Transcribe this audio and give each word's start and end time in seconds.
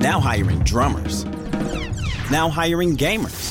Now 0.00 0.18
hiring 0.18 0.60
drummers. 0.60 1.26
Now 2.30 2.48
hiring 2.48 2.96
gamers. 2.96 3.50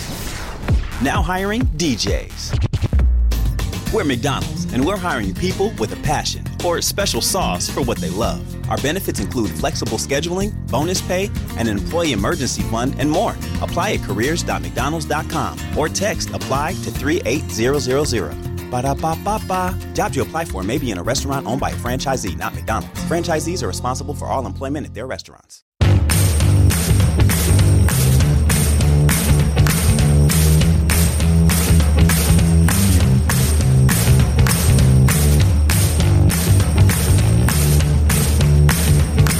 Now 1.00 1.22
hiring 1.22 1.62
DJs. 1.78 3.94
We're 3.94 4.04
McDonald's, 4.04 4.66
and 4.74 4.84
we're 4.84 4.98
hiring 4.98 5.36
people 5.36 5.72
with 5.78 5.94
a 5.94 6.02
passion 6.02 6.44
or 6.66 6.82
special 6.82 7.22
sauce 7.22 7.70
for 7.70 7.82
what 7.82 8.00
they 8.00 8.10
love. 8.10 8.42
Our 8.68 8.78
benefits 8.78 9.20
include 9.20 9.52
flexible 9.52 10.00
scheduling, 10.00 10.52
bonus 10.72 11.04
pay, 11.04 11.30
and 11.58 11.68
an 11.68 11.78
employee 11.78 12.14
emergency 12.14 12.64
fund, 12.64 12.96
and 12.98 13.12
more. 13.12 13.36
Apply 13.62 13.94
at 13.94 14.02
careers.mcdonalds.com 14.02 15.78
or 15.78 15.88
text 15.88 16.32
apply 16.32 16.74
to 16.82 16.90
38000. 16.90 18.72
Ba-da-ba-ba-ba. 18.72 19.78
Jobs 19.94 20.16
you 20.16 20.24
apply 20.24 20.46
for 20.46 20.64
may 20.64 20.80
be 20.80 20.90
in 20.90 20.98
a 20.98 21.04
restaurant 21.04 21.46
owned 21.46 21.62
by 21.62 21.70
a 21.70 21.76
franchisee, 21.76 22.36
not 22.36 22.56
McDonald's. 22.56 23.00
Franchisees 23.02 23.62
are 23.62 23.68
responsible 23.68 24.16
for 24.16 24.26
all 24.26 24.48
employment 24.48 24.88
at 24.88 24.96
their 24.96 25.06
restaurants. 25.06 25.64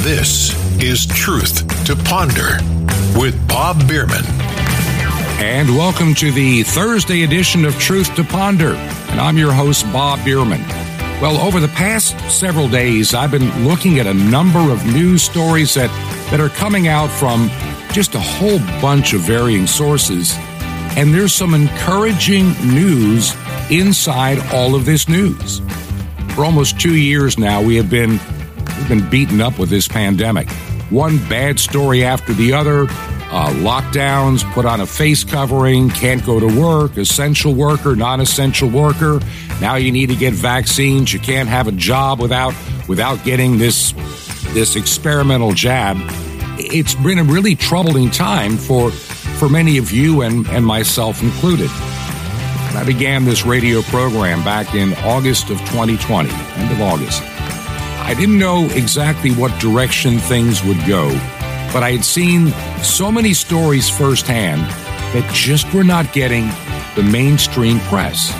This 0.10 0.56
is 0.82 1.06
Truth 1.06 1.86
to 1.86 1.96
Ponder 1.96 2.58
with 3.16 3.48
Bob 3.48 3.88
Bierman. 3.88 4.26
And 5.38 5.70
welcome 5.78 6.16
to 6.16 6.32
the 6.32 6.64
Thursday 6.64 7.22
edition 7.22 7.64
of 7.64 7.78
Truth 7.78 8.16
to 8.16 8.24
Ponder. 8.24 8.74
And 8.74 9.22
I'm 9.22 9.38
your 9.38 9.54
host, 9.54 9.86
Bob 9.94 10.26
Bierman. 10.26 10.68
Well, 11.22 11.38
over 11.38 11.60
the 11.60 11.68
past 11.68 12.20
several 12.28 12.68
days, 12.68 13.14
I've 13.14 13.30
been 13.30 13.68
looking 13.68 14.00
at 14.00 14.08
a 14.08 14.14
number 14.16 14.72
of 14.72 14.84
news 14.88 15.22
stories 15.22 15.76
that, 15.76 15.92
that 16.32 16.40
are 16.40 16.50
coming 16.50 16.88
out 16.88 17.12
from 17.12 17.48
just 17.92 18.16
a 18.16 18.20
whole 18.20 18.58
bunch 18.82 19.14
of 19.14 19.22
varying 19.22 19.68
sources. 19.68 20.34
And 20.98 21.14
there's 21.14 21.36
some 21.36 21.54
encouraging 21.54 22.54
news 22.68 23.36
inside 23.70 24.40
all 24.56 24.74
of 24.74 24.86
this 24.86 25.08
news. 25.08 25.62
For 26.34 26.46
almost 26.46 26.80
two 26.80 26.96
years 26.96 27.38
now, 27.38 27.62
we 27.62 27.76
have 27.76 27.92
been 27.92 28.20
We've 28.80 28.88
been 28.88 29.10
beaten 29.10 29.42
up 29.42 29.60
with 29.60 29.70
this 29.70 29.88
pandemic. 29.88 30.50
One 30.90 31.18
bad 31.30 31.60
story 31.60 32.04
after 32.04 32.34
the 32.34 32.54
other. 32.54 32.84
Uh, 33.32 33.52
lockdowns, 33.58 34.44
put 34.54 34.66
on 34.66 34.82
a 34.82 34.88
face 34.88 35.24
covering, 35.24 35.90
can't 35.92 36.26
go 36.26 36.40
to 36.40 36.48
work, 36.60 36.98
essential 36.98 37.54
worker, 37.54 37.96
non 37.96 38.22
essential 38.22 38.70
worker. 38.70 39.20
Now 39.62 39.76
you 39.76 39.92
need 39.92 40.10
to 40.10 40.16
get 40.16 40.34
vaccines. 40.34 41.14
You 41.14 41.20
can't 41.20 41.48
have 41.48 41.68
a 41.68 41.72
job 41.72 42.20
without 42.20 42.56
without 42.88 43.24
getting 43.24 43.60
this 43.60 43.94
this 44.54 44.76
experimental 44.76 45.52
jab. 45.52 45.98
It's 46.58 46.96
been 46.96 47.20
a 47.20 47.24
really 47.24 47.56
troubling 47.56 48.10
time 48.10 48.58
for 48.58 48.90
for 48.90 49.48
many 49.48 49.78
of 49.78 49.92
you 49.92 50.22
and, 50.22 50.48
and 50.48 50.66
myself 50.66 51.22
included. 51.22 51.70
I 51.72 52.84
began 52.86 53.26
this 53.26 53.46
radio 53.46 53.82
program 53.84 54.44
back 54.44 54.74
in 54.74 54.94
August 55.06 55.50
of 55.50 55.60
2020, 55.60 56.30
end 56.30 56.72
of 56.72 56.82
August. 56.82 57.22
I 58.10 58.16
didn't 58.16 58.40
know 58.40 58.66
exactly 58.72 59.30
what 59.30 59.56
direction 59.62 60.18
things 60.18 60.64
would 60.64 60.84
go, 60.88 61.10
but 61.72 61.84
I 61.84 61.92
had 61.92 62.04
seen 62.04 62.48
so 62.82 63.12
many 63.12 63.36
stories 63.36 63.88
firsthand 63.88 64.62
that 65.14 65.32
just 65.32 65.72
were 65.76 65.84
not 65.84 66.12
getting 66.12 66.48
the 66.96 67.04
mainstream 67.04 67.80
press. 67.82 68.34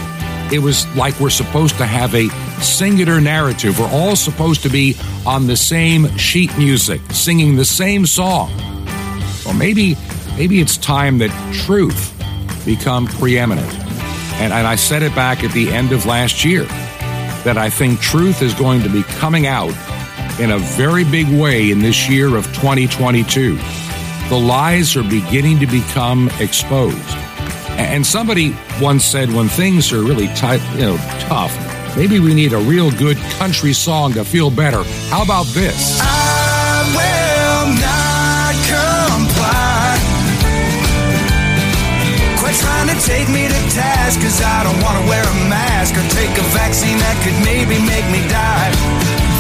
It 0.52 0.58
was 0.58 0.88
like 0.96 1.20
we're 1.20 1.30
supposed 1.30 1.78
to 1.78 1.86
have 1.86 2.16
a 2.16 2.30
singular 2.64 3.22
narrative. 3.22 3.80
We're 3.80 3.92
all 3.92 4.16
supposed 4.16 4.64
to 4.64 4.70
be 4.70 4.96
on 5.24 5.46
the 5.46 5.56
same 5.56 6.18
sheet 6.18 6.58
music, 6.58 7.00
singing 7.12 7.56
the 7.56 7.64
same 7.64 8.08
song. 8.08 8.52
Or 9.46 9.54
maybe, 9.54 9.96
maybe 10.36 10.62
it's 10.62 10.78
time 10.78 11.20
that 11.20 11.54
truth 11.54 12.12
become 12.66 13.06
preeminent. 13.06 13.72
And, 14.42 14.52
and 14.52 14.66
I 14.66 14.78
said 14.78 15.04
it 15.04 15.14
back 15.14 15.44
at 15.44 15.52
the 15.52 15.70
end 15.70 15.92
of 15.92 16.08
last 16.08 16.44
year 16.44 16.66
that 17.44 17.58
I 17.58 17.70
think 17.70 18.00
truth 18.00 18.42
is 18.42 18.54
going 18.54 18.82
to 18.84 18.90
be 18.90 19.04
coming 19.04 19.48
out 19.48 19.74
in 20.40 20.52
a 20.52 20.60
very 20.60 21.04
big 21.04 21.28
way 21.40 21.72
in 21.72 21.80
this 21.80 22.10
year 22.10 22.36
of 22.36 22.46
2022. 22.54 23.58
The 24.30 24.40
lies 24.40 24.96
are 24.96 25.04
beginning 25.04 25.60
to 25.60 25.68
become 25.68 26.30
exposed. 26.40 26.98
And 27.78 28.06
somebody 28.06 28.56
once 28.82 29.06
said 29.06 29.32
when 29.32 29.48
things 29.48 29.92
are 29.92 30.04
really 30.04 30.28
tight, 30.36 30.62
you 30.74 30.82
know, 30.82 30.98
tough, 31.22 31.56
maybe 31.96 32.20
we 32.20 32.34
need 32.34 32.54
a 32.54 32.60
real 32.60 32.92
good 32.92 33.18
country 33.38 33.74
song 33.74 34.14
to 34.14 34.24
feel 34.24 34.52
better. 34.52 34.84
How 35.10 35.24
about 35.24 35.46
this? 35.48 36.00
I 36.02 36.39
take 43.10 43.28
me 43.34 43.50
to 43.50 43.60
task, 43.74 44.22
cause 44.22 44.38
I 44.38 44.62
don't 44.64 44.78
wanna 44.86 45.04
wear 45.10 45.26
a 45.26 45.38
mask 45.50 45.98
or 45.98 46.06
take 46.14 46.30
a 46.38 46.46
vaccine 46.54 46.98
that 47.02 47.18
could 47.26 47.38
maybe 47.42 47.82
make 47.82 48.06
me 48.14 48.22
die. 48.30 48.70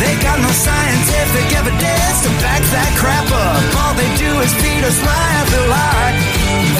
They 0.01 0.17
got 0.25 0.41
no 0.41 0.49
scientific 0.49 1.47
evidence 1.53 2.17
to 2.25 2.29
back 2.41 2.63
that 2.73 2.91
crap 2.97 3.29
up. 3.29 3.61
All 3.77 3.93
they 3.93 4.09
do 4.17 4.31
is 4.41 4.51
feed 4.57 4.83
us 4.89 4.97
lie 5.05 5.33
after 5.37 5.61
lie. 5.69 6.13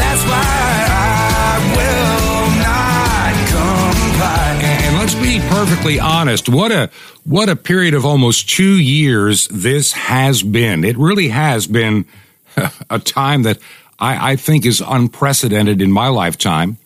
That's 0.02 0.24
why 0.32 0.74
I 0.90 1.52
will 1.78 2.48
not 2.66 3.34
comply. 3.54 4.50
And 4.88 4.98
let's 4.98 5.16
be 5.16 5.38
perfectly 5.54 6.00
honest. 6.00 6.50
What 6.50 6.72
a 6.72 6.90
what 7.24 7.50
a 7.50 7.56
period 7.56 7.94
of 7.94 8.04
almost 8.04 8.50
two 8.50 8.80
years 8.80 9.48
this 9.50 9.92
has 9.94 10.42
been. 10.42 10.84
It 10.84 10.98
really 10.98 11.28
has 11.28 11.68
been 11.68 12.06
a 12.90 13.00
time 13.00 13.44
that 13.44 13.60
I, 14.00 14.32
I 14.32 14.36
think 14.36 14.66
is 14.66 14.82
unprecedented 14.86 15.82
in 15.82 15.92
my 15.92 16.08
lifetime. 16.08 16.78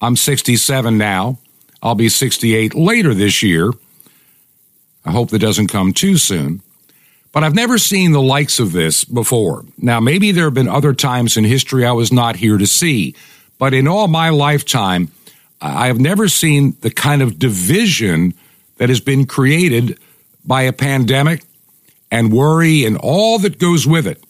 I'm 0.00 0.16
67 0.16 0.96
now. 0.96 1.38
I'll 1.82 1.94
be 1.94 2.08
68 2.08 2.74
later 2.74 3.14
this 3.14 3.42
year. 3.42 3.72
I 5.04 5.10
hope 5.10 5.30
that 5.30 5.40
doesn't 5.40 5.68
come 5.68 5.92
too 5.92 6.16
soon. 6.16 6.62
But 7.32 7.42
I've 7.42 7.54
never 7.54 7.78
seen 7.78 8.12
the 8.12 8.22
likes 8.22 8.60
of 8.60 8.72
this 8.72 9.04
before. 9.04 9.64
Now, 9.76 10.00
maybe 10.00 10.30
there 10.30 10.44
have 10.44 10.54
been 10.54 10.68
other 10.68 10.94
times 10.94 11.36
in 11.36 11.44
history 11.44 11.84
I 11.84 11.92
was 11.92 12.12
not 12.12 12.36
here 12.36 12.58
to 12.58 12.66
see, 12.66 13.16
but 13.58 13.74
in 13.74 13.88
all 13.88 14.06
my 14.06 14.30
lifetime, 14.30 15.10
I 15.60 15.88
have 15.88 15.98
never 15.98 16.28
seen 16.28 16.76
the 16.80 16.90
kind 16.90 17.22
of 17.22 17.38
division 17.38 18.34
that 18.76 18.88
has 18.88 19.00
been 19.00 19.26
created 19.26 19.98
by 20.44 20.62
a 20.62 20.72
pandemic 20.72 21.44
and 22.10 22.32
worry 22.32 22.84
and 22.84 22.96
all 22.96 23.38
that 23.40 23.58
goes 23.58 23.86
with 23.86 24.06
it. 24.06 24.22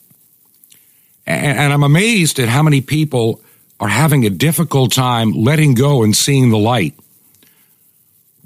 And, 1.26 1.58
and 1.58 1.72
I'm 1.72 1.82
amazed 1.82 2.38
at 2.38 2.48
how 2.48 2.62
many 2.62 2.80
people 2.80 3.40
are 3.80 3.88
having 3.88 4.24
a 4.24 4.30
difficult 4.30 4.92
time 4.92 5.32
letting 5.32 5.74
go 5.74 6.02
and 6.02 6.14
seeing 6.14 6.50
the 6.50 6.58
light. 6.58 6.94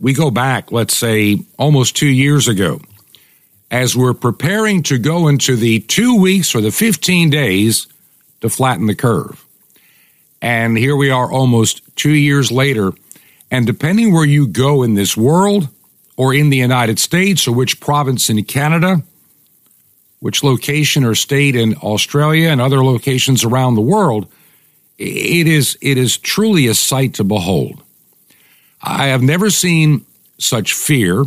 We 0.00 0.12
go 0.12 0.30
back, 0.30 0.72
let's 0.72 0.96
say, 0.96 1.38
almost 1.58 1.96
two 1.96 2.08
years 2.08 2.48
ago, 2.48 2.80
as 3.70 3.96
we're 3.96 4.14
preparing 4.14 4.82
to 4.84 4.98
go 4.98 5.28
into 5.28 5.56
the 5.56 5.80
two 5.80 6.20
weeks 6.20 6.54
or 6.54 6.60
the 6.60 6.70
15 6.70 7.30
days 7.30 7.86
to 8.40 8.48
flatten 8.48 8.86
the 8.86 8.94
curve. 8.94 9.44
And 10.40 10.78
here 10.78 10.96
we 10.96 11.10
are 11.10 11.30
almost 11.30 11.82
two 11.96 12.14
years 12.14 12.52
later. 12.52 12.92
And 13.50 13.66
depending 13.66 14.12
where 14.12 14.24
you 14.24 14.46
go 14.46 14.82
in 14.82 14.94
this 14.94 15.16
world 15.16 15.68
or 16.16 16.32
in 16.32 16.50
the 16.50 16.56
United 16.56 16.98
States 16.98 17.48
or 17.48 17.52
which 17.54 17.80
province 17.80 18.30
in 18.30 18.42
Canada, 18.44 19.02
which 20.20 20.42
location 20.42 21.04
or 21.04 21.14
state 21.14 21.54
in 21.54 21.74
Australia 21.76 22.48
and 22.48 22.60
other 22.60 22.84
locations 22.84 23.44
around 23.44 23.74
the 23.74 23.80
world, 23.80 24.26
it 24.98 25.46
is, 25.46 25.78
it 25.80 25.96
is 25.96 26.18
truly 26.18 26.66
a 26.66 26.74
sight 26.74 27.14
to 27.14 27.24
behold. 27.24 27.82
I 28.82 29.08
have 29.08 29.22
never 29.22 29.50
seen 29.50 30.04
such 30.38 30.72
fear, 30.72 31.24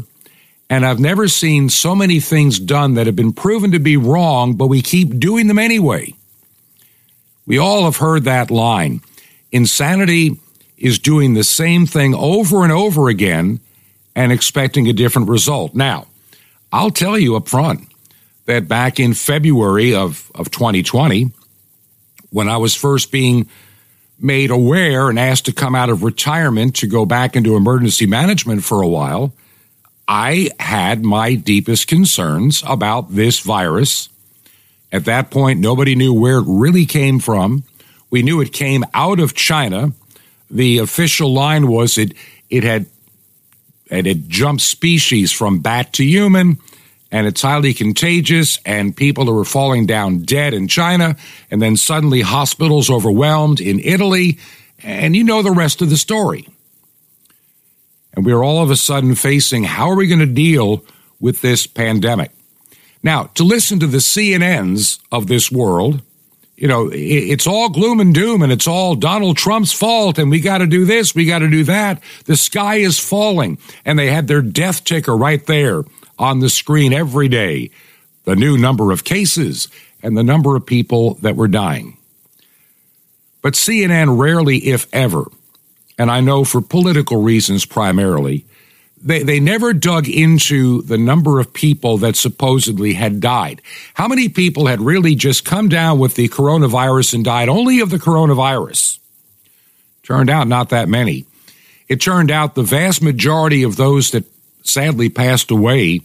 and 0.70 0.86
I've 0.86 1.00
never 1.00 1.28
seen 1.28 1.70
so 1.70 1.96
many 1.96 2.20
things 2.20 2.60
done 2.60 2.96
that 2.96 3.06
have 3.06 3.16
been 3.16 3.34
proven 3.34 3.72
to 3.72 3.80
be 3.80 3.98
wrong, 3.98 4.56
but 4.56 4.68
we 4.68 4.82
keep 4.82 5.20
doing 5.20 5.48
them 5.48 5.60
anyway. 5.60 6.14
We 7.46 7.58
all 7.58 7.86
have 7.86 7.98
heard 7.98 8.24
that 8.26 8.52
line. 8.52 9.02
Insanity 9.52 10.40
is 10.78 11.00
doing 11.00 11.34
the 11.34 11.44
same 11.44 11.86
thing 11.86 12.16
over 12.16 12.64
and 12.64 12.72
over 12.72 13.10
again 13.10 13.60
and 14.16 14.32
expecting 14.32 14.88
a 14.88 14.94
different 14.94 15.30
result. 15.30 15.76
Now, 15.76 16.08
I'll 16.72 16.92
tell 16.92 17.18
you 17.18 17.36
up 17.36 17.48
front 17.48 17.91
that 18.46 18.68
back 18.68 19.00
in 19.00 19.14
February 19.14 19.94
of, 19.96 20.32
of 20.36 20.52
2020, 20.52 21.32
when 22.32 22.50
I 22.50 22.58
was 22.58 22.76
first 22.76 23.12
being 23.12 23.50
made 24.20 24.52
aware 24.52 25.10
and 25.10 25.20
asked 25.20 25.46
to 25.46 25.54
come 25.54 25.76
out 25.76 25.90
of 25.90 26.04
retirement 26.04 26.76
to 26.78 26.88
go 26.88 27.06
back 27.06 27.36
into 27.36 27.56
emergency 27.56 28.06
management 28.06 28.64
for 28.64 28.82
a 28.82 28.88
while, 28.88 29.34
I 30.08 30.50
had 30.60 31.04
my 31.04 31.36
deepest 31.36 31.88
concerns 31.88 32.64
about 32.68 33.14
this 33.16 33.40
virus. 33.40 34.10
At 34.92 35.06
that 35.06 35.32
point, 35.32 35.60
nobody 35.60 35.96
knew 35.96 36.14
where 36.14 36.40
it 36.40 36.46
really 36.48 36.86
came 36.86 37.20
from. 37.20 37.64
We 38.10 38.22
knew 38.22 38.42
it 38.42 38.52
came 38.52 38.84
out 38.94 39.20
of 39.20 39.34
China. 39.34 39.94
The 40.50 40.80
official 40.80 41.34
line 41.34 41.68
was 41.68 41.98
it 41.98 42.14
it 42.50 42.64
had 42.64 42.88
it 43.90 44.06
had 44.06 44.30
jumped 44.30 44.62
species 44.62 45.32
from 45.32 45.60
bat 45.60 45.94
to 45.94 46.04
human, 46.04 46.58
and 47.12 47.28
it's 47.28 47.42
highly 47.42 47.74
contagious, 47.74 48.58
and 48.66 48.96
people 48.96 49.30
are 49.30 49.44
falling 49.44 49.86
down 49.86 50.20
dead 50.20 50.54
in 50.54 50.68
China, 50.68 51.18
and 51.50 51.62
then 51.62 51.76
suddenly 51.76 52.22
hospitals 52.22 52.90
overwhelmed 52.90 53.60
in 53.60 53.80
Italy, 53.80 54.40
and 54.82 55.16
you 55.16 55.24
know 55.24 55.42
the 55.42 55.52
rest 55.52 55.82
of 55.82 55.90
the 55.90 55.98
story. 55.98 56.48
And 58.14 58.26
we're 58.26 58.44
all 58.44 58.64
of 58.64 58.72
a 58.72 58.76
sudden 58.76 59.16
facing 59.16 59.64
how 59.64 59.90
are 59.90 59.96
we 59.96 60.08
going 60.08 60.20
to 60.20 60.26
deal 60.26 60.86
with 61.20 61.42
this 61.42 61.68
pandemic? 61.68 62.32
Now, 63.04 63.26
to 63.36 63.44
listen 63.44 63.80
to 63.80 63.88
the 63.88 63.98
CNNs 63.98 65.00
of 65.12 65.28
this 65.28 65.52
world, 65.52 66.02
you 66.56 66.68
know, 66.68 66.90
it's 66.94 67.48
all 67.48 67.70
gloom 67.70 68.00
and 68.00 68.14
doom 68.14 68.44
and 68.44 68.52
it's 68.52 68.68
all 68.68 68.96
Donald 68.96 69.38
Trump's 69.38 69.74
fault 69.74 70.20
and 70.20 70.30
we 70.30 70.40
got 70.40 70.60
to 70.60 70.68
do 70.68 70.86
this, 70.86 71.16
we 71.16 71.26
got 71.26 71.40
to 71.40 71.50
do 71.50 71.64
that. 71.64 72.04
The 72.26 72.38
sky 72.38 72.76
is 72.76 73.00
falling 73.00 73.58
and 73.84 73.98
they 73.98 74.12
had 74.12 74.28
their 74.28 74.44
death 74.44 74.84
ticker 74.84 75.18
right 75.18 75.44
there 75.48 75.84
on 76.22 76.40
the 76.40 76.50
screen 76.50 76.94
every 76.94 77.28
day. 77.28 77.72
The 78.24 78.36
new 78.36 78.58
number 78.58 78.92
of 78.92 79.04
cases 79.04 79.68
and 80.04 80.16
the 80.16 80.24
number 80.24 80.56
of 80.56 80.66
people 80.66 81.16
that 81.16 81.36
were 81.36 81.48
dying. 81.48 81.98
But 83.42 83.54
CNN 83.54 84.20
rarely, 84.20 84.58
if 84.58 84.88
ever, 84.94 85.26
and 85.98 86.12
I 86.12 86.22
know 86.22 86.44
for 86.44 86.62
political 86.62 87.24
reasons 87.24 87.66
primarily, 87.66 88.46
they, 89.04 89.24
they 89.24 89.40
never 89.40 89.74
dug 89.74 90.08
into 90.08 90.84
the 90.84 90.98
number 91.00 91.40
of 91.40 91.52
people 91.52 91.98
that 91.98 92.16
supposedly 92.16 92.94
had 92.94 93.20
died. 93.20 93.64
How 93.96 94.08
many 94.08 94.30
people 94.30 94.68
had 94.68 94.80
really 94.80 95.16
just 95.16 95.44
come 95.44 95.70
down 95.70 95.98
with 95.98 96.14
the 96.14 96.30
coronavirus 96.30 97.16
and 97.16 97.26
died 97.26 97.50
only 97.50 97.80
of 97.80 97.90
the 97.90 97.98
coronavirus? 97.98 99.00
Turned 100.04 100.30
out 100.30 100.48
not 100.48 100.70
that 100.70 100.88
many. 100.88 101.26
It 101.88 102.00
turned 102.00 102.30
out 102.30 102.54
the 102.54 102.62
vast 102.62 103.02
majority 103.02 103.64
of 103.64 103.76
those 103.76 104.12
that 104.12 104.26
sadly 104.64 105.10
passed 105.10 105.50
away 105.50 106.02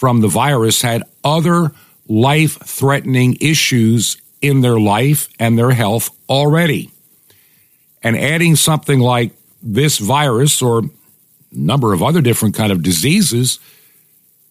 from 0.00 0.22
the 0.22 0.28
virus 0.28 0.80
had 0.80 1.02
other 1.22 1.72
life 2.08 2.56
threatening 2.64 3.36
issues 3.38 4.16
in 4.40 4.62
their 4.62 4.80
life 4.80 5.28
and 5.38 5.58
their 5.58 5.72
health 5.72 6.08
already. 6.26 6.90
And 8.02 8.16
adding 8.16 8.56
something 8.56 8.98
like 8.98 9.32
this 9.62 9.98
virus 9.98 10.62
or 10.62 10.84
number 11.52 11.92
of 11.92 12.02
other 12.02 12.22
different 12.22 12.54
kind 12.54 12.72
of 12.72 12.82
diseases 12.82 13.58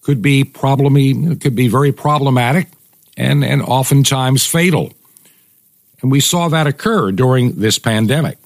could 0.03 0.21
be 0.21 0.43
problemy, 0.43 1.41
could 1.41 1.55
be 1.55 1.67
very 1.67 1.91
problematic 1.91 2.67
and, 3.17 3.43
and 3.43 3.63
oftentimes 3.63 4.45
fatal. 4.45 4.93
And 6.03 6.11
we 6.11 6.19
saw 6.19 6.47
that 6.49 6.67
occur 6.67 7.11
during 7.11 7.55
this 7.55 7.79
pandemic. 7.79 8.37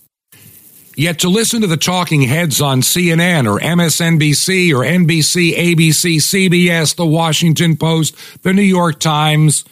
Yet 0.95 1.19
to 1.19 1.29
listen 1.29 1.61
to 1.61 1.67
the 1.67 1.77
talking 1.77 2.21
heads 2.21 2.61
on 2.61 2.81
CNN 2.81 3.51
or 3.51 3.59
MSNBC 3.59 4.71
or 4.71 4.83
NBC, 4.83 5.55
ABC, 5.55 6.17
CBS, 6.17 6.95
the 6.95 7.05
Washington 7.05 7.75
Post, 7.77 8.15
the 8.43 8.53
New 8.53 8.61
York 8.61 8.99
Times, 8.99 9.65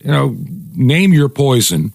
you 0.00 0.10
know, 0.10 0.36
name 0.74 1.12
your 1.12 1.28
poison 1.28 1.92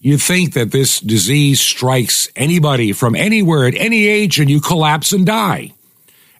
you 0.00 0.16
think 0.16 0.54
that 0.54 0.70
this 0.70 1.00
disease 1.00 1.60
strikes 1.60 2.28
anybody 2.36 2.92
from 2.92 3.16
anywhere 3.16 3.66
at 3.66 3.74
any 3.74 4.06
age 4.06 4.38
and 4.38 4.48
you 4.48 4.60
collapse 4.60 5.12
and 5.12 5.26
die. 5.26 5.72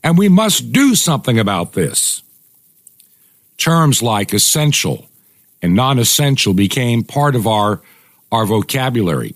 And 0.02 0.16
we 0.16 0.28
must 0.28 0.72
do 0.72 0.94
something 0.94 1.38
about 1.38 1.72
this. 1.72 2.22
Terms 3.56 4.00
like 4.00 4.32
essential 4.32 5.06
and 5.60 5.74
non 5.74 5.98
essential 5.98 6.54
became 6.54 7.02
part 7.02 7.34
of 7.34 7.46
our, 7.48 7.80
our 8.30 8.46
vocabulary. 8.46 9.34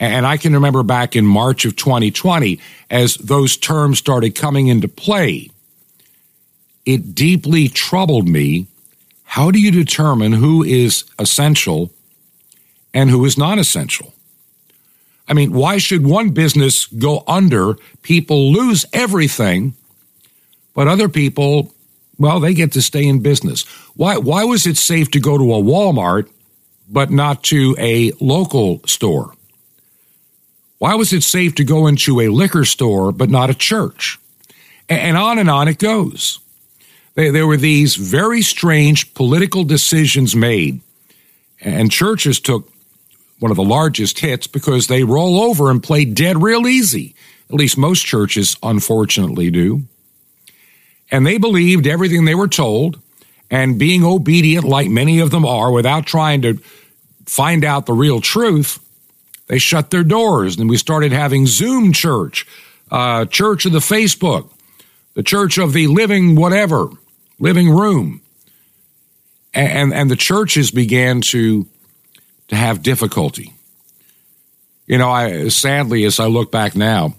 And 0.00 0.26
I 0.26 0.36
can 0.38 0.54
remember 0.54 0.82
back 0.82 1.14
in 1.14 1.24
March 1.24 1.64
of 1.64 1.76
2020, 1.76 2.58
as 2.90 3.14
those 3.16 3.56
terms 3.56 3.98
started 3.98 4.34
coming 4.34 4.66
into 4.66 4.88
play, 4.88 5.50
it 6.84 7.14
deeply 7.14 7.68
troubled 7.68 8.26
me. 8.26 8.66
How 9.24 9.52
do 9.52 9.60
you 9.60 9.70
determine 9.70 10.32
who 10.32 10.64
is 10.64 11.04
essential 11.18 11.92
and 12.92 13.10
who 13.10 13.24
is 13.24 13.38
non 13.38 13.58
essential. 13.58 14.12
I 15.28 15.32
mean, 15.32 15.52
why 15.52 15.78
should 15.78 16.04
one 16.04 16.30
business 16.30 16.86
go 16.86 17.22
under, 17.26 17.74
people 18.02 18.52
lose 18.52 18.84
everything, 18.92 19.74
but 20.74 20.88
other 20.88 21.08
people, 21.08 21.72
well, 22.18 22.40
they 22.40 22.52
get 22.52 22.72
to 22.72 22.82
stay 22.82 23.06
in 23.06 23.20
business? 23.20 23.62
Why, 23.94 24.16
why 24.16 24.44
was 24.44 24.66
it 24.66 24.76
safe 24.76 25.10
to 25.12 25.20
go 25.20 25.38
to 25.38 25.54
a 25.54 25.62
Walmart, 25.62 26.28
but 26.88 27.10
not 27.10 27.44
to 27.44 27.76
a 27.78 28.12
local 28.20 28.80
store? 28.86 29.34
Why 30.80 30.94
was 30.94 31.12
it 31.12 31.22
safe 31.22 31.54
to 31.56 31.64
go 31.64 31.86
into 31.86 32.22
a 32.22 32.28
liquor 32.28 32.64
store, 32.64 33.12
but 33.12 33.28
not 33.28 33.50
a 33.50 33.54
church? 33.54 34.18
And 34.88 35.14
on 35.14 35.38
and 35.38 35.50
on 35.50 35.68
it 35.68 35.78
goes. 35.78 36.40
There 37.14 37.46
were 37.46 37.58
these 37.58 37.96
very 37.96 38.40
strange 38.40 39.12
political 39.12 39.62
decisions 39.62 40.34
made, 40.34 40.80
and 41.60 41.92
churches 41.92 42.40
took 42.40 42.72
one 43.40 43.50
of 43.50 43.58
the 43.58 43.62
largest 43.62 44.20
hits 44.20 44.46
because 44.46 44.86
they 44.86 45.04
roll 45.04 45.38
over 45.42 45.70
and 45.70 45.82
play 45.82 46.06
dead 46.06 46.42
real 46.42 46.66
easy. 46.66 47.14
At 47.50 47.56
least 47.56 47.76
most 47.76 48.06
churches, 48.06 48.56
unfortunately, 48.62 49.50
do. 49.50 49.82
And 51.10 51.26
they 51.26 51.36
believed 51.36 51.86
everything 51.86 52.24
they 52.24 52.34
were 52.34 52.48
told, 52.48 52.98
and 53.50 53.78
being 53.78 54.02
obedient, 54.02 54.64
like 54.64 54.88
many 54.88 55.20
of 55.20 55.30
them 55.30 55.44
are, 55.44 55.70
without 55.70 56.06
trying 56.06 56.40
to 56.40 56.54
find 57.26 57.66
out 57.66 57.84
the 57.84 57.92
real 57.92 58.22
truth, 58.22 58.78
they 59.50 59.58
shut 59.58 59.90
their 59.90 60.04
doors. 60.04 60.56
And 60.58 60.70
we 60.70 60.76
started 60.76 61.10
having 61.10 61.44
Zoom 61.44 61.92
church, 61.92 62.46
uh, 62.88 63.24
church 63.24 63.66
of 63.66 63.72
the 63.72 63.80
Facebook, 63.80 64.48
the 65.14 65.24
church 65.24 65.58
of 65.58 65.72
the 65.72 65.88
living 65.88 66.36
whatever, 66.36 66.88
living 67.40 67.68
room. 67.68 68.22
And, 69.52 69.92
and 69.92 70.08
the 70.08 70.14
churches 70.14 70.70
began 70.70 71.20
to 71.22 71.66
to 72.46 72.56
have 72.56 72.82
difficulty. 72.82 73.52
You 74.86 74.98
know, 74.98 75.10
I 75.10 75.48
sadly, 75.48 76.04
as 76.04 76.20
I 76.20 76.26
look 76.26 76.52
back 76.52 76.76
now, 76.76 77.14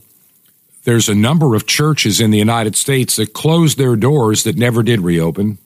there's 0.86 1.10
a 1.10 1.16
number 1.16 1.54
of 1.54 1.68
churches 1.68 2.22
in 2.22 2.32
the 2.32 2.38
United 2.38 2.78
States 2.78 3.18
that 3.18 3.34
closed 3.34 3.78
their 3.78 3.98
doors 3.98 4.44
that 4.46 4.58
never 4.58 4.84
did 4.84 5.02
reopen. 5.02 5.58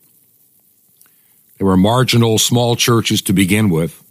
They 1.59 1.65
were 1.65 1.77
marginal, 1.77 2.39
small 2.39 2.75
churches 2.75 3.21
to 3.23 3.33
begin 3.33 3.69
with. 3.69 4.04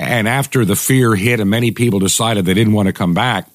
And 0.00 0.26
after 0.26 0.64
the 0.64 0.76
fear 0.76 1.14
hit 1.14 1.40
and 1.40 1.50
many 1.50 1.72
people 1.72 1.98
decided 1.98 2.46
they 2.46 2.54
didn't 2.54 2.72
want 2.72 2.86
to 2.86 2.92
come 2.94 3.12
back, 3.12 3.46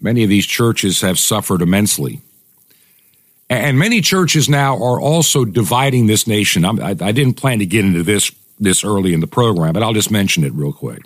many 0.00 0.24
of 0.24 0.28
these 0.28 0.44
churches 0.44 1.00
have 1.02 1.16
suffered 1.16 1.62
immensely. 1.62 2.20
And 3.48 3.78
many 3.78 4.00
churches 4.00 4.48
now 4.48 4.82
are 4.82 5.00
also 5.00 5.44
dividing 5.44 6.06
this 6.06 6.26
nation. 6.26 6.64
I, 6.64 6.90
I 6.90 7.12
didn't 7.12 7.34
plan 7.34 7.60
to 7.60 7.66
get 7.66 7.84
into 7.84 8.02
this 8.02 8.32
this 8.58 8.84
early 8.84 9.14
in 9.14 9.20
the 9.20 9.26
program, 9.28 9.72
but 9.72 9.82
I'll 9.82 9.94
just 9.94 10.10
mention 10.10 10.44
it 10.44 10.52
real 10.54 10.72
quick. 10.72 11.02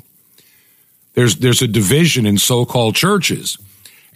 There's 1.13 1.37
there's 1.37 1.61
a 1.61 1.69
division 1.69 2.25
in 2.25 2.39
so-called 2.39 2.95
churches, 2.97 3.59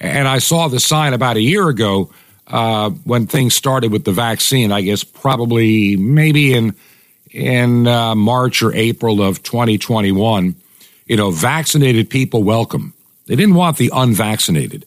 and 0.00 0.26
I 0.26 0.38
saw 0.38 0.68
the 0.68 0.80
sign 0.80 1.12
about 1.12 1.36
a 1.36 1.42
year 1.42 1.68
ago 1.68 2.10
uh, 2.46 2.88
when 3.04 3.26
things 3.26 3.54
started 3.54 3.92
with 3.92 4.04
the 4.04 4.12
vaccine. 4.12 4.72
I 4.72 4.80
guess 4.80 5.04
probably 5.04 5.96
maybe 5.96 6.54
in 6.54 6.74
in 7.30 7.86
uh, 7.86 8.14
March 8.14 8.62
or 8.62 8.74
April 8.74 9.22
of 9.22 9.42
2021. 9.42 10.54
You 11.06 11.16
know, 11.16 11.30
vaccinated 11.30 12.10
people 12.10 12.42
welcome. 12.42 12.94
They 13.26 13.36
didn't 13.36 13.54
want 13.54 13.76
the 13.76 13.90
unvaccinated, 13.94 14.86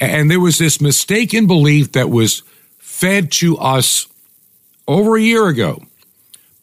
and 0.00 0.30
there 0.30 0.40
was 0.40 0.58
this 0.58 0.80
mistaken 0.80 1.46
belief 1.46 1.92
that 1.92 2.10
was 2.10 2.42
fed 2.78 3.30
to 3.32 3.58
us 3.58 4.06
over 4.86 5.16
a 5.16 5.20
year 5.20 5.48
ago 5.48 5.82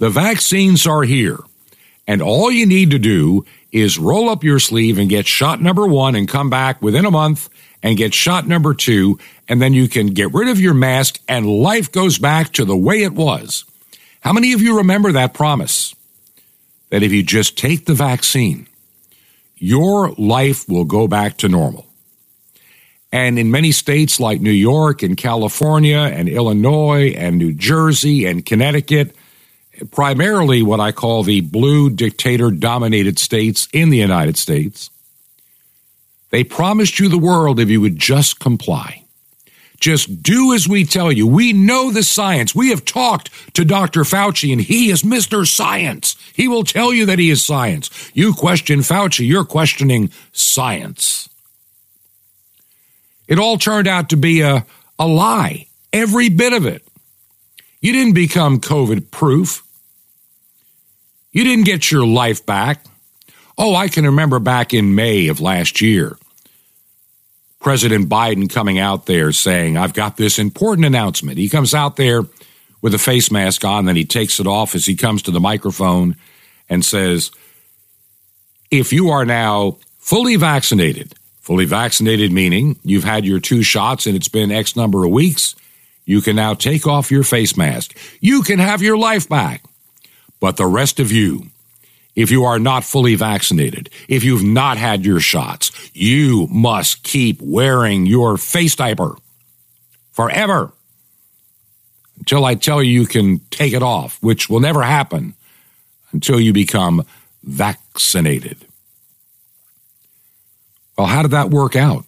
the 0.04 0.10
vaccines 0.10 0.86
are 0.86 1.04
here. 1.04 1.40
And 2.08 2.22
all 2.22 2.52
you 2.52 2.66
need 2.66 2.92
to 2.92 3.00
do 3.00 3.46
is 3.72 3.98
roll 3.98 4.30
up 4.30 4.44
your 4.44 4.60
sleeve 4.60 4.98
and 4.98 5.10
get 5.10 5.26
shot 5.26 5.62
number 5.62 5.88
one 5.88 6.16
and 6.16 6.28
come 6.28 6.50
back 6.50 6.82
within 6.82 7.06
a 7.06 7.12
month 7.12 7.50
and 7.82 7.98
get 7.98 8.14
shot 8.14 8.46
number 8.46 8.74
two. 8.74 9.18
And 9.48 9.62
then 9.62 9.74
you 9.74 9.88
can 9.88 10.08
get 10.08 10.34
rid 10.34 10.50
of 10.50 10.60
your 10.60 10.74
mask 10.74 11.22
and 11.30 11.46
life 11.46 11.90
goes 11.90 12.18
back 12.18 12.52
to 12.54 12.66
the 12.66 12.76
way 12.76 13.04
it 13.04 13.14
was. 13.14 13.64
How 14.24 14.32
many 14.32 14.54
of 14.54 14.62
you 14.62 14.78
remember 14.78 15.12
that 15.12 15.34
promise? 15.34 15.94
That 16.92 17.04
if 17.04 17.12
you 17.12 17.24
just 17.24 17.58
take 17.58 17.86
the 17.86 17.94
vaccine, 17.94 18.68
your 19.58 20.12
life 20.12 20.70
will 20.70 20.86
go 20.86 21.10
back 21.10 21.38
to 21.40 21.50
normal. 21.50 21.86
And 23.12 23.38
in 23.38 23.52
many 23.52 23.74
states 23.74 24.22
like 24.22 24.40
New 24.40 24.50
York 24.50 25.04
and 25.04 25.18
California 25.18 25.98
and 25.98 26.30
Illinois 26.30 27.10
and 27.10 27.38
New 27.38 27.54
Jersey 27.54 28.26
and 28.26 28.46
Connecticut, 28.46 29.14
primarily 29.92 30.64
what 30.64 30.80
I 30.80 30.94
call 30.94 31.24
the 31.24 31.42
blue 31.42 31.90
dictator 31.90 32.50
dominated 32.50 33.20
states 33.20 33.68
in 33.74 33.90
the 33.90 33.98
United 33.98 34.38
States. 34.38 34.90
They 36.30 36.46
promised 36.46 36.98
you 36.98 37.10
the 37.10 37.18
world 37.18 37.60
if 37.60 37.70
you 37.70 37.82
would 37.82 38.00
just 38.00 38.40
comply. 38.40 39.03
Just 39.84 40.24
do 40.24 40.54
as 40.54 40.66
we 40.66 40.86
tell 40.86 41.12
you. 41.12 41.28
We 41.28 41.52
know 41.52 41.92
the 41.92 42.04
science. 42.04 42.56
We 42.56 42.70
have 42.70 42.86
talked 42.86 43.30
to 43.54 43.66
Dr. 43.66 44.04
Fauci, 44.04 44.54
and 44.54 44.62
he 44.62 44.90
is 44.90 45.04
Mr. 45.04 45.46
Science. 45.46 46.16
He 46.34 46.48
will 46.48 46.64
tell 46.64 46.94
you 46.94 47.06
that 47.08 47.20
he 47.20 47.30
is 47.30 47.46
science. 47.46 47.90
You 48.14 48.34
question 48.34 48.80
Fauci, 48.80 49.28
you're 49.28 49.44
questioning 49.44 50.10
science. 50.32 51.28
It 53.28 53.38
all 53.38 53.58
turned 53.58 53.90
out 53.90 54.08
to 54.12 54.16
be 54.16 54.40
a, 54.40 54.66
a 54.98 55.06
lie, 55.06 55.68
every 55.92 56.30
bit 56.30 56.54
of 56.54 56.66
it. 56.66 56.82
You 57.82 57.92
didn't 57.92 58.14
become 58.14 58.62
COVID 58.62 59.12
proof. 59.12 59.64
You 61.34 61.44
didn't 61.44 61.66
get 61.66 61.92
your 61.92 62.08
life 62.08 62.46
back. 62.46 62.86
Oh, 63.58 63.76
I 63.76 63.90
can 63.90 64.06
remember 64.06 64.40
back 64.40 64.74
in 64.74 64.96
May 64.96 65.28
of 65.28 65.42
last 65.42 65.82
year, 65.82 66.16
President 67.64 68.10
Biden 68.10 68.50
coming 68.50 68.78
out 68.78 69.06
there 69.06 69.32
saying, 69.32 69.78
I've 69.78 69.94
got 69.94 70.18
this 70.18 70.38
important 70.38 70.86
announcement. 70.86 71.38
He 71.38 71.48
comes 71.48 71.74
out 71.74 71.96
there 71.96 72.24
with 72.82 72.94
a 72.94 73.00
face 73.00 73.32
mask 73.32 73.64
on, 73.64 73.86
then 73.86 73.96
he 73.96 74.04
takes 74.04 74.42
it 74.42 74.46
off 74.46 74.76
as 74.76 74.86
he 74.86 74.96
comes 74.96 75.22
to 75.24 75.32
the 75.32 75.40
microphone 75.40 76.18
and 76.70 76.84
says, 76.84 77.32
If 78.70 78.92
you 78.92 79.10
are 79.10 79.26
now 79.26 79.78
fully 79.98 80.36
vaccinated, 80.36 81.16
fully 81.40 81.64
vaccinated 81.64 82.34
meaning 82.34 82.78
you've 82.84 83.06
had 83.06 83.26
your 83.26 83.40
two 83.40 83.64
shots 83.64 84.06
and 84.06 84.16
it's 84.18 84.28
been 84.28 84.52
X 84.52 84.76
number 84.76 85.06
of 85.06 85.12
weeks, 85.12 85.56
you 86.06 86.20
can 86.20 86.36
now 86.36 86.54
take 86.54 86.86
off 86.86 87.12
your 87.12 87.24
face 87.24 87.56
mask. 87.56 87.98
You 88.20 88.42
can 88.42 88.60
have 88.60 88.82
your 88.82 88.98
life 88.98 89.30
back. 89.30 89.64
But 90.42 90.58
the 90.58 90.66
rest 90.66 91.00
of 91.00 91.14
you, 91.14 91.48
if 92.16 92.30
you 92.30 92.44
are 92.44 92.60
not 92.60 92.84
fully 92.84 93.16
vaccinated, 93.16 93.90
if 94.08 94.24
you've 94.24 94.44
not 94.44 94.78
had 94.78 95.06
your 95.06 95.20
shots, 95.20 95.72
you 95.94 96.48
must 96.52 97.04
keep 97.04 97.42
wearing 97.42 98.06
your 98.06 98.38
face 98.38 98.76
diaper 98.76 99.16
forever 100.12 100.72
until 102.20 102.46
I 102.46 102.56
tell 102.56 102.82
you 102.84 103.02
you 103.02 103.08
can 103.08 103.40
take 103.50 103.74
it 103.74 103.84
off, 103.84 104.22
which 104.22 104.50
will 104.50 104.60
never 104.60 104.84
happen 104.84 105.34
until 106.12 106.40
you 106.40 106.54
become 106.54 107.06
vaccinated. 107.44 108.58
Well, 110.98 111.08
how 111.08 111.24
did 111.24 111.32
that 111.32 111.50
work 111.50 111.76
out? 111.76 112.06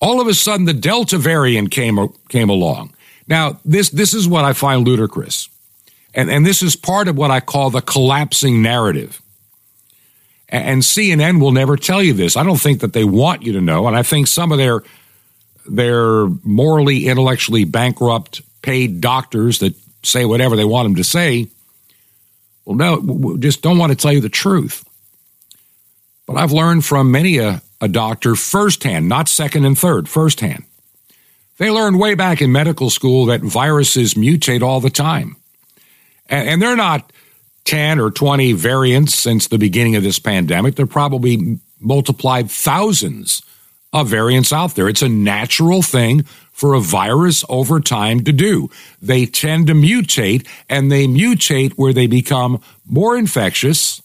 All 0.00 0.20
of 0.20 0.28
a 0.28 0.34
sudden, 0.34 0.64
the 0.64 0.72
Delta 0.72 1.18
variant 1.18 1.70
came, 1.70 1.98
came 2.28 2.48
along. 2.48 2.94
Now, 3.26 3.60
this, 3.64 3.90
this 3.90 4.14
is 4.14 4.26
what 4.26 4.44
I 4.44 4.52
find 4.52 4.86
ludicrous. 4.86 5.48
And, 6.14 6.30
and 6.30 6.44
this 6.44 6.62
is 6.62 6.76
part 6.76 7.08
of 7.08 7.16
what 7.16 7.30
I 7.30 7.40
call 7.40 7.70
the 7.70 7.82
collapsing 7.82 8.62
narrative. 8.62 9.20
And 10.48 10.82
CNN 10.82 11.40
will 11.40 11.52
never 11.52 11.76
tell 11.76 12.02
you 12.02 12.12
this. 12.12 12.36
I 12.36 12.42
don't 12.42 12.60
think 12.60 12.80
that 12.80 12.92
they 12.92 13.04
want 13.04 13.42
you 13.42 13.52
to 13.52 13.60
know. 13.60 13.86
And 13.86 13.96
I 13.96 14.02
think 14.02 14.26
some 14.26 14.50
of 14.50 14.58
their, 14.58 14.82
their 15.64 16.26
morally, 16.42 17.06
intellectually 17.06 17.64
bankrupt 17.64 18.42
paid 18.60 19.00
doctors 19.00 19.60
that 19.60 19.74
say 20.02 20.24
whatever 20.24 20.56
they 20.56 20.64
want 20.64 20.86
them 20.86 20.96
to 20.96 21.04
say, 21.04 21.48
well, 22.64 22.76
no, 22.76 23.36
just 23.38 23.62
don't 23.62 23.78
want 23.78 23.90
to 23.92 23.96
tell 23.96 24.12
you 24.12 24.20
the 24.20 24.28
truth. 24.28 24.84
But 26.26 26.36
I've 26.36 26.52
learned 26.52 26.84
from 26.84 27.10
many 27.10 27.38
a, 27.38 27.62
a 27.80 27.88
doctor 27.88 28.34
firsthand, 28.34 29.08
not 29.08 29.28
second 29.28 29.64
and 29.64 29.78
third, 29.78 30.08
firsthand. 30.08 30.64
They 31.58 31.70
learned 31.70 31.98
way 31.98 32.14
back 32.14 32.40
in 32.40 32.52
medical 32.52 32.88
school 32.90 33.26
that 33.26 33.42
viruses 33.42 34.14
mutate 34.14 34.62
all 34.62 34.80
the 34.80 34.90
time. 34.90 35.36
And, 36.30 36.48
and 36.48 36.62
they're 36.62 36.76
not 36.76 37.12
10 37.64 38.00
or 38.00 38.10
20 38.10 38.52
variants 38.54 39.14
since 39.14 39.48
the 39.48 39.58
beginning 39.58 39.96
of 39.96 40.02
this 40.02 40.18
pandemic. 40.18 40.76
They're 40.76 40.86
probably 40.86 41.58
multiplied 41.80 42.50
thousands 42.50 43.42
of 43.92 44.08
variants 44.08 44.52
out 44.52 44.74
there. 44.74 44.88
It's 44.88 45.02
a 45.02 45.08
natural 45.08 45.82
thing 45.82 46.22
for 46.52 46.74
a 46.74 46.80
virus 46.80 47.44
over 47.48 47.80
time 47.80 48.24
to 48.24 48.32
do. 48.32 48.70
They 49.02 49.26
tend 49.26 49.66
to 49.66 49.72
mutate 49.72 50.46
and 50.68 50.90
they 50.90 51.06
mutate 51.06 51.72
where 51.72 51.92
they 51.92 52.06
become 52.06 52.62
more 52.86 53.16
infectious, 53.16 54.00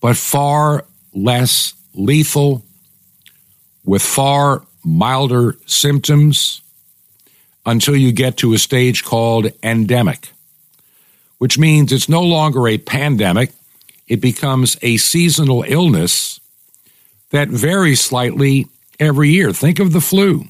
but 0.00 0.16
far 0.16 0.84
less 1.14 1.74
lethal, 1.94 2.64
with 3.84 4.02
far 4.02 4.62
milder 4.84 5.56
symptoms 5.66 6.62
until 7.66 7.96
you 7.96 8.12
get 8.12 8.36
to 8.38 8.54
a 8.54 8.58
stage 8.58 9.04
called 9.04 9.50
endemic 9.62 10.30
which 11.42 11.58
means 11.58 11.90
it's 11.90 12.08
no 12.08 12.22
longer 12.22 12.68
a 12.68 12.78
pandemic. 12.78 13.50
It 14.06 14.20
becomes 14.20 14.76
a 14.80 14.96
seasonal 14.96 15.64
illness 15.66 16.38
that 17.30 17.48
varies 17.48 18.00
slightly 18.00 18.68
every 19.00 19.30
year. 19.30 19.52
Think 19.52 19.80
of 19.80 19.92
the 19.92 20.00
flu. 20.00 20.44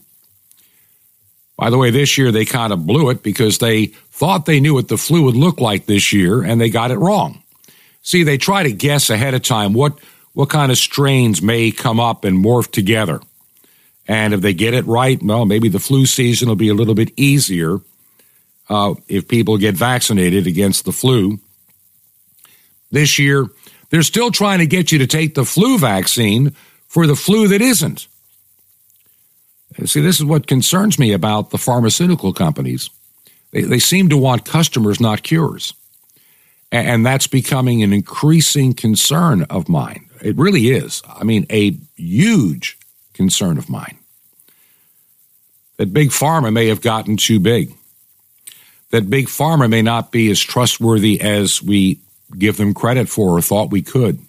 By 1.57 1.71
the 1.71 1.79
way, 1.79 1.89
this 1.89 2.19
year 2.19 2.31
they 2.31 2.45
kind 2.45 2.75
of 2.75 2.87
blew 2.87 3.09
it 3.09 3.23
because 3.23 3.57
they 3.57 3.87
thought 3.87 4.45
they 4.45 4.61
knew 4.61 4.75
what 4.75 4.89
the 4.89 4.99
flu 4.99 5.23
would 5.23 5.35
look 5.35 5.63
like 5.63 5.87
this 5.87 6.13
year 6.13 6.43
and 6.43 6.61
they 6.61 6.69
got 6.69 6.91
it 6.91 6.99
wrong. 6.99 7.43
See, 8.03 8.23
they 8.23 8.37
try 8.37 8.63
to 8.63 8.71
guess 8.71 9.09
ahead 9.09 9.33
of 9.33 9.41
time 9.41 9.73
what, 9.73 9.99
what 10.35 10.51
kind 10.51 10.71
of 10.71 10.77
strains 10.77 11.41
may 11.41 11.71
come 11.71 12.01
up 12.01 12.23
and 12.23 12.45
morph 12.45 12.71
together. 12.71 13.23
And 14.07 14.35
if 14.35 14.43
they 14.43 14.53
get 14.53 14.75
it 14.75 14.85
right, 14.85 15.19
well, 15.23 15.47
maybe 15.47 15.71
the 15.71 15.79
flu 15.79 16.05
season 16.05 16.51
will 16.51 16.57
be 16.57 16.69
a 16.69 16.75
little 16.75 16.95
bit 16.95 17.13
easier 17.17 17.81
uh, 18.73 18.95
if 19.07 19.29
people 19.29 19.59
get 19.59 19.75
vaccinated 19.75 20.47
against 20.47 20.87
the 20.87 20.93
flu. 20.93 21.39
This 22.91 23.19
year, 23.19 23.47
they're 23.91 24.03
still 24.03 24.31
trying 24.31 24.61
to 24.61 24.67
get 24.67 24.91
you 24.91 24.99
to 24.99 25.07
take 25.07 25.35
the 25.35 25.45
flu 25.45 25.79
vaccine 25.79 26.57
for 26.89 27.07
the 27.07 27.15
flu 27.15 27.49
that 27.49 27.61
isn't. 27.61 28.09
See, 29.85 30.01
this 30.01 30.19
is 30.19 30.25
what 30.25 30.47
concerns 30.47 30.99
me 30.99 31.13
about 31.13 31.51
the 31.51 31.59
pharmaceutical 31.59 32.33
companies. 32.33 32.89
They, 33.51 33.63
they 33.63 33.79
seem 33.79 34.09
to 34.09 34.17
want 34.17 34.47
customers, 34.47 35.01
not 35.01 35.23
cures. 35.23 35.75
And, 36.71 36.89
and 36.89 37.07
that's 37.07 37.27
becoming 37.27 37.83
an 37.83 37.93
increasing 37.93 38.73
concern 38.73 39.43
of 39.51 39.69
mine. 39.69 40.09
It 40.23 40.37
really 40.37 40.69
is. 40.69 41.03
I 41.07 41.25
mean, 41.25 41.47
a 41.51 41.77
huge 41.97 42.79
concern 43.13 43.59
of 43.59 43.69
mine. 43.69 43.99
That 45.77 45.93
big 45.93 46.09
pharma 46.09 46.53
may 46.53 46.69
have 46.69 46.81
gotten 46.81 47.19
too 47.19 47.39
big 47.39 47.75
that 48.93 49.11
big 49.11 49.27
pharma 49.27 49.69
may 49.69 49.83
not 49.83 50.13
be 50.13 50.31
as 50.31 50.39
trustworthy 50.39 51.21
as 51.21 51.63
we 51.63 51.99
give 52.39 52.59
them 52.59 52.75
credit 52.75 53.09
for 53.09 53.37
or 53.37 53.43
thought 53.43 53.71
we 53.71 53.83
could. 53.83 54.21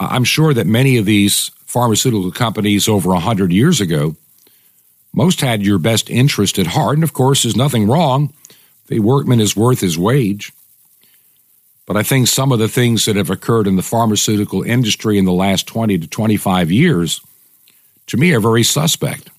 I'm 0.00 0.24
sure 0.24 0.52
that 0.52 0.66
many 0.66 0.96
of 0.96 1.04
these 1.04 1.50
pharmaceutical 1.66 2.32
companies 2.32 2.88
over 2.88 3.10
100 3.10 3.52
years 3.52 3.80
ago, 3.80 4.16
most 5.12 5.40
had 5.40 5.62
your 5.62 5.78
best 5.78 6.10
interest 6.10 6.58
at 6.58 6.66
heart. 6.66 6.96
And 6.96 7.04
of 7.04 7.12
course, 7.12 7.42
there's 7.42 7.56
nothing 7.56 7.86
wrong. 7.86 8.32
The 8.88 9.00
workman 9.00 9.40
is 9.40 9.56
worth 9.56 9.80
his 9.80 9.98
wage. 9.98 10.52
But 11.86 11.96
I 11.96 12.02
think 12.02 12.28
some 12.28 12.52
of 12.52 12.58
the 12.58 12.68
things 12.68 13.04
that 13.04 13.16
have 13.16 13.30
occurred 13.30 13.66
in 13.66 13.76
the 13.76 13.82
pharmaceutical 13.82 14.62
industry 14.62 15.18
in 15.18 15.24
the 15.24 15.32
last 15.32 15.66
20 15.66 15.98
to 15.98 16.06
25 16.06 16.70
years, 16.70 17.20
to 18.08 18.16
me, 18.16 18.32
are 18.32 18.40
very 18.40 18.62
suspect 18.62 19.30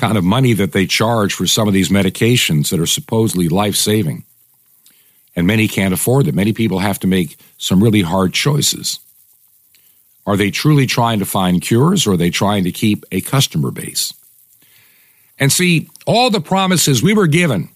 kind 0.00 0.16
of 0.16 0.24
money 0.24 0.54
that 0.54 0.72
they 0.72 0.86
charge 0.86 1.34
for 1.34 1.46
some 1.46 1.68
of 1.68 1.74
these 1.74 1.90
medications 1.90 2.70
that 2.70 2.80
are 2.80 2.86
supposedly 2.86 3.50
life 3.50 3.76
saving. 3.76 4.24
And 5.36 5.46
many 5.46 5.68
can't 5.68 5.92
afford 5.92 6.24
them. 6.24 6.36
Many 6.36 6.54
people 6.54 6.78
have 6.78 6.98
to 7.00 7.06
make 7.06 7.36
some 7.58 7.84
really 7.84 8.00
hard 8.00 8.32
choices. 8.32 8.98
Are 10.26 10.38
they 10.38 10.50
truly 10.50 10.86
trying 10.86 11.18
to 11.18 11.26
find 11.26 11.60
cures 11.60 12.06
or 12.06 12.12
are 12.12 12.16
they 12.16 12.30
trying 12.30 12.64
to 12.64 12.72
keep 12.72 13.04
a 13.12 13.20
customer 13.20 13.70
base? 13.70 14.14
And 15.38 15.52
see, 15.52 15.90
all 16.06 16.30
the 16.30 16.40
promises 16.40 17.02
we 17.02 17.12
were 17.12 17.26
given, 17.26 17.68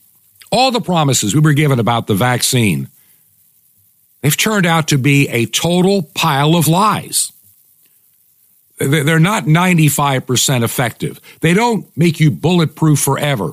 all 0.51 0.71
the 0.71 0.81
promises 0.81 1.35
we 1.35 1.43
were 1.43 1.53
given 1.53 1.79
about 1.79 2.07
the 2.07 2.15
vaccine, 2.15 2.89
they've 4.23 4.37
turned 4.37 4.65
out 4.65 4.89
to 4.89 4.99
be 4.99 5.29
a 5.29 5.45
total 5.45 6.03
pile 6.15 6.57
of 6.57 6.69
lies. 6.69 7.34
They're 8.87 9.19
not 9.19 9.45
95% 9.45 10.63
effective. 10.63 11.21
They 11.41 11.55
don't 11.55 11.87
make 11.97 12.21
you 12.21 12.31
bulletproof 12.31 13.01
forever. 13.01 13.53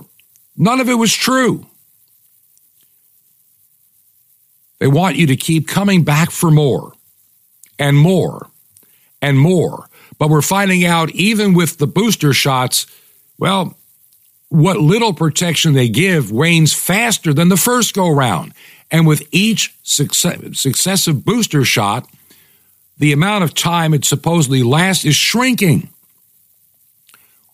None 0.58 0.80
of 0.80 0.90
it 0.90 0.96
was 0.96 1.14
true. 1.14 1.66
They 4.80 4.88
want 4.88 5.16
you 5.16 5.28
to 5.28 5.36
keep 5.36 5.68
coming 5.68 6.04
back 6.04 6.32
for 6.32 6.50
more 6.50 6.94
and 7.78 7.98
more 7.98 8.50
and 9.22 9.40
more. 9.40 9.88
But 10.18 10.30
we're 10.30 10.42
finding 10.42 10.86
out, 10.86 11.12
even 11.12 11.54
with 11.54 11.78
the 11.78 11.88
booster 11.88 12.34
shots, 12.34 12.88
well, 13.38 13.78
what 14.50 14.78
little 14.78 15.14
protection 15.14 15.74
they 15.74 15.88
give 15.88 16.32
wanes 16.32 16.74
faster 16.74 17.34
than 17.34 17.50
the 17.50 17.58
first 17.58 17.94
go 17.94 18.10
round. 18.10 18.54
And 18.90 19.08
with 19.08 19.28
each 19.32 19.74
success- 19.84 20.60
successive 20.60 21.24
booster 21.24 21.64
shot, 21.64 22.10
the 23.02 23.12
amount 23.14 23.44
of 23.44 23.56
time 23.56 23.96
it 23.96 24.06
supposedly 24.06 24.62
lasts 24.62 25.06
is 25.06 25.16
shrinking. 25.16 25.90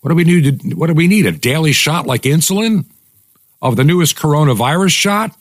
What 0.02 0.10
do 0.10 0.14
we 0.14 0.24
need? 0.24 0.60
To, 0.60 0.76
what 0.76 0.88
do 0.88 0.94
we 0.94 1.08
need? 1.08 1.24
A 1.24 1.32
daily 1.32 1.72
shot 1.72 2.06
like 2.06 2.22
insulin 2.22 2.84
of 3.62 3.74
the 3.74 3.82
newest 3.82 4.14
coronavirus 4.14 4.90
shot? 4.90 5.34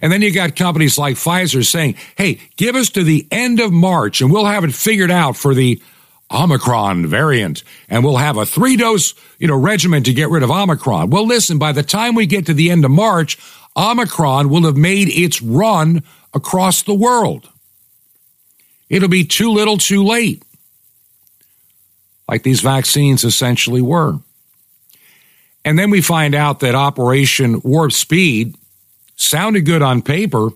And 0.00 0.12
then 0.12 0.20
you 0.20 0.32
got 0.32 0.56
companies 0.56 0.98
like 0.98 1.14
Pfizer 1.14 1.64
saying, 1.64 1.94
hey, 2.16 2.40
give 2.56 2.74
us 2.74 2.90
to 2.90 3.04
the 3.04 3.24
end 3.30 3.60
of 3.60 3.72
March 3.72 4.20
and 4.20 4.32
we'll 4.32 4.46
have 4.46 4.64
it 4.64 4.74
figured 4.74 5.12
out 5.12 5.36
for 5.36 5.54
the 5.54 5.80
Omicron 6.28 7.06
variant 7.06 7.62
and 7.88 8.02
we'll 8.02 8.16
have 8.16 8.36
a 8.36 8.44
three 8.44 8.76
dose, 8.76 9.14
you 9.38 9.46
know, 9.46 9.56
regimen 9.56 10.02
to 10.02 10.12
get 10.12 10.28
rid 10.28 10.42
of 10.42 10.50
Omicron. 10.50 11.10
Well, 11.10 11.24
listen, 11.24 11.56
by 11.56 11.70
the 11.70 11.84
time 11.84 12.16
we 12.16 12.26
get 12.26 12.46
to 12.46 12.54
the 12.54 12.68
end 12.68 12.84
of 12.84 12.90
March, 12.90 13.38
Omicron 13.76 14.48
will 14.48 14.64
have 14.64 14.76
made 14.76 15.08
its 15.08 15.40
run 15.40 16.02
across 16.34 16.82
the 16.82 16.94
world. 16.94 17.48
It'll 18.92 19.08
be 19.08 19.24
too 19.24 19.50
little 19.50 19.78
too 19.78 20.04
late, 20.04 20.44
like 22.28 22.42
these 22.42 22.60
vaccines 22.60 23.24
essentially 23.24 23.80
were. 23.80 24.18
And 25.64 25.78
then 25.78 25.88
we 25.88 26.02
find 26.02 26.34
out 26.34 26.60
that 26.60 26.74
Operation 26.74 27.62
Warp 27.64 27.92
Speed 27.92 28.54
sounded 29.16 29.62
good 29.62 29.80
on 29.80 30.02
paper, 30.02 30.50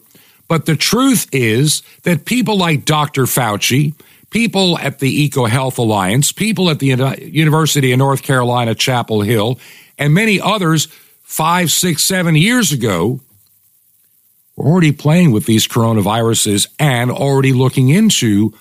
but 0.49 0.67
the 0.67 0.77
truth 0.77 1.27
is 1.33 1.83
that 2.03 2.27
people 2.27 2.59
like 2.59 2.85
Dr. 2.85 3.23
Fauci, 3.23 3.95
people 4.29 4.79
at 4.81 4.99
the 4.99 5.31
EcoHealth 5.31 5.79
Alliance, 5.79 6.31
people 6.31 6.69
at 6.69 6.79
the 6.79 6.89
University 7.23 7.91
of 7.93 7.99
North 7.99 8.23
Carolina, 8.23 8.75
Chapel 8.75 9.23
Hill, 9.23 9.59
and 9.97 10.13
many 10.13 10.39
others 10.43 10.89
five, 11.23 11.71
six, 11.71 12.05
seven 12.05 12.37
years 12.37 12.71
ago 12.71 13.19
were 14.57 14.67
already 14.67 14.93
playing 14.93 15.33
with 15.33 15.47
these 15.47 15.69
coronaviruses 15.69 16.67
and 16.79 17.11
already 17.11 17.53
looking 17.53 17.91
into 17.91 18.53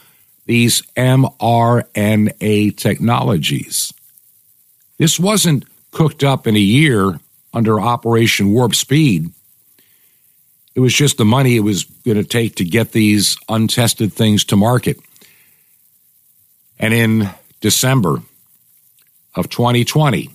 these 0.45 0.81
mRNA 0.95 2.77
technologies. 2.77 3.93
This 4.97 5.19
wasn't 5.19 5.65
cooked 5.91 6.23
up 6.23 6.45
in 6.45 6.55
a 6.55 6.59
year 6.59 7.19
under 7.53 7.79
Operation 7.79 8.51
Warp 8.51 8.75
Speed. 8.75 9.31
It 10.75 10.81
was 10.81 10.93
just 10.93 11.17
the 11.17 11.25
money 11.25 11.55
it 11.55 11.61
was 11.61 11.85
going 11.85 12.17
to 12.17 12.23
take 12.23 12.55
to 12.55 12.65
get 12.65 12.91
these 12.91 13.37
untested 13.47 14.11
things 14.11 14.43
to 14.45 14.57
market. 14.57 14.99
And 16.77 16.93
in 16.93 17.29
December 17.61 18.21
of 19.33 19.49
2020, 19.49 20.34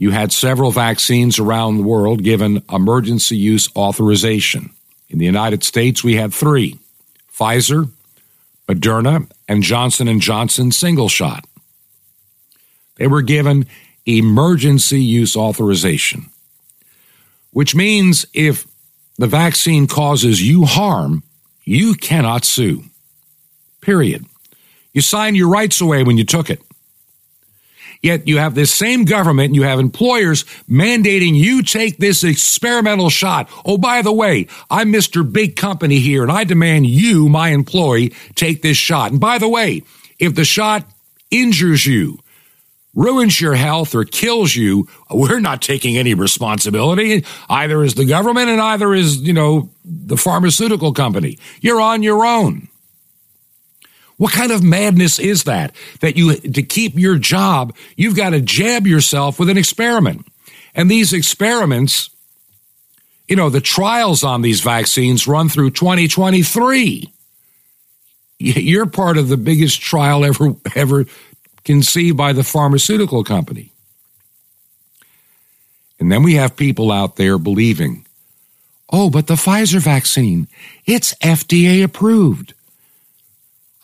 you 0.00 0.10
had 0.10 0.32
several 0.32 0.70
vaccines 0.70 1.38
around 1.38 1.76
the 1.76 1.82
world 1.82 2.24
given 2.24 2.62
emergency 2.72 3.36
use 3.36 3.68
authorization. 3.76 4.70
In 5.10 5.18
the 5.18 5.26
United 5.26 5.62
States, 5.62 6.02
we 6.02 6.16
had 6.16 6.32
three 6.32 6.78
Pfizer, 7.30 7.90
Moderna, 8.66 9.30
and 9.46 9.62
Johnson 9.62 10.18
& 10.20 10.20
Johnson 10.20 10.72
single 10.72 11.10
shot. 11.10 11.44
They 12.96 13.08
were 13.08 13.20
given 13.20 13.66
emergency 14.06 15.02
use 15.02 15.36
authorization, 15.36 16.30
which 17.50 17.74
means 17.74 18.24
if 18.32 18.66
the 19.18 19.26
vaccine 19.26 19.86
causes 19.86 20.40
you 20.42 20.64
harm, 20.64 21.22
you 21.64 21.92
cannot 21.92 22.46
sue. 22.46 22.84
Period. 23.82 24.24
You 24.94 25.02
signed 25.02 25.36
your 25.36 25.50
rights 25.50 25.78
away 25.82 26.04
when 26.04 26.16
you 26.16 26.24
took 26.24 26.48
it. 26.48 26.62
Yet 28.02 28.26
you 28.26 28.38
have 28.38 28.54
this 28.54 28.72
same 28.72 29.04
government, 29.04 29.54
you 29.54 29.62
have 29.62 29.78
employers 29.78 30.44
mandating 30.68 31.34
you 31.34 31.62
take 31.62 31.98
this 31.98 32.24
experimental 32.24 33.10
shot. 33.10 33.50
Oh, 33.64 33.76
by 33.76 34.00
the 34.00 34.12
way, 34.12 34.46
I'm 34.70 34.90
Mr. 34.90 35.30
Big 35.30 35.54
Company 35.56 35.98
here, 35.98 36.22
and 36.22 36.32
I 36.32 36.44
demand 36.44 36.86
you, 36.86 37.28
my 37.28 37.50
employee, 37.50 38.14
take 38.34 38.62
this 38.62 38.78
shot. 38.78 39.10
And 39.10 39.20
by 39.20 39.36
the 39.36 39.48
way, 39.48 39.82
if 40.18 40.34
the 40.34 40.46
shot 40.46 40.86
injures 41.30 41.84
you, 41.84 42.18
ruins 42.94 43.40
your 43.40 43.54
health, 43.54 43.94
or 43.94 44.04
kills 44.04 44.56
you, 44.56 44.88
we're 45.10 45.38
not 45.38 45.62
taking 45.62 45.96
any 45.96 46.14
responsibility. 46.14 47.24
Either 47.48 47.84
is 47.84 47.94
the 47.94 48.06
government, 48.06 48.48
and 48.48 48.60
either 48.60 48.94
is, 48.94 49.18
you 49.18 49.32
know, 49.32 49.70
the 49.84 50.16
pharmaceutical 50.16 50.92
company. 50.92 51.38
You're 51.60 51.80
on 51.80 52.02
your 52.02 52.24
own. 52.24 52.68
What 54.20 54.34
kind 54.34 54.52
of 54.52 54.62
madness 54.62 55.18
is 55.18 55.44
that? 55.44 55.74
That 56.00 56.14
you, 56.14 56.34
to 56.36 56.62
keep 56.62 56.94
your 56.94 57.16
job, 57.16 57.74
you've 57.96 58.16
got 58.16 58.30
to 58.30 58.42
jab 58.42 58.86
yourself 58.86 59.38
with 59.38 59.48
an 59.48 59.56
experiment. 59.56 60.26
And 60.74 60.90
these 60.90 61.14
experiments, 61.14 62.10
you 63.28 63.36
know, 63.36 63.48
the 63.48 63.62
trials 63.62 64.22
on 64.22 64.42
these 64.42 64.60
vaccines 64.60 65.26
run 65.26 65.48
through 65.48 65.70
2023. 65.70 67.10
You're 68.38 68.84
part 68.84 69.16
of 69.16 69.28
the 69.28 69.38
biggest 69.38 69.80
trial 69.80 70.22
ever, 70.26 70.54
ever 70.74 71.06
conceived 71.64 72.18
by 72.18 72.34
the 72.34 72.44
pharmaceutical 72.44 73.24
company. 73.24 73.72
And 75.98 76.12
then 76.12 76.22
we 76.22 76.34
have 76.34 76.56
people 76.56 76.92
out 76.92 77.16
there 77.16 77.38
believing, 77.38 78.04
oh, 78.92 79.08
but 79.08 79.28
the 79.28 79.36
Pfizer 79.36 79.80
vaccine, 79.80 80.46
it's 80.84 81.14
FDA 81.22 81.82
approved. 81.82 82.52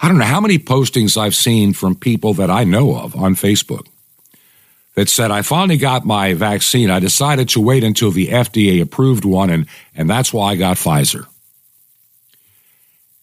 I 0.00 0.09
don't 0.09 0.18
know 0.18 0.24
how 0.24 0.40
many 0.40 0.59
postings 0.59 1.16
I've 1.16 1.35
seen 1.35 1.72
from 1.72 1.94
people 1.94 2.35
that 2.35 2.50
I 2.50 2.64
know 2.64 2.96
of 2.96 3.16
on 3.16 3.35
Facebook 3.35 3.87
that 4.94 5.09
said, 5.09 5.30
I 5.30 5.42
finally 5.42 5.76
got 5.76 6.04
my 6.04 6.35
vaccine. 6.35 6.90
I 6.90 7.00
decided 7.00 7.50
to 7.50 7.61
wait 7.61 7.85
until 7.85 8.11
the 8.11 8.28
FDA 8.28 8.80
approved 8.80 9.24
one, 9.24 9.50
and, 9.50 9.66
and 9.94 10.09
that's 10.09 10.32
why 10.32 10.52
I 10.52 10.56
got 10.56 10.76
Pfizer. 10.78 11.26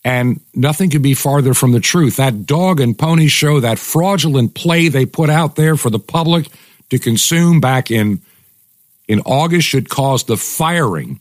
And 0.05 0.41
nothing 0.53 0.89
could 0.89 1.01
be 1.01 1.13
farther 1.13 1.53
from 1.53 1.71
the 1.71 1.79
truth. 1.79 2.17
That 2.17 2.45
dog 2.45 2.79
and 2.79 2.97
pony 2.97 3.27
show, 3.27 3.59
that 3.62 3.79
fraudulent 3.79 4.53
play 4.53 4.89
they 4.89 5.05
put 5.05 5.29
out 5.29 5.55
there 5.55 5.75
for 5.75 5.89
the 5.89 5.99
public 5.99 6.47
to 6.89 6.99
consume 6.99 7.59
back 7.59 7.89
in, 7.89 8.21
in 9.07 9.21
August 9.21 9.67
should 9.67 9.89
cause 9.89 10.25
the 10.25 10.38
firing 10.38 11.19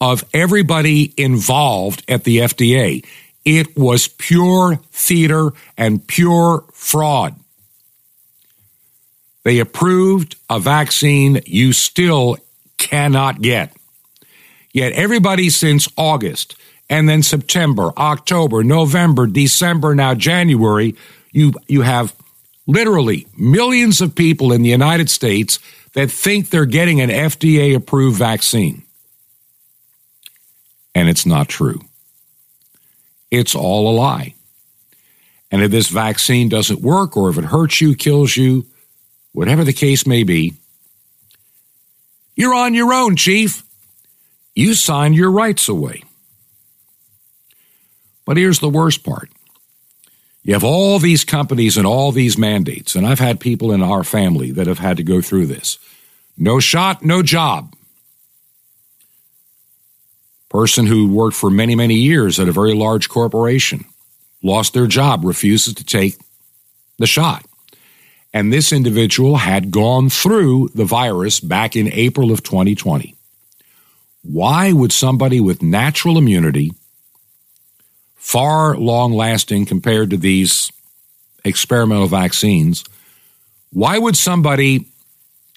of 0.00 0.24
everybody 0.32 1.12
involved 1.16 2.02
at 2.08 2.24
the 2.24 2.38
FDA. 2.38 3.04
It 3.44 3.76
was 3.76 4.08
pure 4.08 4.76
theater 4.90 5.50
and 5.76 6.06
pure 6.06 6.64
fraud. 6.72 7.36
They 9.42 9.58
approved 9.58 10.36
a 10.48 10.58
vaccine 10.58 11.42
you 11.44 11.74
still 11.74 12.38
cannot 12.78 13.42
get. 13.42 13.76
Yet 14.72 14.92
everybody 14.94 15.50
since 15.50 15.86
August 15.96 16.56
and 16.88 17.08
then 17.08 17.22
September, 17.22 17.92
October, 17.96 18.64
November, 18.64 19.26
December, 19.26 19.94
now 19.94 20.14
January, 20.14 20.94
you, 21.32 21.52
you 21.68 21.82
have 21.82 22.14
literally 22.66 23.26
millions 23.36 24.00
of 24.00 24.14
people 24.14 24.52
in 24.52 24.62
the 24.62 24.70
United 24.70 25.10
States 25.10 25.58
that 25.92 26.10
think 26.10 26.48
they're 26.48 26.64
getting 26.64 27.00
an 27.00 27.10
FDA 27.10 27.76
approved 27.76 28.18
vaccine. 28.18 28.82
And 30.94 31.08
it's 31.08 31.26
not 31.26 31.48
true 31.48 31.80
it's 33.30 33.54
all 33.54 33.90
a 33.90 33.94
lie. 33.94 34.34
And 35.50 35.62
if 35.62 35.70
this 35.70 35.88
vaccine 35.88 36.48
doesn't 36.48 36.80
work, 36.80 37.16
or 37.16 37.30
if 37.30 37.38
it 37.38 37.44
hurts 37.44 37.80
you, 37.80 37.94
kills 37.94 38.36
you, 38.36 38.66
whatever 39.32 39.64
the 39.64 39.72
case 39.72 40.06
may 40.06 40.22
be, 40.22 40.54
you're 42.34 42.54
on 42.54 42.74
your 42.74 42.92
own, 42.92 43.16
Chief. 43.16 43.62
You 44.54 44.74
signed 44.74 45.14
your 45.14 45.30
rights 45.30 45.68
away. 45.68 46.02
But 48.24 48.36
here's 48.36 48.60
the 48.60 48.68
worst 48.68 49.04
part 49.04 49.30
you 50.42 50.52
have 50.52 50.64
all 50.64 50.98
these 50.98 51.24
companies 51.24 51.76
and 51.76 51.86
all 51.86 52.12
these 52.12 52.36
mandates, 52.36 52.94
and 52.94 53.06
I've 53.06 53.18
had 53.18 53.40
people 53.40 53.72
in 53.72 53.82
our 53.82 54.04
family 54.04 54.50
that 54.52 54.66
have 54.66 54.78
had 54.78 54.96
to 54.98 55.02
go 55.02 55.20
through 55.20 55.46
this. 55.46 55.78
No 56.36 56.60
shot, 56.60 57.04
no 57.04 57.22
job 57.22 57.74
person 60.54 60.86
who 60.86 61.08
worked 61.08 61.36
for 61.36 61.50
many, 61.50 61.74
many 61.74 61.96
years 61.96 62.38
at 62.38 62.46
a 62.46 62.52
very 62.52 62.74
large 62.74 63.08
corporation, 63.08 63.84
lost 64.40 64.72
their 64.72 64.86
job, 64.86 65.24
refuses 65.24 65.74
to 65.74 65.82
take 65.82 66.16
the 66.96 67.08
shot. 67.08 67.44
And 68.32 68.52
this 68.52 68.72
individual 68.72 69.38
had 69.38 69.72
gone 69.72 70.10
through 70.10 70.68
the 70.72 70.84
virus 70.84 71.40
back 71.40 71.74
in 71.74 71.92
April 71.92 72.30
of 72.30 72.44
2020. 72.44 73.16
Why 74.22 74.72
would 74.72 74.92
somebody 74.92 75.40
with 75.40 75.60
natural 75.60 76.16
immunity, 76.18 76.70
far 78.14 78.76
long 78.76 79.12
lasting 79.12 79.66
compared 79.66 80.10
to 80.10 80.16
these 80.16 80.70
experimental 81.44 82.06
vaccines, 82.06 82.84
why 83.72 83.98
would 83.98 84.16
somebody 84.16 84.86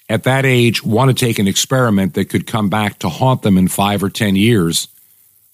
at 0.08 0.24
that 0.24 0.46
age 0.46 0.82
want 0.82 1.10
to 1.10 1.26
take 1.26 1.38
an 1.38 1.48
experiment 1.48 2.14
that 2.14 2.26
could 2.26 2.46
come 2.46 2.68
back 2.68 2.98
to 3.00 3.08
haunt 3.08 3.42
them 3.42 3.58
in 3.58 3.68
five 3.68 4.02
or 4.02 4.08
10 4.08 4.36
years 4.36 4.88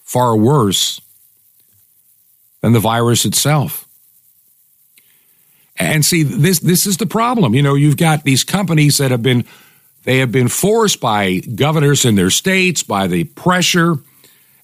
far 0.03 0.37
worse 0.37 1.01
than 2.61 2.73
the 2.73 2.81
virus 2.81 3.25
itself. 3.25 3.89
And 5.77 6.05
see, 6.05 6.23
this, 6.23 6.61
this 6.61 6.87
is 6.87 6.99
the 6.99 7.07
problem. 7.07 7.55
You 7.55 7.63
know, 7.63 7.75
you've 7.75 7.97
got 7.97 8.23
these 8.23 8.45
companies 8.45 8.99
that 8.99 9.11
have 9.11 9.23
been, 9.23 9.45
they 10.05 10.19
have 10.19 10.31
been 10.31 10.49
forced 10.49 11.01
by 11.01 11.41
governors 11.41 12.05
in 12.05 12.15
their 12.15 12.31
states, 12.31 12.85
by 12.85 13.09
the 13.09 13.25
pressure. 13.25 13.97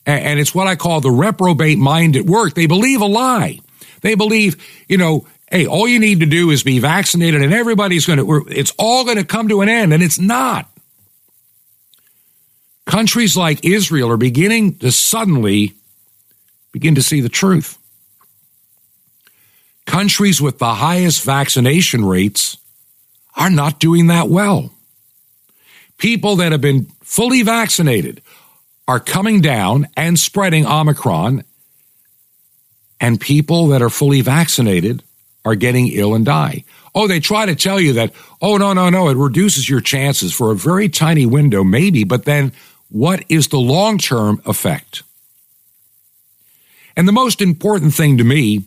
And 0.06 0.38
it's 0.38 0.54
what 0.54 0.68
I 0.68 0.76
call 0.76 1.00
the 1.00 1.10
reprobate 1.10 1.78
mind 1.78 2.16
at 2.16 2.26
work. 2.26 2.54
They 2.54 2.66
believe 2.66 3.00
a 3.00 3.06
lie. 3.06 3.58
They 4.02 4.14
believe, 4.14 4.56
you 4.88 4.96
know, 4.96 5.26
hey, 5.50 5.66
all 5.66 5.88
you 5.88 5.98
need 5.98 6.20
to 6.20 6.26
do 6.26 6.50
is 6.50 6.62
be 6.62 6.78
vaccinated 6.78 7.42
and 7.42 7.52
everybody's 7.52 8.06
going 8.06 8.18
to, 8.18 8.46
it's 8.48 8.72
all 8.78 9.04
going 9.04 9.16
to 9.16 9.24
come 9.24 9.48
to 9.48 9.62
an 9.62 9.68
end. 9.68 9.92
And 9.92 10.02
it's 10.02 10.18
not. 10.18 10.70
Countries 12.86 13.36
like 13.36 13.64
Israel 13.64 14.10
are 14.10 14.16
beginning 14.16 14.78
to 14.78 14.90
suddenly 14.92 15.74
begin 16.72 16.94
to 16.94 17.02
see 17.02 17.20
the 17.20 17.28
truth. 17.28 17.78
Countries 19.86 20.40
with 20.40 20.58
the 20.58 20.74
highest 20.74 21.24
vaccination 21.24 22.04
rates 22.04 22.56
are 23.34 23.50
not 23.50 23.80
doing 23.80 24.06
that 24.06 24.28
well. 24.28 24.72
People 25.98 26.36
that 26.36 26.52
have 26.52 26.60
been 26.60 26.86
fully 27.02 27.42
vaccinated 27.42 28.22
are 28.86 29.00
coming 29.00 29.40
down 29.40 29.88
and 29.96 30.18
spreading 30.18 30.66
Omicron, 30.66 31.44
and 33.00 33.20
people 33.20 33.68
that 33.68 33.82
are 33.82 33.90
fully 33.90 34.20
vaccinated 34.20 35.02
are 35.44 35.54
getting 35.54 35.88
ill 35.88 36.14
and 36.14 36.24
die. 36.24 36.64
Oh, 36.94 37.06
they 37.06 37.20
try 37.20 37.46
to 37.46 37.54
tell 37.54 37.80
you 37.80 37.94
that, 37.94 38.12
oh, 38.42 38.56
no, 38.56 38.72
no, 38.72 38.90
no, 38.90 39.08
it 39.08 39.16
reduces 39.16 39.68
your 39.68 39.80
chances 39.80 40.32
for 40.32 40.50
a 40.50 40.56
very 40.56 40.88
tiny 40.88 41.26
window, 41.26 41.62
maybe, 41.62 42.04
but 42.04 42.24
then 42.24 42.52
what 42.88 43.24
is 43.28 43.48
the 43.48 43.58
long 43.58 43.98
term 43.98 44.42
effect? 44.44 45.02
And 46.96 47.06
the 47.06 47.12
most 47.12 47.40
important 47.40 47.94
thing 47.94 48.18
to 48.18 48.24
me 48.24 48.64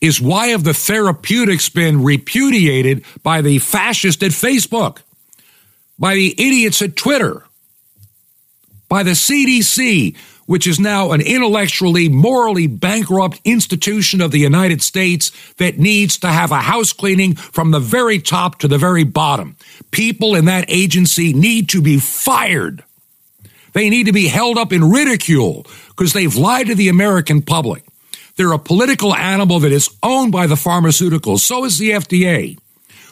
is 0.00 0.20
why 0.20 0.48
have 0.48 0.64
the 0.64 0.74
therapeutics 0.74 1.68
been 1.68 2.02
repudiated 2.02 3.04
by 3.22 3.42
the 3.42 3.58
fascist 3.58 4.22
at 4.22 4.32
Facebook, 4.32 5.02
by 5.98 6.14
the 6.14 6.32
idiots 6.32 6.82
at 6.82 6.96
Twitter, 6.96 7.44
by 8.88 9.02
the 9.02 9.12
CDC, 9.12 10.16
which 10.46 10.66
is 10.66 10.78
now 10.78 11.12
an 11.12 11.20
intellectually, 11.20 12.08
morally 12.08 12.66
bankrupt 12.66 13.40
institution 13.44 14.20
of 14.20 14.30
the 14.30 14.38
United 14.38 14.82
States 14.82 15.32
that 15.54 15.78
needs 15.78 16.18
to 16.18 16.28
have 16.28 16.50
a 16.50 16.60
house 16.60 16.92
cleaning 16.92 17.34
from 17.34 17.70
the 17.70 17.80
very 17.80 18.18
top 18.18 18.58
to 18.58 18.68
the 18.68 18.78
very 18.78 19.04
bottom. 19.04 19.56
People 19.90 20.34
in 20.34 20.44
that 20.46 20.66
agency 20.68 21.32
need 21.32 21.68
to 21.70 21.80
be 21.80 21.98
fired. 21.98 22.84
They 23.72 23.90
need 23.90 24.06
to 24.06 24.12
be 24.12 24.28
held 24.28 24.56
up 24.58 24.72
in 24.72 24.90
ridicule 24.90 25.66
because 25.88 26.12
they've 26.12 26.34
lied 26.34 26.68
to 26.68 26.74
the 26.74 26.88
American 26.88 27.42
public. 27.42 27.84
They're 28.36 28.52
a 28.52 28.58
political 28.58 29.14
animal 29.14 29.60
that 29.60 29.72
is 29.72 29.90
owned 30.02 30.32
by 30.32 30.46
the 30.46 30.54
pharmaceuticals. 30.54 31.40
So 31.40 31.64
is 31.64 31.78
the 31.78 31.90
FDA. 31.90 32.58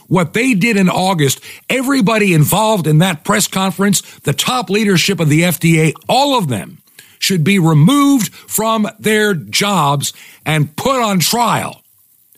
What 0.08 0.34
they 0.34 0.54
did 0.54 0.76
in 0.76 0.88
August, 0.88 1.40
everybody 1.70 2.34
involved 2.34 2.86
in 2.86 2.98
that 2.98 3.24
press 3.24 3.46
conference, 3.46 4.02
the 4.20 4.32
top 4.32 4.68
leadership 4.68 5.20
of 5.20 5.28
the 5.28 5.42
FDA, 5.42 5.94
all 6.08 6.36
of 6.36 6.48
them 6.48 6.81
should 7.22 7.44
be 7.44 7.58
removed 7.58 8.34
from 8.34 8.88
their 8.98 9.34
jobs 9.34 10.12
and 10.44 10.74
put 10.76 11.00
on 11.00 11.20
trial 11.20 11.82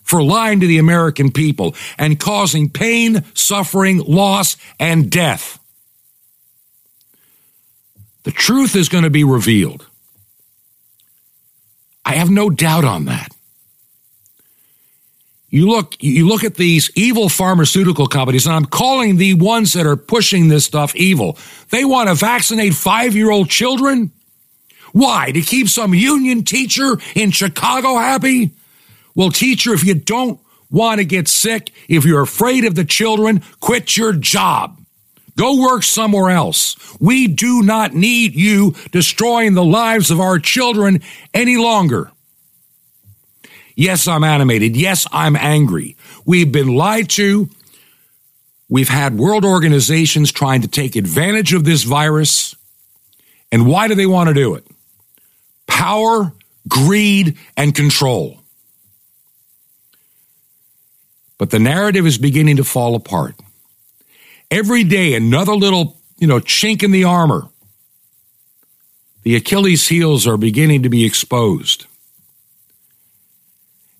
for 0.03 0.21
lying 0.21 0.59
to 0.59 0.67
the 0.67 0.77
American 0.77 1.31
people 1.31 1.75
and 1.97 2.19
causing 2.19 2.69
pain, 2.69 3.23
suffering, 3.33 3.97
loss, 3.97 4.55
and 4.79 5.09
death. 5.09 5.59
The 8.23 8.31
truth 8.31 8.75
is 8.75 8.89
going 8.89 9.03
to 9.03 9.09
be 9.09 9.23
revealed. 9.23 9.85
I 12.05 12.13
have 12.13 12.29
no 12.29 12.51
doubt 12.51 12.85
on 12.85 13.05
that. 13.05 13.31
You 15.49 15.67
look, 15.67 15.95
you 16.03 16.27
look 16.27 16.43
at 16.43 16.55
these 16.55 16.91
evil 16.95 17.29
pharmaceutical 17.29 18.07
companies, 18.07 18.45
and 18.45 18.55
I'm 18.55 18.65
calling 18.65 19.15
the 19.15 19.35
ones 19.35 19.73
that 19.73 19.85
are 19.87 19.95
pushing 19.95 20.49
this 20.49 20.65
stuff 20.65 20.95
evil. 20.95 21.37
They 21.69 21.85
want 21.85 22.09
to 22.09 22.15
vaccinate 22.15 22.73
five 22.75 23.15
year 23.15 23.31
old 23.31 23.49
children. 23.49 24.11
Why? 24.95 25.33
To 25.33 25.41
keep 25.41 25.67
some 25.67 25.93
union 25.93 26.45
teacher 26.45 26.97
in 27.15 27.31
Chicago 27.31 27.97
happy? 27.97 28.51
Well, 29.13 29.29
teacher, 29.29 29.73
if 29.73 29.83
you 29.83 29.93
don't 29.93 30.39
want 30.71 30.99
to 30.99 31.05
get 31.05 31.27
sick, 31.27 31.69
if 31.89 32.05
you're 32.05 32.21
afraid 32.21 32.63
of 32.63 32.75
the 32.75 32.85
children, 32.85 33.41
quit 33.59 33.97
your 33.97 34.13
job. 34.13 34.79
Go 35.35 35.61
work 35.61 35.83
somewhere 35.83 36.29
else. 36.29 36.77
We 36.97 37.27
do 37.27 37.61
not 37.61 37.93
need 37.93 38.35
you 38.35 38.73
destroying 38.93 39.53
the 39.53 39.65
lives 39.65 40.11
of 40.11 40.21
our 40.21 40.39
children 40.39 41.01
any 41.33 41.57
longer. 41.57 42.09
Yes, 43.75 44.07
I'm 44.07 44.23
animated. 44.23 44.77
Yes, 44.77 45.05
I'm 45.11 45.35
angry. 45.35 45.97
We've 46.23 46.53
been 46.53 46.73
lied 46.73 47.09
to. 47.09 47.49
We've 48.69 48.87
had 48.87 49.17
world 49.17 49.43
organizations 49.43 50.31
trying 50.31 50.61
to 50.61 50.69
take 50.69 50.95
advantage 50.95 51.53
of 51.53 51.65
this 51.65 51.83
virus. 51.83 52.55
And 53.51 53.67
why 53.67 53.89
do 53.89 53.95
they 53.95 54.05
want 54.05 54.29
to 54.29 54.33
do 54.33 54.55
it? 54.55 54.65
Power, 55.67 56.33
greed, 56.67 57.37
and 57.55 57.73
control. 57.73 58.41
But 61.37 61.49
the 61.49 61.59
narrative 61.59 62.05
is 62.05 62.17
beginning 62.17 62.57
to 62.57 62.63
fall 62.63 62.95
apart. 62.95 63.35
Every 64.49 64.83
day, 64.83 65.15
another 65.15 65.53
little, 65.53 65.97
you 66.17 66.27
know, 66.27 66.39
chink 66.39 66.83
in 66.83 66.91
the 66.91 67.03
armor. 67.03 67.49
The 69.23 69.35
Achilles 69.35 69.87
heels 69.87 70.27
are 70.27 70.37
beginning 70.37 70.83
to 70.83 70.89
be 70.89 71.03
exposed. 71.03 71.87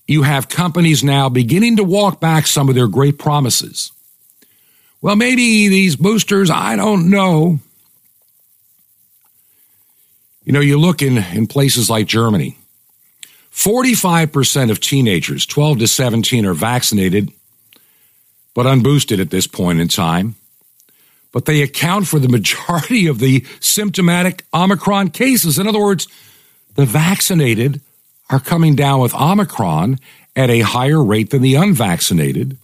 You 0.07 0.21
have 0.21 0.49
companies 0.49 1.03
now 1.03 1.29
beginning 1.29 1.77
to 1.77 1.83
walk 1.83 2.19
back 2.19 2.45
some 2.45 2.69
of 2.69 2.75
their 2.75 2.87
great 2.87 3.17
promises. 3.17 3.91
Well, 5.01 5.15
maybe 5.15 5.67
these 5.67 5.95
boosters, 5.95 6.51
I 6.51 6.75
don't 6.75 7.09
know. 7.09 7.59
You 10.45 10.53
know, 10.53 10.59
you 10.59 10.79
look 10.79 11.01
in, 11.01 11.17
in 11.17 11.47
places 11.47 11.89
like 11.89 12.05
Germany, 12.05 12.57
45% 13.51 14.69
of 14.69 14.79
teenagers, 14.79 15.45
12 15.45 15.79
to 15.79 15.87
17, 15.87 16.45
are 16.45 16.53
vaccinated, 16.53 17.31
but 18.53 18.65
unboosted 18.65 19.19
at 19.19 19.31
this 19.31 19.47
point 19.47 19.79
in 19.79 19.87
time. 19.87 20.35
But 21.31 21.45
they 21.45 21.61
account 21.61 22.07
for 22.07 22.19
the 22.19 22.29
majority 22.29 23.07
of 23.07 23.19
the 23.19 23.43
symptomatic 23.59 24.45
Omicron 24.53 25.09
cases. 25.09 25.57
In 25.57 25.67
other 25.67 25.81
words, 25.81 26.07
the 26.75 26.85
vaccinated 26.85 27.81
are 28.29 28.39
coming 28.39 28.75
down 28.75 28.99
with 28.99 29.15
Omicron 29.15 29.99
at 30.35 30.49
a 30.49 30.61
higher 30.61 31.03
rate 31.03 31.31
than 31.31 31.41
the 31.41 31.55
unvaccinated. 31.55 32.57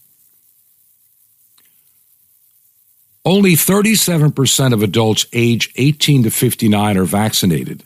Only 3.24 3.54
37% 3.54 4.74
of 4.74 4.82
adults 4.82 5.26
age 5.32 5.72
18 5.76 6.24
to 6.24 6.32
59 6.32 6.98
are 6.98 7.04
vaccinated, 7.04 7.84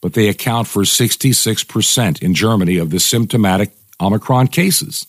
but 0.00 0.14
they 0.14 0.28
account 0.28 0.66
for 0.66 0.82
66% 0.82 2.22
in 2.22 2.34
Germany 2.34 2.78
of 2.78 2.90
the 2.90 2.98
symptomatic 2.98 3.70
Omicron 4.00 4.48
cases. 4.48 5.06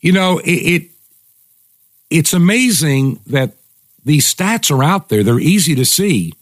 You 0.00 0.12
know, 0.12 0.38
it, 0.38 0.50
it 0.50 0.90
it's 2.10 2.32
amazing 2.32 3.20
that 3.26 3.52
these 4.04 4.32
stats 4.32 4.70
are 4.70 4.82
out 4.82 5.08
there. 5.08 5.22
They're 5.22 5.40
easy 5.40 5.74
to 5.76 5.84
see. 5.84 6.32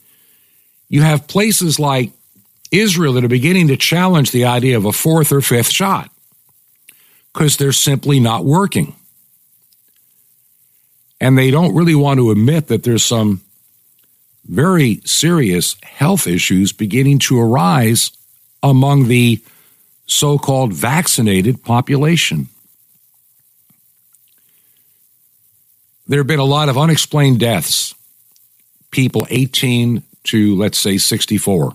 You 0.89 1.03
have 1.03 1.27
places 1.27 1.79
like 1.79 2.13
Israel 2.71 3.15
that 3.15 3.25
are 3.25 3.29
beginning 3.29 3.69
to 3.69 3.77
challenge 3.77 4.31
the 4.31 4.45
idea 4.45 4.77
of 4.77 4.85
a 4.85 4.93
fourth 4.93 5.33
or 5.33 5.41
fifth 5.41 5.71
shot 5.71 6.11
because 7.33 7.57
they're 7.57 7.73
simply 7.73 8.21
not 8.21 8.45
working 8.45 8.95
and 11.25 11.39
they 11.39 11.51
don't 11.51 11.75
really 11.75 11.95
want 11.95 12.19
to 12.19 12.31
admit 12.31 12.67
that 12.67 12.83
there's 12.83 13.03
some 13.03 13.41
very 14.45 15.01
serious 15.07 15.75
health 15.83 16.27
issues 16.27 16.71
beginning 16.71 17.19
to 17.19 17.41
arise 17.41 18.11
among 18.63 19.09
the 19.09 19.43
so 20.05 20.37
called 20.37 20.75
vaccinated 20.75 21.65
population. 21.65 22.49
There 26.07 26.21
have 26.21 26.27
been 26.27 26.41
a 26.41 26.45
lot 26.45 26.69
of 26.69 26.77
unexplained 26.77 27.41
deaths, 27.41 27.95
people 28.91 29.27
18 29.31 30.03
to, 30.25 30.57
let's 30.57 30.79
say, 30.79 30.99
64. 30.99 31.73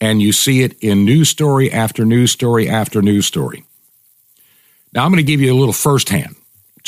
And 0.00 0.20
you 0.20 0.32
see 0.32 0.62
it 0.64 0.76
in 0.80 1.04
news 1.04 1.28
story 1.28 1.70
after 1.70 2.04
news 2.04 2.32
story 2.32 2.68
after 2.68 3.00
news 3.00 3.26
story. 3.26 3.62
Now, 4.92 5.04
I'm 5.04 5.12
going 5.12 5.24
to 5.24 5.32
give 5.32 5.40
you 5.40 5.52
a 5.52 5.54
little 5.54 5.72
firsthand 5.72 6.34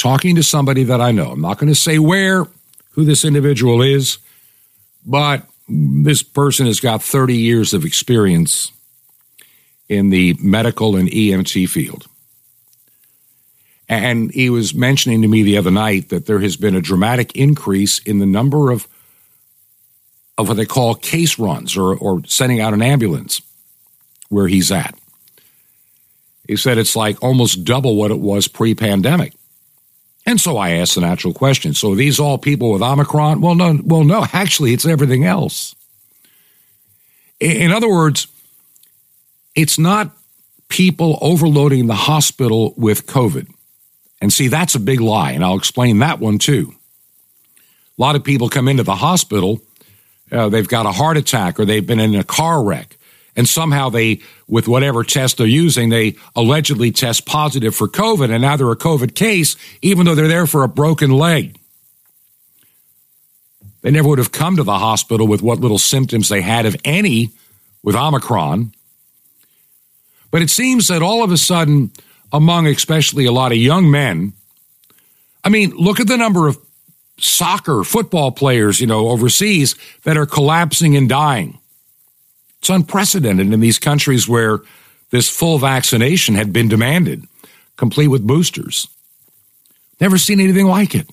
talking 0.00 0.36
to 0.36 0.42
somebody 0.42 0.84
that 0.84 1.00
I 1.00 1.10
know. 1.12 1.30
I'm 1.30 1.40
not 1.40 1.58
going 1.58 1.72
to 1.72 1.78
say 1.78 1.98
where, 1.98 2.46
who 2.92 3.04
this 3.04 3.24
individual 3.24 3.82
is, 3.82 4.18
but 5.04 5.44
this 5.68 6.22
person 6.22 6.66
has 6.66 6.80
got 6.80 7.02
30 7.02 7.36
years 7.36 7.74
of 7.74 7.84
experience 7.84 8.72
in 9.88 10.10
the 10.10 10.34
medical 10.40 10.96
and 10.96 11.08
EMT 11.08 11.68
field. 11.68 12.06
And 13.88 14.30
he 14.30 14.50
was 14.50 14.72
mentioning 14.72 15.22
to 15.22 15.28
me 15.28 15.42
the 15.42 15.58
other 15.58 15.70
night 15.70 16.10
that 16.10 16.26
there 16.26 16.38
has 16.38 16.56
been 16.56 16.76
a 16.76 16.80
dramatic 16.80 17.34
increase 17.34 17.98
in 17.98 18.18
the 18.18 18.26
number 18.26 18.70
of 18.70 18.86
of 20.38 20.48
what 20.48 20.56
they 20.56 20.64
call 20.64 20.94
case 20.94 21.38
runs 21.38 21.76
or, 21.76 21.94
or 21.94 22.22
sending 22.24 22.60
out 22.60 22.72
an 22.72 22.80
ambulance 22.80 23.42
where 24.30 24.48
he's 24.48 24.72
at. 24.72 24.94
He 26.48 26.56
said 26.56 26.78
it's 26.78 26.96
like 26.96 27.22
almost 27.22 27.64
double 27.64 27.96
what 27.96 28.10
it 28.10 28.18
was 28.18 28.48
pre 28.48 28.74
pandemic. 28.74 29.34
And 30.30 30.40
so 30.40 30.58
I 30.58 30.70
asked 30.74 30.94
the 30.94 31.00
natural 31.00 31.34
question. 31.34 31.74
So 31.74 31.90
are 31.90 31.96
these 31.96 32.20
all 32.20 32.38
people 32.38 32.70
with 32.70 32.82
Omicron? 32.82 33.40
Well, 33.40 33.56
no, 33.56 33.76
well, 33.82 34.04
no, 34.04 34.24
actually, 34.32 34.72
it's 34.72 34.86
everything 34.86 35.24
else. 35.24 35.74
In 37.40 37.72
other 37.72 37.90
words, 37.90 38.28
it's 39.56 39.76
not 39.76 40.12
people 40.68 41.18
overloading 41.20 41.88
the 41.88 41.96
hospital 41.96 42.74
with 42.76 43.08
COVID. 43.08 43.48
And 44.20 44.32
see, 44.32 44.46
that's 44.46 44.76
a 44.76 44.80
big 44.80 45.00
lie. 45.00 45.32
And 45.32 45.44
I'll 45.44 45.58
explain 45.58 45.98
that 45.98 46.20
one 46.20 46.38
too. 46.38 46.74
A 47.98 48.00
lot 48.00 48.14
of 48.14 48.22
people 48.22 48.48
come 48.48 48.68
into 48.68 48.84
the 48.84 48.94
hospital, 48.94 49.60
uh, 50.30 50.48
they've 50.48 50.68
got 50.68 50.86
a 50.86 50.92
heart 50.92 51.16
attack 51.16 51.58
or 51.58 51.64
they've 51.64 51.84
been 51.84 51.98
in 51.98 52.14
a 52.14 52.22
car 52.22 52.62
wreck 52.62 52.96
and 53.36 53.48
somehow 53.48 53.88
they, 53.88 54.20
with 54.48 54.68
whatever 54.68 55.04
test 55.04 55.38
they're 55.38 55.46
using, 55.46 55.88
they 55.88 56.16
allegedly 56.34 56.90
test 56.90 57.26
positive 57.26 57.74
for 57.74 57.88
COVID, 57.88 58.30
and 58.30 58.42
now 58.42 58.56
they're 58.56 58.70
a 58.70 58.76
COVID 58.76 59.14
case, 59.14 59.56
even 59.82 60.06
though 60.06 60.14
they're 60.14 60.28
there 60.28 60.46
for 60.46 60.62
a 60.62 60.68
broken 60.68 61.10
leg. 61.10 61.58
They 63.82 63.90
never 63.90 64.08
would 64.08 64.18
have 64.18 64.32
come 64.32 64.56
to 64.56 64.62
the 64.62 64.78
hospital 64.78 65.26
with 65.26 65.42
what 65.42 65.60
little 65.60 65.78
symptoms 65.78 66.28
they 66.28 66.42
had, 66.42 66.66
if 66.66 66.76
any, 66.84 67.30
with 67.82 67.96
Omicron. 67.96 68.72
But 70.30 70.42
it 70.42 70.50
seems 70.50 70.88
that 70.88 71.02
all 71.02 71.24
of 71.24 71.32
a 71.32 71.38
sudden, 71.38 71.90
among 72.32 72.66
especially 72.66 73.24
a 73.24 73.32
lot 73.32 73.52
of 73.52 73.58
young 73.58 73.90
men, 73.90 74.34
I 75.42 75.48
mean, 75.48 75.70
look 75.70 76.00
at 76.00 76.06
the 76.06 76.18
number 76.18 76.46
of 76.46 76.58
soccer, 77.18 77.84
football 77.84 78.32
players, 78.32 78.80
you 78.80 78.86
know, 78.86 79.08
overseas 79.08 79.74
that 80.04 80.16
are 80.16 80.26
collapsing 80.26 80.96
and 80.96 81.08
dying. 81.08 81.58
It's 82.60 82.70
unprecedented 82.70 83.52
in 83.52 83.60
these 83.60 83.78
countries 83.78 84.28
where 84.28 84.60
this 85.10 85.28
full 85.28 85.58
vaccination 85.58 86.34
had 86.34 86.52
been 86.52 86.68
demanded, 86.68 87.24
complete 87.76 88.08
with 88.08 88.26
boosters. 88.26 88.86
Never 90.00 90.18
seen 90.18 90.40
anything 90.40 90.66
like 90.66 90.94
it. 90.94 91.08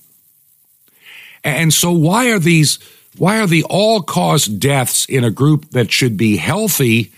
And 1.44 1.72
so 1.72 1.92
why 1.92 2.30
are 2.30 2.38
these 2.38 2.78
why 3.16 3.40
are 3.40 3.46
the 3.46 3.64
all 3.64 4.02
cause 4.02 4.46
deaths 4.46 5.06
in 5.06 5.24
a 5.24 5.30
group 5.30 5.70
that 5.70 5.90
should 5.90 6.16
be 6.16 6.36
healthy 6.36 7.12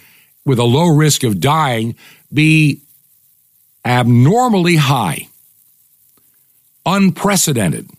with 0.47 0.59
a 0.59 0.64
low 0.64 0.88
risk 0.88 1.25
of 1.25 1.40
dying 1.40 1.95
be 2.33 2.81
abnormally 3.85 4.77
high, 4.77 5.29
unprecedented, 6.87 7.90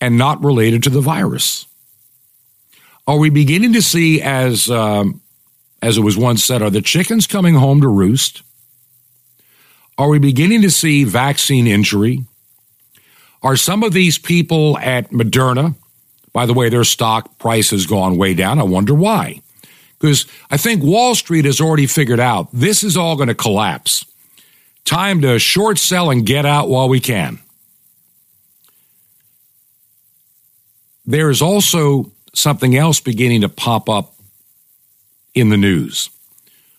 and 0.00 0.18
not 0.18 0.42
related 0.42 0.82
to 0.84 0.90
the 0.90 1.00
virus? 1.00 1.66
Are 3.06 3.18
we 3.18 3.30
beginning 3.30 3.72
to 3.74 3.82
see, 3.82 4.20
as 4.20 4.68
um, 4.68 5.20
as 5.80 5.96
it 5.96 6.00
was 6.00 6.16
once 6.16 6.44
said, 6.44 6.62
are 6.62 6.70
the 6.70 6.82
chickens 6.82 7.26
coming 7.26 7.54
home 7.54 7.80
to 7.80 7.88
roost? 7.88 8.42
Are 9.98 10.08
we 10.08 10.18
beginning 10.18 10.62
to 10.62 10.70
see 10.70 11.04
vaccine 11.04 11.66
injury? 11.66 12.24
Are 13.42 13.56
some 13.56 13.82
of 13.82 13.92
these 13.92 14.18
people 14.18 14.76
at 14.78 15.10
Moderna, 15.10 15.76
by 16.32 16.46
the 16.46 16.52
way, 16.52 16.68
their 16.68 16.84
stock 16.84 17.38
price 17.38 17.70
has 17.70 17.86
gone 17.86 18.16
way 18.16 18.34
down? 18.34 18.58
I 18.58 18.64
wonder 18.64 18.94
why. 18.94 19.40
Because 19.98 20.26
I 20.50 20.56
think 20.56 20.82
Wall 20.82 21.14
Street 21.14 21.44
has 21.44 21.60
already 21.60 21.86
figured 21.86 22.20
out 22.20 22.48
this 22.52 22.82
is 22.82 22.96
all 22.96 23.16
going 23.16 23.28
to 23.28 23.34
collapse. 23.34 24.04
Time 24.84 25.22
to 25.22 25.38
short 25.38 25.78
sell 25.78 26.10
and 26.10 26.26
get 26.26 26.44
out 26.44 26.68
while 26.68 26.88
we 26.88 27.00
can. 27.00 27.38
There 31.06 31.30
is 31.30 31.40
also 31.40 32.12
something 32.36 32.76
else 32.76 33.00
beginning 33.00 33.42
to 33.42 33.48
pop 33.48 33.88
up 33.88 34.14
in 35.34 35.48
the 35.48 35.56
news 35.56 36.10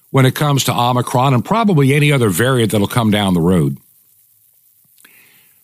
when 0.10 0.26
it 0.26 0.36
comes 0.36 0.64
to 0.66 0.74
Omicron 0.74 1.34
and 1.34 1.44
probably 1.44 1.94
any 1.94 2.12
other 2.12 2.30
variant 2.30 2.72
that'll 2.72 2.88
come 2.88 3.12
down 3.12 3.34
the 3.34 3.42
road. 3.42 3.78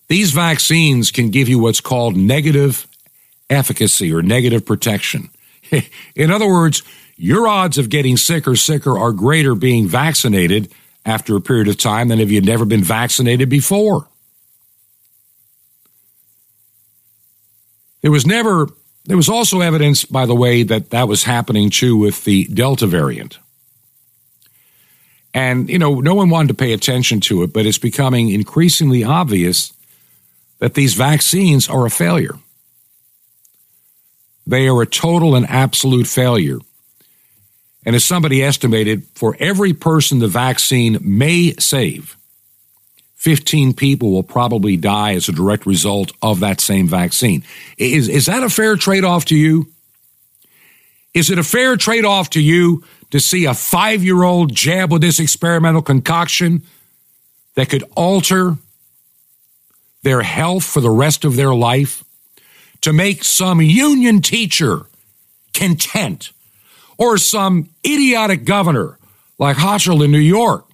These 0.07 0.31
vaccines 0.31 1.11
can 1.11 1.31
give 1.31 1.47
you 1.47 1.59
what's 1.59 1.81
called 1.81 2.15
negative 2.15 2.87
efficacy 3.49 4.13
or 4.13 4.21
negative 4.21 4.65
protection. 4.65 5.29
in 6.15 6.29
other 6.29 6.47
words, 6.47 6.83
your 7.15 7.47
odds 7.47 7.77
of 7.77 7.89
getting 7.89 8.17
sick 8.17 8.47
or 8.47 8.55
sicker 8.55 8.97
are 8.97 9.11
greater 9.11 9.55
being 9.55 9.87
vaccinated 9.87 10.71
after 11.05 11.35
a 11.35 11.41
period 11.41 11.67
of 11.67 11.77
time 11.77 12.09
than 12.09 12.19
if 12.19 12.31
you'd 12.31 12.45
never 12.45 12.65
been 12.65 12.83
vaccinated 12.83 13.49
before. 13.49 14.07
There 18.01 18.11
was 18.11 18.27
never 18.27 18.67
there 19.05 19.17
was 19.17 19.29
also 19.29 19.61
evidence, 19.61 20.05
by 20.05 20.25
the 20.25 20.35
way, 20.35 20.63
that 20.63 20.91
that 20.91 21.07
was 21.07 21.23
happening 21.23 21.69
too 21.69 21.97
with 21.97 22.23
the 22.23 22.45
Delta 22.45 22.87
variant. 22.87 23.37
And, 25.33 25.69
you 25.69 25.79
know, 25.79 25.99
no 25.99 26.13
one 26.13 26.29
wanted 26.29 26.49
to 26.49 26.53
pay 26.53 26.73
attention 26.73 27.19
to 27.21 27.43
it, 27.43 27.53
but 27.53 27.65
it's 27.65 27.79
becoming 27.79 28.29
increasingly 28.29 29.03
obvious 29.03 29.73
that 30.59 30.75
these 30.75 30.93
vaccines 30.93 31.67
are 31.67 31.85
a 31.85 31.89
failure. 31.89 32.35
They 34.45 34.67
are 34.67 34.81
a 34.81 34.85
total 34.85 35.35
and 35.35 35.45
absolute 35.49 36.07
failure. 36.07 36.59
And 37.85 37.95
as 37.95 38.05
somebody 38.05 38.43
estimated, 38.43 39.03
for 39.15 39.35
every 39.39 39.73
person 39.73 40.19
the 40.19 40.27
vaccine 40.27 40.99
may 41.01 41.53
save, 41.55 42.15
15 43.23 43.73
people 43.73 44.11
will 44.11 44.21
probably 44.21 44.75
die 44.75 45.13
as 45.13 45.29
a 45.29 45.31
direct 45.31 45.65
result 45.65 46.11
of 46.21 46.41
that 46.41 46.59
same 46.59 46.89
vaccine. 46.89 47.41
Is, 47.77 48.09
is 48.09 48.25
that 48.25 48.43
a 48.43 48.49
fair 48.49 48.75
trade 48.75 49.05
off 49.05 49.23
to 49.25 49.35
you? 49.35 49.71
Is 51.13 51.29
it 51.29 51.39
a 51.39 51.43
fair 51.43 51.77
trade 51.77 52.03
off 52.03 52.31
to 52.31 52.41
you 52.41 52.83
to 53.11 53.21
see 53.21 53.45
a 53.45 53.53
five 53.53 54.03
year 54.03 54.23
old 54.23 54.53
jab 54.53 54.91
with 54.91 55.01
this 55.01 55.21
experimental 55.21 55.81
concoction 55.81 56.63
that 57.55 57.69
could 57.69 57.85
alter 57.95 58.57
their 60.01 60.21
health 60.21 60.65
for 60.65 60.81
the 60.81 60.89
rest 60.89 61.23
of 61.23 61.37
their 61.37 61.55
life? 61.55 62.03
To 62.81 62.91
make 62.91 63.23
some 63.23 63.61
union 63.61 64.21
teacher 64.21 64.81
content 65.53 66.33
or 66.97 67.17
some 67.17 67.69
idiotic 67.85 68.43
governor 68.43 68.97
like 69.39 69.55
Hochul 69.55 70.03
in 70.03 70.11
New 70.11 70.17
York 70.17 70.65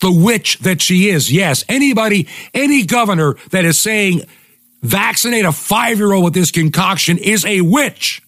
the 0.00 0.12
witch 0.12 0.58
that 0.60 0.80
she 0.80 1.08
is. 1.08 1.30
Yes, 1.30 1.64
anybody, 1.68 2.28
any 2.54 2.84
governor 2.84 3.34
that 3.50 3.64
is 3.64 3.78
saying 3.78 4.22
vaccinate 4.82 5.44
a 5.44 5.52
five 5.52 5.98
year 5.98 6.12
old 6.12 6.24
with 6.24 6.34
this 6.34 6.50
concoction 6.50 7.18
is 7.18 7.44
a 7.44 7.60
witch, 7.60 8.22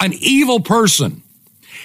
an 0.00 0.12
evil 0.14 0.60
person. 0.60 1.22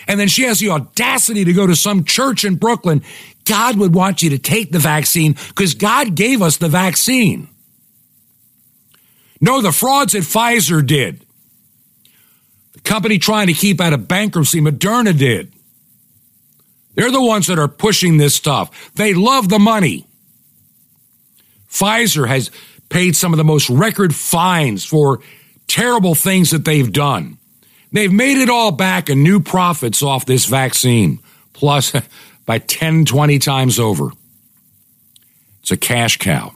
And 0.07 0.19
then 0.19 0.27
she 0.27 0.43
has 0.43 0.59
the 0.59 0.69
audacity 0.69 1.45
to 1.45 1.53
go 1.53 1.65
to 1.65 1.75
some 1.75 2.03
church 2.03 2.45
in 2.45 2.55
Brooklyn. 2.55 3.03
God 3.45 3.77
would 3.77 3.93
want 3.93 4.21
you 4.21 4.29
to 4.31 4.37
take 4.37 4.71
the 4.71 4.79
vaccine 4.79 5.33
because 5.49 5.73
God 5.73 6.15
gave 6.15 6.41
us 6.41 6.57
the 6.57 6.69
vaccine. 6.69 7.47
No, 9.41 9.61
the 9.61 9.71
frauds 9.71 10.13
that 10.13 10.23
Pfizer 10.23 10.85
did. 10.85 11.21
The 12.73 12.79
company 12.81 13.17
trying 13.17 13.47
to 13.47 13.53
keep 13.53 13.81
out 13.81 13.93
of 13.93 14.07
bankruptcy, 14.07 14.61
Moderna 14.61 15.17
did. 15.17 15.51
They're 16.95 17.11
the 17.11 17.21
ones 17.21 17.47
that 17.47 17.59
are 17.59 17.67
pushing 17.67 18.17
this 18.17 18.35
stuff. 18.35 18.93
They 18.95 19.13
love 19.13 19.49
the 19.49 19.59
money. 19.59 20.07
Pfizer 21.69 22.27
has 22.27 22.51
paid 22.89 23.15
some 23.15 23.33
of 23.33 23.37
the 23.37 23.43
most 23.43 23.69
record 23.69 24.15
fines 24.15 24.85
for 24.85 25.19
terrible 25.67 26.15
things 26.15 26.51
that 26.51 26.65
they've 26.65 26.91
done. 26.91 27.37
They've 27.91 28.11
made 28.11 28.37
it 28.37 28.49
all 28.49 28.71
back 28.71 29.09
and 29.09 29.23
new 29.23 29.39
profits 29.39 30.01
off 30.01 30.25
this 30.25 30.45
vaccine, 30.45 31.19
plus 31.53 31.93
by 32.45 32.59
10, 32.59 33.05
20 33.05 33.39
times 33.39 33.79
over. 33.79 34.11
It's 35.61 35.71
a 35.71 35.77
cash 35.77 36.17
cow. 36.17 36.53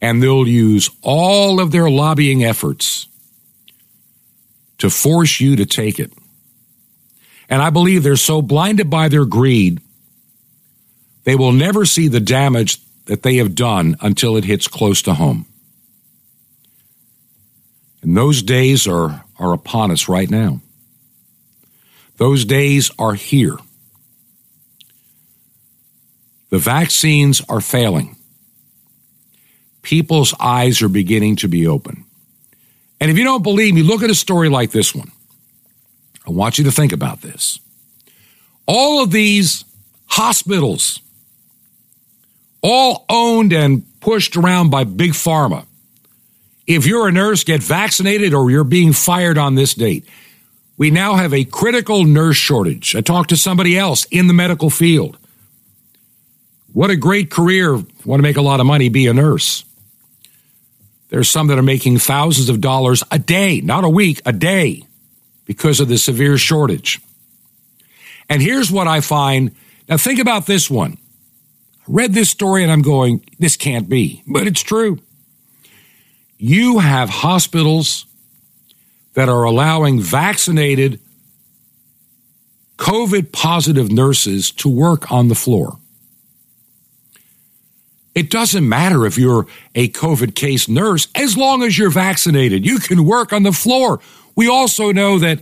And 0.00 0.22
they'll 0.22 0.48
use 0.48 0.90
all 1.02 1.60
of 1.60 1.70
their 1.70 1.88
lobbying 1.88 2.44
efforts 2.44 3.06
to 4.78 4.90
force 4.90 5.40
you 5.40 5.56
to 5.56 5.66
take 5.66 5.98
it. 5.98 6.12
And 7.52 7.60
I 7.60 7.68
believe 7.68 8.02
they're 8.02 8.16
so 8.16 8.40
blinded 8.40 8.88
by 8.88 9.08
their 9.08 9.26
greed, 9.26 9.82
they 11.24 11.36
will 11.36 11.52
never 11.52 11.84
see 11.84 12.08
the 12.08 12.18
damage 12.18 12.78
that 13.04 13.22
they 13.22 13.36
have 13.36 13.54
done 13.54 13.94
until 14.00 14.38
it 14.38 14.44
hits 14.44 14.66
close 14.66 15.02
to 15.02 15.12
home. 15.12 15.44
And 18.00 18.16
those 18.16 18.42
days 18.42 18.86
are, 18.86 19.22
are 19.38 19.52
upon 19.52 19.90
us 19.90 20.08
right 20.08 20.30
now. 20.30 20.62
Those 22.16 22.46
days 22.46 22.90
are 22.98 23.12
here. 23.12 23.58
The 26.48 26.58
vaccines 26.58 27.42
are 27.50 27.60
failing. 27.60 28.16
People's 29.82 30.32
eyes 30.40 30.80
are 30.80 30.88
beginning 30.88 31.36
to 31.36 31.48
be 31.48 31.66
open. 31.66 32.06
And 32.98 33.10
if 33.10 33.18
you 33.18 33.24
don't 33.24 33.42
believe 33.42 33.74
me, 33.74 33.82
look 33.82 34.02
at 34.02 34.08
a 34.08 34.14
story 34.14 34.48
like 34.48 34.70
this 34.70 34.94
one. 34.94 35.12
I 36.26 36.30
want 36.30 36.58
you 36.58 36.64
to 36.64 36.72
think 36.72 36.92
about 36.92 37.20
this. 37.20 37.58
All 38.66 39.02
of 39.02 39.10
these 39.10 39.64
hospitals, 40.06 41.00
all 42.62 43.04
owned 43.08 43.52
and 43.52 43.84
pushed 44.00 44.36
around 44.36 44.70
by 44.70 44.84
big 44.84 45.12
pharma. 45.12 45.66
If 46.66 46.86
you're 46.86 47.08
a 47.08 47.12
nurse, 47.12 47.44
get 47.44 47.62
vaccinated 47.62 48.34
or 48.34 48.50
you're 48.50 48.64
being 48.64 48.92
fired 48.92 49.36
on 49.36 49.56
this 49.56 49.74
date. 49.74 50.06
We 50.76 50.90
now 50.90 51.16
have 51.16 51.34
a 51.34 51.44
critical 51.44 52.04
nurse 52.04 52.36
shortage. 52.36 52.94
I 52.94 53.00
talked 53.00 53.30
to 53.30 53.36
somebody 53.36 53.76
else 53.76 54.04
in 54.06 54.26
the 54.26 54.34
medical 54.34 54.70
field. 54.70 55.18
What 56.72 56.90
a 56.90 56.96
great 56.96 57.30
career. 57.30 57.74
Want 58.04 58.18
to 58.18 58.22
make 58.22 58.36
a 58.36 58.42
lot 58.42 58.60
of 58.60 58.66
money, 58.66 58.88
be 58.88 59.06
a 59.06 59.12
nurse. 59.12 59.64
There's 61.10 61.28
some 61.28 61.48
that 61.48 61.58
are 61.58 61.62
making 61.62 61.98
thousands 61.98 62.48
of 62.48 62.60
dollars 62.60 63.04
a 63.10 63.18
day, 63.18 63.60
not 63.60 63.84
a 63.84 63.88
week, 63.88 64.22
a 64.24 64.32
day 64.32 64.84
because 65.44 65.80
of 65.80 65.88
the 65.88 65.98
severe 65.98 66.38
shortage. 66.38 67.00
And 68.28 68.40
here's 68.40 68.70
what 68.70 68.86
I 68.86 69.00
find. 69.00 69.54
Now, 69.88 69.96
think 69.96 70.18
about 70.18 70.46
this 70.46 70.70
one. 70.70 70.96
I 71.80 71.84
read 71.88 72.12
this 72.12 72.30
story 72.30 72.62
and 72.62 72.70
I'm 72.70 72.82
going, 72.82 73.24
this 73.38 73.56
can't 73.56 73.88
be, 73.88 74.22
but 74.26 74.46
it's 74.46 74.62
true. 74.62 74.98
You 76.38 76.78
have 76.78 77.08
hospitals 77.08 78.06
that 79.14 79.28
are 79.28 79.44
allowing 79.44 80.00
vaccinated 80.00 81.00
COVID 82.78 83.32
positive 83.32 83.92
nurses 83.92 84.50
to 84.52 84.68
work 84.68 85.12
on 85.12 85.28
the 85.28 85.34
floor. 85.34 85.78
It 88.14 88.30
doesn't 88.30 88.68
matter 88.68 89.06
if 89.06 89.16
you're 89.16 89.46
a 89.74 89.88
COVID 89.88 90.34
case 90.34 90.68
nurse, 90.68 91.08
as 91.14 91.36
long 91.36 91.62
as 91.62 91.78
you're 91.78 91.90
vaccinated, 91.90 92.66
you 92.66 92.78
can 92.78 93.04
work 93.04 93.32
on 93.32 93.42
the 93.42 93.52
floor 93.52 94.00
we 94.34 94.48
also 94.48 94.92
know 94.92 95.18
that 95.18 95.40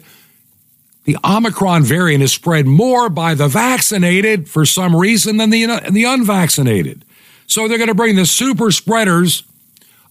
the 1.05 1.17
Omicron 1.25 1.83
variant 1.83 2.23
is 2.23 2.33
spread 2.33 2.67
more 2.67 3.09
by 3.09 3.35
the 3.35 3.49
vaccinated 3.49 4.49
for 4.49 4.67
some 4.67 4.95
reason 4.95 5.39
than 5.39 5.51
the, 5.51 5.67
the 5.91 6.05
unvaccinated. 6.05 7.05
So 7.47 7.67
they're 7.67 7.79
going 7.79 7.89
to 7.89 7.95
bring 7.95 8.17
the 8.17 8.27
super 8.27 8.71
spreaders. 8.71 9.43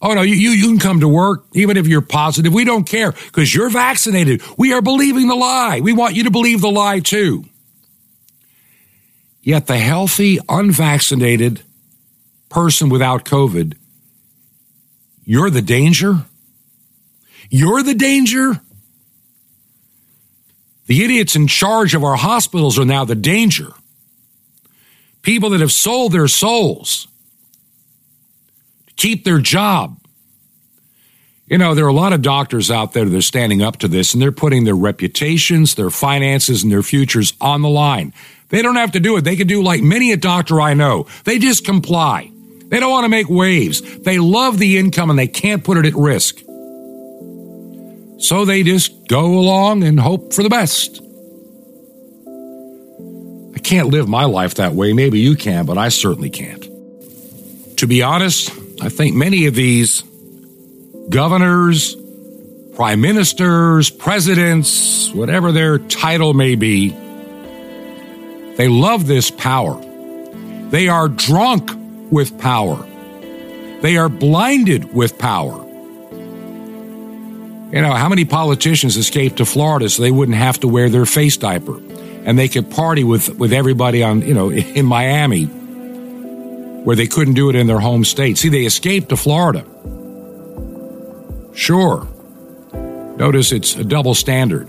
Oh 0.02 0.13
no, 0.13 0.22
you, 0.22 0.36
you, 0.36 0.50
you 0.52 0.68
can 0.68 0.80
come 0.80 1.00
to 1.02 1.08
work 1.08 1.46
even 1.54 1.78
if 1.78 1.88
you're 1.88 2.02
positive. 2.02 2.54
We 2.54 2.65
don't 2.65 2.86
care 2.86 3.12
because 3.12 3.54
you're 3.54 3.70
vaccinated. 3.70 4.42
We 4.58 4.74
are 4.74 4.82
believing 4.82 5.28
the 5.28 5.36
lie. 5.36 5.80
We 5.80 5.94
want 5.94 6.15
you 6.15 6.24
to 6.24 6.32
believe 6.32 6.62
the 6.62 6.72
lie 6.72 7.00
too. 7.00 7.46
Yet 9.42 9.68
the 9.68 9.78
healthy, 9.78 10.39
unvaccinated 10.50 11.62
person 12.50 12.89
without 12.89 13.26
COVID, 13.26 13.76
you're 15.24 15.50
the 15.50 15.62
danger? 15.62 16.26
You're 17.50 17.84
the 17.84 17.94
danger? 17.94 18.62
The 20.89 21.04
idiots 21.04 21.36
in 21.36 21.45
charge 21.45 21.93
of 21.93 22.04
our 22.04 22.15
hospitals 22.15 22.80
are 22.80 22.84
now 22.84 23.06
the 23.06 23.13
danger. 23.13 23.73
People 25.21 25.52
that 25.52 25.60
have 25.60 25.71
sold 25.71 26.13
their 26.13 26.28
souls 26.28 27.08
to 28.88 28.93
keep 28.95 29.23
their 29.23 29.38
job. 29.38 29.99
You 31.45 31.60
know, 31.60 31.75
there 31.75 31.86
are 31.86 31.89
a 31.89 31.93
lot 31.93 32.12
of 32.12 32.23
doctors 32.23 32.71
out 32.71 32.93
there 32.93 33.06
that 33.06 33.15
are 33.15 33.21
standing 33.21 33.62
up 33.62 33.78
to 33.78 33.88
this 33.88 34.15
and 34.15 34.21
they're 34.21 34.32
putting 34.32 34.63
their 34.63 34.75
reputations, 34.75 35.75
their 35.75 35.91
finances, 35.91 36.63
and 36.63 36.71
their 36.71 36.82
futures 36.82 37.34
on 37.39 37.62
the 37.62 37.69
line. 37.69 38.12
They 38.49 38.63
don't 38.63 38.75
have 38.75 38.93
to 38.93 38.99
do 38.99 39.15
it. 39.15 39.21
They 39.21 39.36
can 39.36 39.45
do 39.45 39.62
like 39.62 39.84
many 39.84 40.12
a 40.12 40.17
doctor 40.17 40.60
I 40.60 40.73
know. 40.73 41.06
They 41.23 41.38
just 41.38 41.65
comply. 41.65 42.32
They 42.65 42.80
don't 42.80 42.89
want 42.89 43.06
to 43.06 43.10
make 43.10 43.30
waves. 43.30 43.82
They 43.99 44.17
love 44.17 44.58
the 44.58 44.80
income 44.80 45.12
and 45.12 45.19
they 45.19 45.28
can't 45.28 45.63
put 45.63 45.78
it 45.78 45.86
at 45.86 45.93
risk. 45.93 46.41
So 48.19 48.45
they 48.45 48.63
just 48.63 49.08
go 49.08 49.39
along 49.39 49.84
and 49.84 49.99
hope 49.99 50.34
for 50.34 50.43
the 50.43 50.49
best. 50.49 51.01
I 53.55 53.60
can't 53.60 53.88
live 53.88 54.08
my 54.08 54.25
life 54.25 54.55
that 54.55 54.73
way. 54.73 54.93
Maybe 54.93 55.19
you 55.19 55.36
can, 55.36 55.65
but 55.65 55.77
I 55.77 55.89
certainly 55.89 56.29
can't. 56.29 56.63
To 57.77 57.88
be 57.88 58.03
honest, 58.03 58.51
I 58.82 58.89
think 58.89 59.15
many 59.15 59.45
of 59.45 59.55
these 59.55 60.03
governors, 61.10 61.95
prime 62.75 63.01
ministers, 63.01 63.89
presidents, 63.89 65.12
whatever 65.13 65.51
their 65.51 65.79
title 65.79 66.34
may 66.34 66.55
be, 66.55 66.89
they 68.58 68.67
love 68.67 69.08
this 69.08 69.32
power. 69.32 69.82
They 70.69 70.89
are 70.89 71.08
drunk 71.08 71.71
with 72.12 72.38
power. 72.38 72.86
They 73.82 73.95
are 73.95 74.10
blinded 74.10 74.93
with 74.93 75.17
power. 75.17 75.65
You 77.71 77.82
know, 77.82 77.93
how 77.93 78.10
many 78.10 78.25
politicians 78.25 78.97
escaped 78.97 79.38
to 79.38 79.45
Florida 79.45 79.89
so 79.89 80.01
they 80.01 80.10
wouldn't 80.10 80.38
have 80.38 80.60
to 80.62 80.67
wear 80.67 80.89
their 80.89 81.05
face 81.05 81.38
diaper 81.38 81.77
and 82.25 82.38
they 82.38 82.47
could 82.47 82.71
party 82.71 83.03
with, 83.03 83.38
with 83.38 83.53
everybody 83.53 84.01
on, 84.01 84.23
you 84.23 84.34
know, 84.34 84.51
in 84.51 84.88
Miami 84.88 85.45
where 85.45 86.95
they 86.95 87.05
couldn't 87.05 87.36
do 87.36 87.49
it 87.49 87.55
in 87.55 87.67
their 87.67 87.79
home 87.79 88.03
state. 88.03 88.39
See, 88.39 88.49
they 88.49 88.65
escaped 88.65 89.10
to 89.10 89.17
Florida. 89.17 89.65
Sure. 91.53 92.08
Notice 93.17 93.51
it's 93.51 93.75
a 93.75 93.84
double 93.84 94.15
standard. 94.15 94.67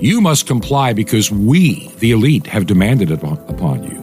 You 0.00 0.20
must 0.20 0.48
comply 0.48 0.94
because 0.94 1.30
we, 1.30 1.88
the 1.98 2.10
elite, 2.10 2.48
have 2.48 2.66
demanded 2.66 3.12
it 3.12 3.22
upon 3.22 3.84
you. 3.84 4.00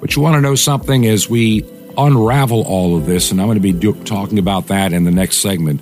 But 0.00 0.14
you 0.14 0.20
want 0.20 0.34
to 0.34 0.42
know 0.42 0.54
something 0.54 1.06
as 1.06 1.30
we 1.30 1.64
unravel 1.96 2.62
all 2.66 2.96
of 2.98 3.06
this, 3.06 3.30
and 3.30 3.40
I'm 3.40 3.46
going 3.46 3.56
to 3.56 3.62
be 3.62 3.72
do- 3.72 3.94
talking 4.04 4.38
about 4.38 4.66
that 4.66 4.92
in 4.92 5.04
the 5.04 5.10
next 5.10 5.38
segment 5.38 5.80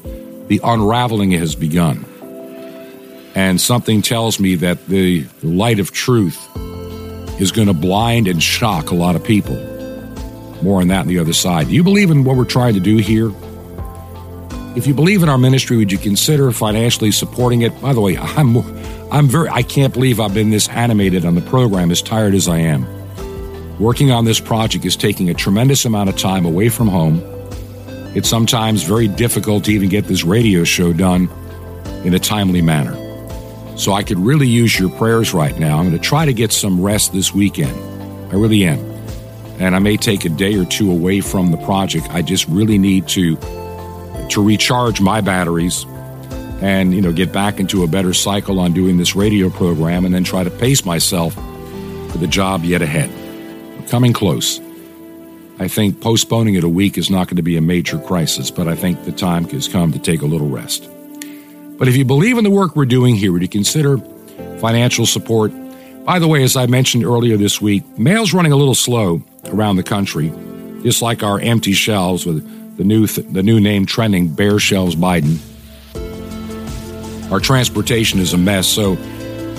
the 0.49 0.61
unraveling 0.63 1.33
has 1.33 1.55
begun. 1.55 2.05
And 3.35 3.61
something 3.61 4.03
tells 4.03 4.39
me 4.39 4.55
that 4.57 4.87
the 4.87 5.27
light 5.43 5.81
of 5.81 5.91
truth 5.91 6.39
is 7.41 7.51
going 7.51 7.67
to 7.67 7.75
blind 7.75 8.29
and 8.29 8.43
shock 8.43 8.91
a 8.91 8.95
lot 8.95 9.17
of 9.17 9.25
people. 9.25 9.57
More 10.63 10.81
on 10.81 10.89
that 10.89 11.01
on 11.01 11.09
the 11.09 11.19
other 11.19 11.33
side. 11.33 11.69
Do 11.69 11.75
you 11.75 11.83
believe 11.83 12.11
in 12.11 12.25
what 12.25 12.37
we're 12.37 12.45
trying 12.45 12.75
to 12.75 12.81
do 12.81 12.99
here? 12.99 13.33
If 14.77 14.87
you 14.87 14.95
believe 14.95 15.23
in 15.23 15.29
our 15.29 15.39
ministry, 15.39 15.77
would 15.77 15.91
you 15.91 15.99
consider 15.99 16.51
financially 16.53 17.11
supporting 17.11 17.63
it? 17.63 17.81
By 17.81 17.93
the 17.93 18.01
way, 18.01 18.17
I'm 18.21 18.57
I'm 19.11 19.29
very 19.29 19.49
I 19.49 19.63
can't 19.63 19.93
believe 19.93 20.21
I've 20.21 20.35
been 20.35 20.51
this 20.51 20.69
animated 20.69 21.25
on 21.25 21.35
the 21.35 21.41
program 21.43 21.91
as 21.91 22.03
tired 22.03 22.35
as 22.35 22.49
I 22.49 22.59
am. 22.59 22.87
Working 23.79 24.13
on 24.13 24.25
this 24.25 24.39
project 24.39 24.85
is 24.85 24.97
taking 24.97 25.29
a 25.29 25.35
tremendous 25.35 25.85
amount 25.85 26.09
of 26.09 26.17
time 26.17 26.47
away 26.47 26.69
from 26.69 26.87
home 26.87 27.21
it's 28.15 28.29
sometimes 28.29 28.83
very 28.83 29.09
difficult 29.09 29.65
to 29.65 29.73
even 29.73 29.89
get 29.89 30.07
this 30.07 30.25
radio 30.25 30.65
show 30.65 30.93
done 30.93 31.29
in 32.05 32.15
a 32.15 32.19
timely 32.19 32.63
manner. 32.63 32.95
So 33.77 33.93
I 33.93 34.03
could 34.05 34.19
really 34.19 34.47
use 34.47 34.79
your 34.79 34.91
prayers 34.91 35.35
right 35.35 35.59
now. 35.59 35.79
I'm 35.79 35.89
going 35.89 36.01
to 36.01 36.09
try 36.09 36.25
to 36.25 36.33
get 36.33 36.53
some 36.53 36.81
rest 36.81 37.13
this 37.13 37.35
weekend. 37.35 37.77
I 38.33 38.37
really 38.37 38.65
am. 38.65 38.79
And 39.59 39.75
I 39.75 39.79
may 39.79 39.97
take 39.97 40.25
a 40.25 40.29
day 40.29 40.55
or 40.55 40.65
two 40.65 40.91
away 40.91 41.21
from 41.21 41.51
the 41.51 41.57
project. 41.59 42.09
I 42.11 42.23
just 42.23 42.47
really 42.49 42.79
need 42.79 43.09
to 43.09 43.37
to 44.31 44.43
recharge 44.43 45.01
my 45.03 45.21
batteries 45.21 45.85
and 46.63 46.95
you 46.95 47.03
know 47.03 47.13
get 47.13 47.31
back 47.33 47.61
into 47.61 47.83
a 47.83 47.87
better 47.87 48.15
cycle 48.15 48.59
on 48.59 48.73
doing 48.73 48.97
this 48.97 49.15
radio 49.15 49.51
program 49.51 50.05
and 50.05 50.15
then 50.15 50.25
try 50.25 50.43
to 50.43 50.51
pace 50.51 50.85
myself 50.85 51.35
for 51.35 52.19
the 52.19 52.27
job 52.27 52.65
yet 52.65 52.81
ahead. 52.81 53.11
We're 53.79 53.89
coming 53.89 54.13
close. 54.13 54.64
I 55.59 55.69
think 55.69 56.01
postponing 56.01 56.55
it 56.55 56.65
a 56.65 56.69
week 56.69 56.99
is 56.99 57.11
not 57.11 57.29
going 57.29 57.37
to 57.37 57.43
be 57.43 57.57
a 57.57 57.61
major 57.61 57.99
crisis, 57.99 58.51
but 58.51 58.67
I 58.67 58.75
think 58.75 59.05
the 59.05 59.13
time 59.13 59.45
has 59.51 59.69
come 59.69 59.93
to 59.93 59.99
take 59.99 60.23
a 60.23 60.27
little 60.27 60.49
rest. 60.49 60.89
But 61.79 61.89
if 61.89 61.97
you 61.97 62.05
believe 62.05 62.39
in 62.39 62.45
the 62.45 62.51
work 62.51 62.75
we're 62.75 62.87
doing 62.87 63.15
here, 63.15 63.33
would 63.33 63.43
you 63.43 63.49
consider 63.49 63.99
financial 64.59 65.07
support? 65.07 65.53
By 66.05 66.19
the 66.19 66.29
way, 66.29 66.43
as 66.43 66.57
I 66.57 66.67
mentioned 66.67 67.05
earlier 67.05 67.37
this 67.37 67.61
week, 67.61 67.85
mail's 67.99 68.35
running 68.35 68.53
a 68.53 68.57
little 68.57 68.75
slow 68.75 69.23
around 69.47 69.77
the 69.77 69.83
country, 69.83 70.33
just 70.83 71.03
like 71.03 71.23
our 71.23 71.39
empty 71.41 71.73
shelves 71.73 72.27
with 72.27 72.45
the 72.77 72.85
new 72.85 73.07
th- 73.07 73.27
the 73.31 73.43
new 73.43 73.61
name 73.61 73.87
trending, 73.87 74.35
bare 74.35 74.59
shelves 74.59 74.97
Biden. 74.97 75.39
Our 77.31 77.41
transportation 77.41 78.21
is 78.21 78.33
a 78.33 78.39
mess, 78.39 78.67
so 78.67 78.97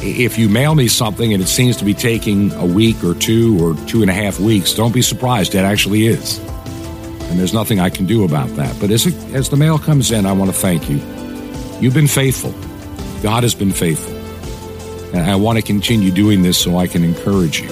if 0.05 0.37
you 0.37 0.49
mail 0.49 0.75
me 0.75 0.87
something 0.87 1.33
and 1.33 1.41
it 1.41 1.47
seems 1.47 1.77
to 1.77 1.85
be 1.85 1.93
taking 1.93 2.51
a 2.53 2.65
week 2.65 3.03
or 3.03 3.15
two 3.15 3.57
or 3.63 3.75
two 3.87 4.01
and 4.01 4.11
a 4.11 4.13
half 4.13 4.39
weeks, 4.39 4.73
don't 4.73 4.93
be 4.93 5.01
surprised. 5.01 5.55
It 5.55 5.59
actually 5.59 6.05
is. 6.05 6.39
And 7.29 7.39
there's 7.39 7.53
nothing 7.53 7.79
I 7.79 7.89
can 7.89 8.05
do 8.05 8.23
about 8.23 8.49
that. 8.49 8.79
But 8.79 8.91
as, 8.91 9.07
it, 9.07 9.15
as 9.33 9.49
the 9.49 9.57
mail 9.57 9.79
comes 9.79 10.11
in, 10.11 10.25
I 10.25 10.31
want 10.31 10.51
to 10.51 10.57
thank 10.57 10.89
you. 10.89 10.97
You've 11.79 11.93
been 11.93 12.07
faithful. 12.07 12.51
God 13.21 13.43
has 13.43 13.55
been 13.55 13.71
faithful. 13.71 14.13
And 15.17 15.29
I 15.29 15.35
want 15.35 15.57
to 15.57 15.63
continue 15.63 16.11
doing 16.11 16.43
this 16.43 16.57
so 16.57 16.77
I 16.77 16.87
can 16.87 17.03
encourage 17.03 17.59
you. 17.59 17.69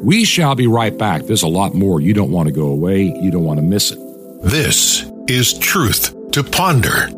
We 0.03 0.25
shall 0.25 0.55
be 0.55 0.67
right 0.67 0.97
back. 0.97 1.23
There's 1.23 1.43
a 1.43 1.49
lot 1.49 1.75
more. 1.75 2.01
You 2.01 2.15
don't 2.15 2.33
want 2.33 2.49
to 2.49 2.53
go 2.53 2.69
away, 2.69 3.03
you 3.03 3.31
don't 3.31 3.45
want 3.45 3.59
to 3.59 3.63
miss 3.63 3.93
it. 3.93 3.99
This 4.43 5.05
is 5.29 5.57
Truth 5.59 6.33
to 6.33 6.43
Ponder 6.43 7.11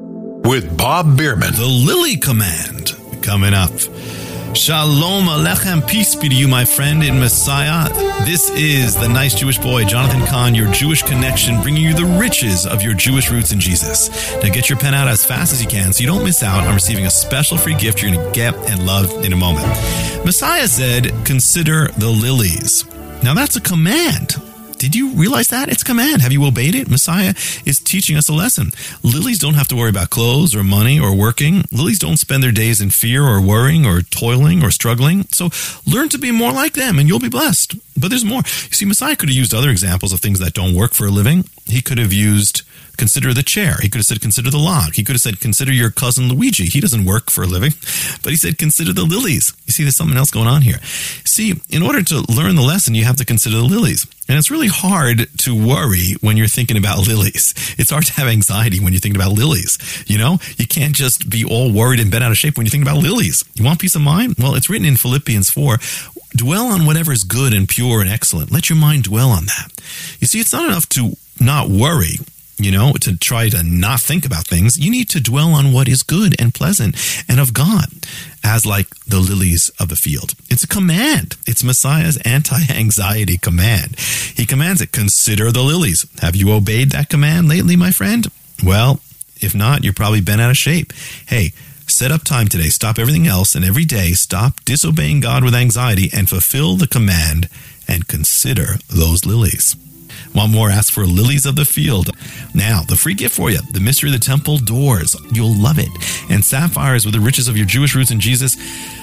with 0.45 0.77
Bob 0.77 1.17
Bierman. 1.17 1.55
The 1.55 1.65
Lily 1.65 2.17
Command 2.17 2.95
coming 3.23 3.55
up. 3.55 3.71
Shalom 4.55 5.25
Alechem. 5.25 5.87
Peace 5.87 6.15
be 6.15 6.29
to 6.29 6.35
you, 6.35 6.47
my 6.47 6.65
friend 6.65 7.03
in 7.03 7.19
Messiah. 7.19 7.89
This 8.25 8.51
is 8.51 8.95
the 8.95 9.09
nice 9.09 9.35
Jewish 9.35 9.59
boy, 9.59 9.85
Jonathan 9.85 10.25
Cahn, 10.27 10.55
your 10.55 10.71
Jewish 10.71 11.03
connection, 11.03 11.61
bringing 11.61 11.83
you 11.83 11.93
the 11.93 12.05
riches 12.21 12.65
of 12.65 12.81
your 12.81 12.95
Jewish 12.95 13.31
roots 13.33 13.51
in 13.51 13.59
Jesus. 13.59 14.33
Now 14.35 14.53
get 14.53 14.71
your 14.71 14.79
pen 14.79 14.95
out 14.95 15.09
as 15.09 15.25
fast 15.25 15.53
as 15.53 15.61
you 15.61 15.69
can 15.69 15.93
so 15.93 16.03
you 16.03 16.07
don't 16.07 16.23
miss 16.23 16.45
out 16.45 16.67
on 16.69 16.73
receiving 16.73 17.05
a 17.05 17.11
special 17.11 17.59
free 17.59 17.75
gift 17.75 18.01
you're 18.01 18.13
going 18.13 18.25
to 18.25 18.33
get 18.33 18.55
and 18.71 18.87
love 18.87 19.25
in 19.25 19.33
a 19.33 19.37
moment. 19.37 19.67
Messiah 20.25 20.69
said, 20.69 21.13
consider 21.25 21.89
the 21.99 22.09
lilies. 22.09 22.85
Now 23.25 23.35
that's 23.35 23.57
a 23.57 23.61
command. 23.61 24.37
Did 24.79 24.95
you 24.95 25.11
realize 25.11 25.49
that? 25.49 25.68
It's 25.68 25.83
command. 25.83 26.22
Have 26.22 26.33
you 26.33 26.45
obeyed 26.45 26.75
it? 26.75 26.89
Messiah 26.89 27.35
is 27.64 27.81
teaching 27.81 28.16
us 28.16 28.29
a 28.29 28.33
lesson. 28.33 28.70
Lilies 29.03 29.39
don't 29.39 29.55
have 29.55 29.68
to 29.68 29.77
worry 29.77 29.91
about 29.91 30.11
clothes 30.11 30.55
or 30.55 30.62
money 30.62 30.99
or 31.01 31.14
working. 31.14 31.64
Lilies 31.72 31.99
don't 31.99 32.18
spend 32.18 32.43
their 32.43 32.53
days 32.53 32.81
in 32.81 32.91
fear 32.91 33.25
or 33.25 33.41
worrying 33.41 33.87
or 33.87 34.03
toiling 34.03 34.62
or 34.62 34.70
struggling. 34.70 35.25
So 35.33 35.51
learn 35.87 36.09
to 36.11 36.18
be 36.18 36.31
more 36.31 36.53
like 36.53 36.75
them 36.75 36.99
and 36.99 37.09
you'll 37.09 37.20
be 37.20 37.29
blessed. 37.29 37.77
But 37.97 38.09
there's 38.09 38.25
more. 38.25 38.43
You 38.45 38.75
see, 38.75 38.85
Messiah 38.85 39.16
could 39.16 39.29
have 39.29 39.37
used 39.37 39.55
other 39.55 39.70
examples 39.70 40.12
of 40.12 40.20
things 40.20 40.41
that 40.41 40.55
don't 40.55 40.75
work 40.75 40.93
for 40.93 41.07
a 41.07 41.11
living. 41.11 41.45
He 41.66 41.81
could 41.81 41.99
have 41.99 42.12
used 42.12 42.62
consider 42.97 43.33
the 43.35 43.43
chair. 43.43 43.77
He 43.81 43.89
could 43.89 43.99
have 43.99 44.07
said, 44.07 44.21
consider 44.21 44.51
the 44.51 44.59
log. 44.59 44.95
He 44.95 45.05
could 45.05 45.15
have 45.15 45.21
said, 45.21 45.41
consider 45.41 45.73
your 45.73 45.91
cousin 45.91 46.29
Luigi. 46.29 46.67
He 46.67 46.81
doesn't 46.81 47.05
work 47.05 47.31
for 47.31 47.43
a 47.43 47.47
living, 47.47 47.73
but 48.23 48.31
he 48.31 48.37
said, 48.37 48.59
consider 48.59 48.93
the 48.93 49.05
lilies. 49.05 49.53
You 49.67 49.73
see, 49.73 49.83
there's 49.83 49.97
something 49.97 50.17
else 50.17 50.31
going 50.31 50.49
on 50.49 50.63
here. 50.63 50.79
See, 51.25 51.55
in 51.71 51.83
order 51.83 52.03
to 52.03 52.25
learn 52.29 52.57
the 52.57 52.63
lesson, 52.63 52.95
you 52.95 53.05
have 53.05 53.17
to 53.17 53.25
consider 53.25 53.57
the 53.57 53.63
lilies. 53.65 54.07
And 54.29 54.39
it's 54.39 54.51
really 54.51 54.69
hard 54.69 55.27
to 55.39 55.55
worry 55.55 56.15
when 56.21 56.37
you're 56.37 56.47
thinking 56.47 56.79
about 56.79 56.99
lilies. 57.09 57.55
It's 57.79 57.91
hard 57.91 58.07
to 58.07 58.13
have 58.15 58.29
anxiety 58.29 58.81
when 58.81 58.93
you're 58.93 59.01
thinking 59.01 59.21
about 59.21 59.33
lilies. 59.33 59.79
You 60.07 60.19
know, 60.19 60.39
you 60.57 60.67
can't 60.67 60.95
just 60.95 61.29
be 61.29 61.45
all 61.45 61.73
worried 61.73 62.01
and 62.01 62.11
bent 62.11 62.25
out 62.25 62.31
of 62.31 62.39
shape 62.39 62.57
when 62.57 62.67
you 62.67 62.71
think 62.71 62.85
about 62.85 63.03
lilies. 63.03 63.45
You 63.55 63.65
want 63.65 63.81
peace 63.81 63.95
of 63.95 64.03
mind? 64.03 64.37
Well, 64.39 64.55
it's 64.55 64.71
written 64.71 64.87
in 64.87 64.97
Philippians 64.97 65.51
4 65.51 65.79
dwell 66.37 66.67
on 66.67 66.85
whatever 66.85 67.13
is 67.13 67.25
good 67.25 67.55
and 67.55 67.69
pure 67.69 68.01
and 68.01 68.11
excellent. 68.11 68.51
Let 68.51 68.69
your 68.69 68.79
mind 68.79 69.05
dwell 69.05 69.31
on 69.31 69.47
that. 69.47 69.71
You 70.19 70.27
see, 70.27 70.41
it's 70.41 70.53
not 70.53 70.69
enough 70.69 70.89
to 70.91 71.17
not 71.41 71.69
worry 71.69 72.19
you 72.65 72.73
know, 72.73 72.95
to 72.95 73.17
try 73.19 73.51
to 73.51 73.62
not 73.62 74.01
think 74.01 74.25
about 74.25 74.47
things, 74.47 74.79
you 74.79 74.91
need 74.91 75.11
to 75.11 75.21
dwell 75.21 75.53
on 75.53 75.73
what 75.73 75.87
is 75.87 76.03
good 76.03 76.35
and 76.41 76.55
pleasant 76.55 76.97
and 77.29 77.39
of 77.39 77.53
God, 77.53 77.87
as 78.43 78.65
like 78.65 78.89
the 79.07 79.21
lilies 79.21 79.71
of 79.79 79.89
the 79.89 79.97
field. 79.97 80.33
It's 80.49 80.65
a 80.65 80.69
command. 80.69 81.37
It's 81.47 81.62
Messiah's 81.62 82.17
anti 82.25 82.61
anxiety 82.71 83.37
command. 83.37 83.99
He 83.99 84.47
commands 84.47 84.81
it 84.81 84.93
consider 84.93 85.53
the 85.53 85.62
lilies. 85.62 86.07
Have 86.21 86.37
you 86.37 86.53
obeyed 86.53 86.91
that 86.93 87.11
command 87.11 87.49
lately, 87.49 87.77
my 87.77 87.91
friend? 87.91 88.27
Well, 88.65 89.01
if 89.37 89.55
not, 89.55 89.85
you're 89.85 89.93
probably 89.93 90.23
been 90.23 90.41
out 90.41 90.51
of 90.51 90.57
shape. 90.57 90.93
Hey, 91.27 91.53
set 91.87 92.11
up 92.11 92.25
time 92.25 92.49
today. 92.49 92.71
Stop 92.71 92.99
everything 92.99 93.27
else 93.27 93.55
and 93.55 93.65
every 93.65 93.85
day 93.85 94.12
stop 94.12 94.65
disobeying 94.65 95.21
God 95.21 95.45
with 95.45 95.55
anxiety 95.55 96.09
and 96.15 96.31
fulfill 96.31 96.77
the 96.77 96.87
command 96.87 97.51
and 97.87 98.09
consider 98.09 98.77
those 98.89 99.27
lilies. 99.27 99.77
Want 100.35 100.51
more? 100.53 100.68
Ask 100.68 100.93
for 100.93 101.07
Lilies 101.07 101.47
of 101.47 101.55
the 101.55 101.64
Field. 101.64 102.11
Now, 102.55 102.82
the 102.82 102.97
free 102.97 103.14
gift 103.14 103.37
for 103.37 103.51
you 103.51 103.59
the 103.72 103.80
Mystery 103.80 104.09
of 104.09 104.14
the 104.14 104.24
Temple 104.24 104.59
Doors. 104.59 105.16
You'll 105.32 105.55
love 105.55 105.78
it. 105.78 105.89
And 106.28 106.45
Sapphires 106.45 107.05
with 107.05 107.14
the 107.14 107.20
riches 107.20 107.47
of 107.47 107.57
your 107.57 107.66
Jewish 107.66 107.95
roots 107.95 108.11
in 108.11 108.18
Jesus. 108.18 108.57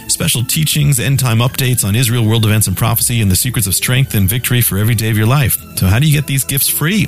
Special 0.07 0.43
teachings, 0.43 0.99
end 0.99 1.19
time 1.19 1.39
updates 1.39 1.85
on 1.85 1.95
Israel, 1.95 2.27
world 2.27 2.45
events, 2.45 2.67
and 2.67 2.75
prophecy, 2.75 3.21
and 3.21 3.31
the 3.31 3.35
secrets 3.35 3.65
of 3.65 3.73
strength 3.73 4.13
and 4.13 4.27
victory 4.27 4.59
for 4.59 4.77
every 4.77 4.95
day 4.95 5.09
of 5.09 5.17
your 5.17 5.27
life. 5.27 5.57
So, 5.77 5.87
how 5.87 5.99
do 5.99 6.07
you 6.07 6.13
get 6.13 6.27
these 6.27 6.43
gifts 6.43 6.67
free? 6.67 7.07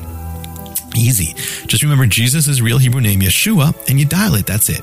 Easy. 0.95 1.33
Just 1.67 1.83
remember 1.83 2.05
Jesus' 2.05 2.61
real 2.61 2.77
Hebrew 2.77 3.01
name, 3.01 3.21
Yeshua, 3.21 3.75
and 3.89 3.99
you 3.99 4.05
dial 4.05 4.35
it. 4.35 4.45
That's 4.45 4.69
it. 4.69 4.81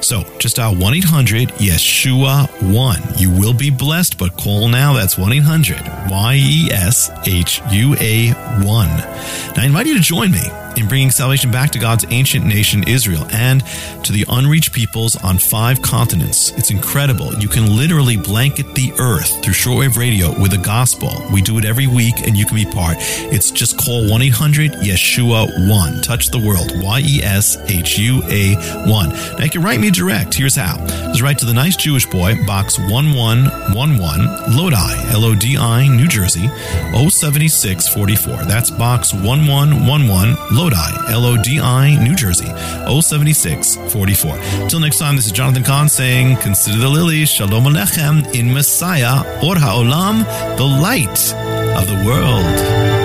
So 0.00 0.22
just 0.38 0.56
dial 0.56 0.76
1 0.76 0.94
800 0.94 1.48
Yeshua 1.50 2.48
1. 2.72 3.02
You 3.16 3.30
will 3.30 3.54
be 3.54 3.70
blessed, 3.70 4.18
but 4.18 4.36
call 4.36 4.68
now. 4.68 4.92
That's 4.92 5.18
1 5.18 5.32
800 5.32 5.80
Y 6.10 6.34
E 6.40 6.70
S 6.72 7.10
H 7.26 7.60
U 7.72 7.96
A 7.98 8.30
1. 8.32 8.64
Now 8.64 9.54
I 9.56 9.64
invite 9.66 9.86
you 9.86 9.94
to 9.94 10.00
join 10.00 10.30
me 10.30 10.42
in 10.78 10.88
bringing 10.88 11.10
salvation 11.10 11.50
back 11.50 11.70
to 11.72 11.78
God's 11.78 12.04
ancient 12.10 12.46
nation, 12.46 12.86
Israel, 12.86 13.26
and 13.30 13.64
to 14.04 14.12
the 14.12 14.24
unreached 14.28 14.72
peoples 14.72 15.16
on 15.16 15.38
five 15.38 15.82
continents. 15.82 16.52
It's 16.52 16.70
incredible. 16.70 17.34
You 17.34 17.48
can 17.48 17.76
literally 17.76 18.16
blanket 18.16 18.74
the 18.74 18.92
earth 18.98 19.42
through 19.42 19.54
shortwave 19.54 19.96
radio 19.96 20.28
with 20.40 20.52
the 20.52 20.58
gospel. 20.58 21.10
We 21.32 21.42
do 21.42 21.58
it 21.58 21.64
every 21.64 21.86
week, 21.86 22.26
and 22.26 22.36
you 22.36 22.46
can 22.46 22.54
be 22.54 22.64
part. 22.64 22.96
It's 22.98 23.50
just 23.50 23.76
call 23.78 24.08
1 24.08 24.22
800 24.22 24.72
Yeshua 24.72 25.68
1. 25.68 26.02
Touch 26.02 26.28
the 26.28 26.38
world. 26.38 26.70
Y 26.82 27.00
E 27.04 27.22
S 27.22 27.56
H 27.68 27.98
U 27.98 28.22
A 28.26 28.54
1. 28.88 29.08
Now 29.08 29.44
you 29.44 29.50
can 29.50 29.62
write 29.62 29.80
me 29.80 29.90
direct. 29.90 30.34
Here's 30.34 30.56
how. 30.56 30.76
Just 31.08 31.22
write 31.22 31.38
to 31.38 31.46
the 31.46 31.54
nice 31.54 31.76
Jewish 31.76 32.06
boy, 32.06 32.34
box 32.46 32.78
1111, 32.78 34.56
Lodi, 34.56 35.12
L 35.12 35.24
O 35.24 35.34
D 35.34 35.56
I, 35.56 35.88
New 35.88 36.06
Jersey, 36.06 36.48
07644. 36.92 38.44
That's 38.44 38.70
box 38.70 39.12
1111, 39.12 40.36
Lodi, 40.56 40.67
L 40.72 41.24
O 41.24 41.36
D 41.36 41.60
I, 41.60 42.02
New 42.02 42.14
Jersey, 42.14 42.48
07644. 42.86 44.68
Till 44.68 44.80
next 44.80 44.98
time, 44.98 45.16
this 45.16 45.26
is 45.26 45.32
Jonathan 45.32 45.64
Cahn 45.64 45.88
saying, 45.88 46.36
Consider 46.38 46.78
the 46.78 46.88
lilies, 46.88 47.30
Shalom 47.30 47.64
Alechem, 47.64 48.34
in 48.34 48.52
Messiah, 48.52 49.20
Or 49.42 49.54
HaOlam, 49.54 50.24
the 50.56 50.64
light 50.64 51.32
of 51.78 51.86
the 51.86 52.04
world. 52.04 52.97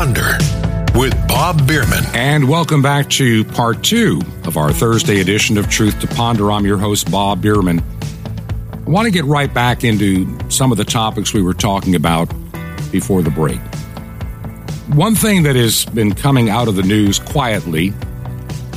Ponder 0.00 0.38
with 0.98 1.12
Bob 1.28 1.66
Bierman. 1.66 2.02
And 2.14 2.48
welcome 2.48 2.80
back 2.80 3.10
to 3.10 3.44
part 3.44 3.84
two 3.84 4.22
of 4.46 4.56
our 4.56 4.72
Thursday 4.72 5.20
edition 5.20 5.58
of 5.58 5.68
Truth 5.68 6.00
to 6.00 6.06
Ponder. 6.06 6.50
I'm 6.50 6.64
your 6.64 6.78
host, 6.78 7.10
Bob 7.10 7.42
Bierman. 7.42 7.82
I 8.72 8.90
want 8.90 9.04
to 9.04 9.10
get 9.10 9.26
right 9.26 9.52
back 9.52 9.84
into 9.84 10.38
some 10.48 10.72
of 10.72 10.78
the 10.78 10.86
topics 10.86 11.34
we 11.34 11.42
were 11.42 11.52
talking 11.52 11.94
about 11.96 12.32
before 12.90 13.20
the 13.20 13.28
break. 13.28 13.60
One 14.96 15.14
thing 15.14 15.42
that 15.42 15.54
has 15.54 15.84
been 15.84 16.14
coming 16.14 16.48
out 16.48 16.66
of 16.66 16.76
the 16.76 16.82
news 16.82 17.18
quietly 17.18 17.92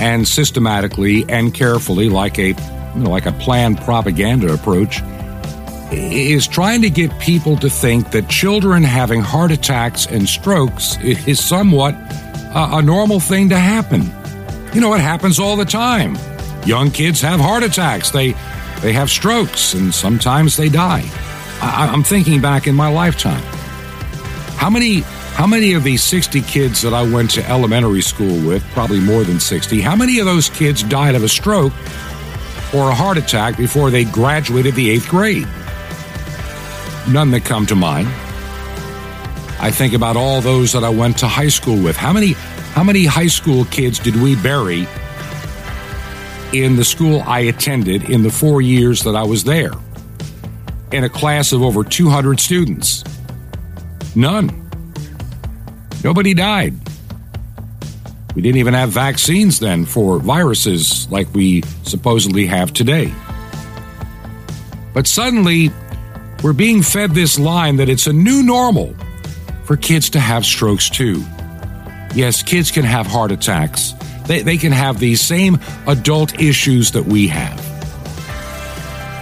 and 0.01 0.27
systematically 0.27 1.23
and 1.29 1.53
carefully, 1.53 2.09
like 2.09 2.37
a 2.37 2.47
you 2.47 2.99
know, 2.99 3.09
like 3.09 3.27
a 3.27 3.31
planned 3.31 3.77
propaganda 3.79 4.53
approach, 4.53 5.01
is 5.93 6.47
trying 6.47 6.81
to 6.81 6.89
get 6.89 7.17
people 7.19 7.57
to 7.57 7.69
think 7.69 8.11
that 8.11 8.27
children 8.27 8.83
having 8.83 9.21
heart 9.21 9.51
attacks 9.51 10.05
and 10.05 10.27
strokes 10.27 10.97
is 11.01 11.43
somewhat 11.43 11.93
a, 11.93 12.77
a 12.77 12.81
normal 12.81 13.19
thing 13.19 13.49
to 13.49 13.57
happen. 13.57 14.11
You 14.73 14.81
know, 14.81 14.93
it 14.93 15.01
happens 15.01 15.39
all 15.39 15.55
the 15.55 15.65
time. 15.65 16.17
Young 16.65 16.91
kids 16.91 17.21
have 17.21 17.39
heart 17.39 17.63
attacks. 17.63 18.11
They 18.11 18.33
they 18.81 18.91
have 18.93 19.09
strokes 19.09 19.73
and 19.73 19.93
sometimes 19.93 20.57
they 20.57 20.69
die. 20.69 21.03
I, 21.61 21.89
I'm 21.91 22.03
thinking 22.03 22.41
back 22.41 22.67
in 22.67 22.75
my 22.75 22.89
lifetime. 22.89 23.43
How 24.57 24.69
many 24.69 25.01
how 25.35 25.47
many 25.47 25.73
of 25.73 25.83
these 25.83 26.03
60 26.03 26.41
kids 26.41 26.81
that 26.83 26.93
I 26.93 27.01
went 27.01 27.31
to 27.31 27.49
elementary 27.49 28.01
school 28.01 28.47
with, 28.47 28.63
probably 28.71 28.99
more 28.99 29.23
than 29.23 29.39
60, 29.39 29.81
how 29.81 29.95
many 29.95 30.19
of 30.19 30.27
those 30.27 30.49
kids 30.49 30.83
died 30.83 31.15
of 31.15 31.23
a 31.23 31.29
stroke 31.29 31.73
or 32.73 32.89
a 32.89 32.95
heart 32.95 33.17
attack 33.17 33.57
before 33.57 33.89
they 33.89 34.05
graduated 34.05 34.75
the 34.75 34.91
eighth 34.91 35.09
grade? 35.09 35.47
None 37.07 37.31
that 37.31 37.45
come 37.45 37.65
to 37.67 37.75
mind. 37.75 38.07
I 39.59 39.71
think 39.71 39.93
about 39.93 40.17
all 40.17 40.41
those 40.41 40.73
that 40.73 40.83
I 40.83 40.89
went 40.89 41.17
to 41.19 41.27
high 41.27 41.49
school 41.49 41.81
with. 41.81 41.95
How 41.95 42.11
many 42.11 42.33
how 42.73 42.83
many 42.83 43.05
high 43.05 43.27
school 43.27 43.65
kids 43.65 43.99
did 43.99 44.15
we 44.15 44.35
bury 44.35 44.87
in 46.51 46.75
the 46.75 46.83
school 46.83 47.21
I 47.25 47.41
attended 47.41 48.09
in 48.09 48.23
the 48.23 48.29
4 48.29 48.61
years 48.61 49.03
that 49.03 49.15
I 49.15 49.23
was 49.23 49.43
there? 49.43 49.73
In 50.91 51.03
a 51.03 51.09
class 51.09 51.53
of 51.53 51.61
over 51.61 51.83
200 51.83 52.39
students. 52.39 53.03
None. 54.15 54.49
Nobody 56.03 56.33
died. 56.33 56.73
We 58.35 58.41
didn't 58.41 58.57
even 58.57 58.73
have 58.73 58.89
vaccines 58.89 59.59
then 59.59 59.85
for 59.85 60.19
viruses 60.19 61.07
like 61.09 61.31
we 61.33 61.61
supposedly 61.83 62.47
have 62.47 62.73
today. 62.73 63.13
But 64.93 65.07
suddenly, 65.07 65.71
we're 66.43 66.53
being 66.53 66.83
fed 66.83 67.11
this 67.11 67.39
line 67.39 67.77
that 67.77 67.87
it's 67.87 68.05
a 68.05 68.13
new 68.13 68.43
normal 68.43 68.93
for 69.63 69.77
kids 69.77 70.09
to 70.11 70.19
have 70.19 70.45
strokes 70.45 70.89
too. 70.89 71.23
Yes, 72.13 72.43
kids 72.43 72.69
can 72.69 72.83
have 72.83 73.07
heart 73.07 73.31
attacks. 73.31 73.93
They, 74.27 74.41
they 74.41 74.57
can 74.57 74.73
have 74.73 74.99
these 74.99 75.21
same 75.21 75.57
adult 75.87 76.39
issues 76.39 76.91
that 76.91 77.05
we 77.05 77.27
have. 77.27 77.59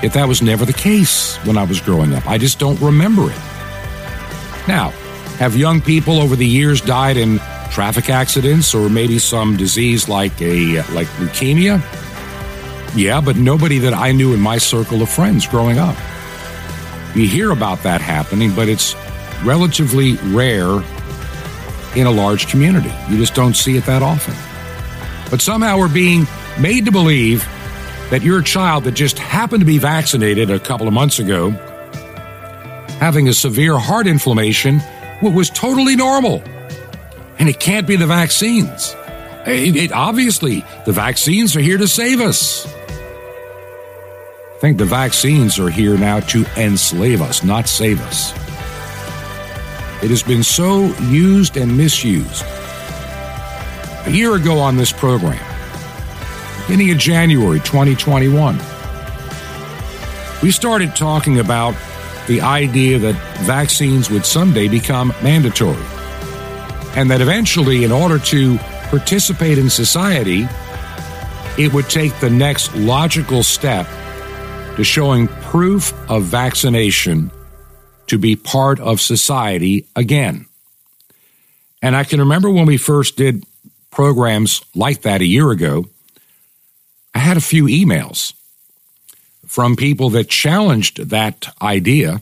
If 0.04 0.14
that 0.14 0.28
was 0.28 0.42
never 0.42 0.66
the 0.66 0.74
case 0.74 1.38
when 1.46 1.58
I 1.58 1.64
was 1.64 1.80
growing 1.80 2.14
up, 2.14 2.28
I 2.28 2.40
just 2.40 2.58
don't 2.58 2.80
remember 2.82 3.30
it. 3.30 3.38
Now, 4.68 4.90
have 5.38 5.56
young 5.56 5.80
people 5.80 6.20
over 6.20 6.36
the 6.36 6.48
years 6.48 6.82
died 6.82 7.18
in 7.18 7.38
traffic 7.70 8.10
accidents 8.10 8.74
or 8.74 8.90
maybe 8.90 9.20
some 9.20 9.58
disease 9.58 10.10
like 10.10 10.42
a 10.42 10.82
like 10.92 11.08
leukemia? 11.20 11.80
Yeah, 12.96 13.22
but 13.22 13.38
nobody 13.38 13.78
that 13.80 13.94
I 13.94 14.12
knew 14.12 14.34
in 14.34 14.42
my 14.42 14.58
circle 14.58 15.02
of 15.02 15.10
friends 15.10 15.48
growing 15.48 15.78
up. 15.78 15.96
You 17.16 17.28
hear 17.28 17.52
about 17.52 17.84
that 17.84 18.02
happening, 18.02 18.54
but 18.56 18.70
it's 18.70 18.96
relatively 19.44 20.16
rare 20.34 20.82
in 21.96 22.08
a 22.08 22.12
large 22.12 22.48
community. 22.48 22.92
You 23.10 23.18
just 23.18 23.36
don't 23.36 23.56
see 23.56 23.76
it 23.76 23.86
that 23.86 24.02
often. 24.02 24.36
But 25.30 25.42
somehow 25.42 25.78
we're 25.78 25.94
being 25.94 26.26
made 26.60 26.86
to 26.86 26.92
believe 26.92 27.44
that 28.12 28.22
your 28.22 28.42
child 28.42 28.84
that 28.86 28.92
just 28.92 29.18
happened 29.20 29.62
to 29.62 29.66
be 29.66 29.78
vaccinated 29.78 30.50
a 30.50 30.60
couple 30.60 30.88
of 30.88 30.94
months 30.94 31.20
ago, 31.20 31.52
having 33.00 33.28
a 33.28 33.34
severe 33.34 33.78
heart 33.78 34.08
inflammation, 34.08 34.82
was 35.22 35.50
totally 35.50 35.96
normal. 35.96 36.44
And 37.40 37.50
it 37.50 37.60
can't 37.60 37.88
be 37.88 37.96
the 37.96 38.08
vaccines. 38.08 38.96
It, 39.46 39.76
it, 39.76 39.92
obviously, 39.92 40.64
the 40.86 40.92
vaccines 40.92 41.56
are 41.56 41.62
here 41.62 41.78
to 41.78 41.88
save 41.88 42.22
us. 42.22 42.68
Think 44.62 44.78
the 44.78 44.86
vaccines 44.86 45.58
are 45.58 45.72
here 45.72 45.98
now 45.98 46.20
to 46.20 46.46
enslave 46.56 47.20
us, 47.20 47.44
not 47.44 47.68
save 47.68 48.00
us. 48.00 48.32
It 50.04 50.12
has 50.12 50.22
been 50.22 50.44
so 50.44 50.94
used 51.00 51.58
and 51.58 51.76
misused. 51.76 52.44
A 54.06 54.12
year 54.12 54.36
ago 54.36 54.60
on 54.60 54.78
this 54.78 54.92
program, 54.92 55.44
beginning 56.68 56.92
of 56.92 57.00
January 57.00 57.60
2021, 57.62 58.56
we 60.44 60.52
started 60.52 60.96
talking 60.96 61.40
about 61.40 61.74
the 62.28 62.42
idea 62.42 63.00
that 63.00 63.16
vaccines 63.40 64.12
would 64.12 64.28
someday 64.28 64.68
become 64.68 65.12
mandatory. 65.24 65.84
And 66.96 67.10
that 67.10 67.20
eventually, 67.20 67.84
in 67.84 67.92
order 67.92 68.20
to 68.20 68.60
participate 68.92 69.58
in 69.58 69.72
society, 69.72 70.48
it 71.58 71.74
would 71.74 71.90
take 71.90 72.16
the 72.20 72.30
next 72.30 72.76
logical 72.76 73.42
step 73.42 73.88
to 74.76 74.84
showing 74.84 75.28
proof 75.28 75.94
of 76.10 76.24
vaccination 76.24 77.32
to 78.08 78.18
be 78.18 78.36
part 78.36 78.80
of 78.80 79.00
society 79.00 79.86
again. 79.96 80.46
And 81.82 81.96
I 81.96 82.04
can 82.04 82.20
remember 82.20 82.50
when 82.50 82.66
we 82.66 82.78
first 82.78 83.18
did 83.18 83.44
programs 83.90 84.62
like 84.76 85.02
that 85.02 85.22
a 85.22 85.26
year 85.26 85.52
ago, 85.52 85.86
I 87.14 87.20
had 87.20 87.38
a 87.38 87.42
few 87.42 87.66
emails 87.66 88.34
from 89.46 89.76
people 89.76 90.10
that 90.12 90.30
challenged 90.30 91.10
that 91.10 91.54
idea. 91.62 92.22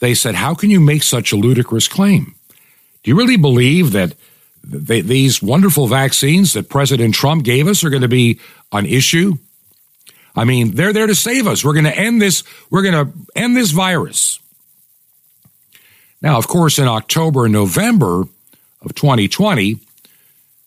They 0.00 0.14
said, 0.14 0.34
How 0.34 0.54
can 0.54 0.70
you 0.70 0.80
make 0.80 1.02
such 1.02 1.32
a 1.32 1.36
ludicrous 1.36 1.88
claim? 1.88 2.34
Do 3.02 3.10
you 3.10 3.16
really 3.16 3.36
believe 3.36 3.92
that 3.92 4.14
they, 4.64 5.00
these 5.00 5.42
wonderful 5.42 5.88
vaccines 5.88 6.52
that 6.54 6.68
President 6.68 7.14
Trump 7.14 7.44
gave 7.44 7.66
us 7.66 7.84
are 7.84 7.90
going 7.90 8.02
to 8.02 8.08
be 8.08 8.40
an 8.72 8.86
issue? 8.86 9.34
I 10.34 10.44
mean, 10.44 10.72
they're 10.72 10.92
there 10.92 11.06
to 11.06 11.14
save 11.14 11.46
us. 11.46 11.64
We're 11.64 11.74
going 11.74 11.84
to 11.84 11.96
end 11.96 12.20
this. 12.20 12.42
We're 12.70 12.82
going 12.82 13.06
to 13.06 13.12
end 13.36 13.56
this 13.56 13.70
virus. 13.70 14.38
Now, 16.20 16.38
of 16.38 16.48
course, 16.48 16.78
in 16.78 16.88
October 16.88 17.44
and 17.44 17.52
November 17.52 18.22
of 18.80 18.94
2020, 18.94 19.78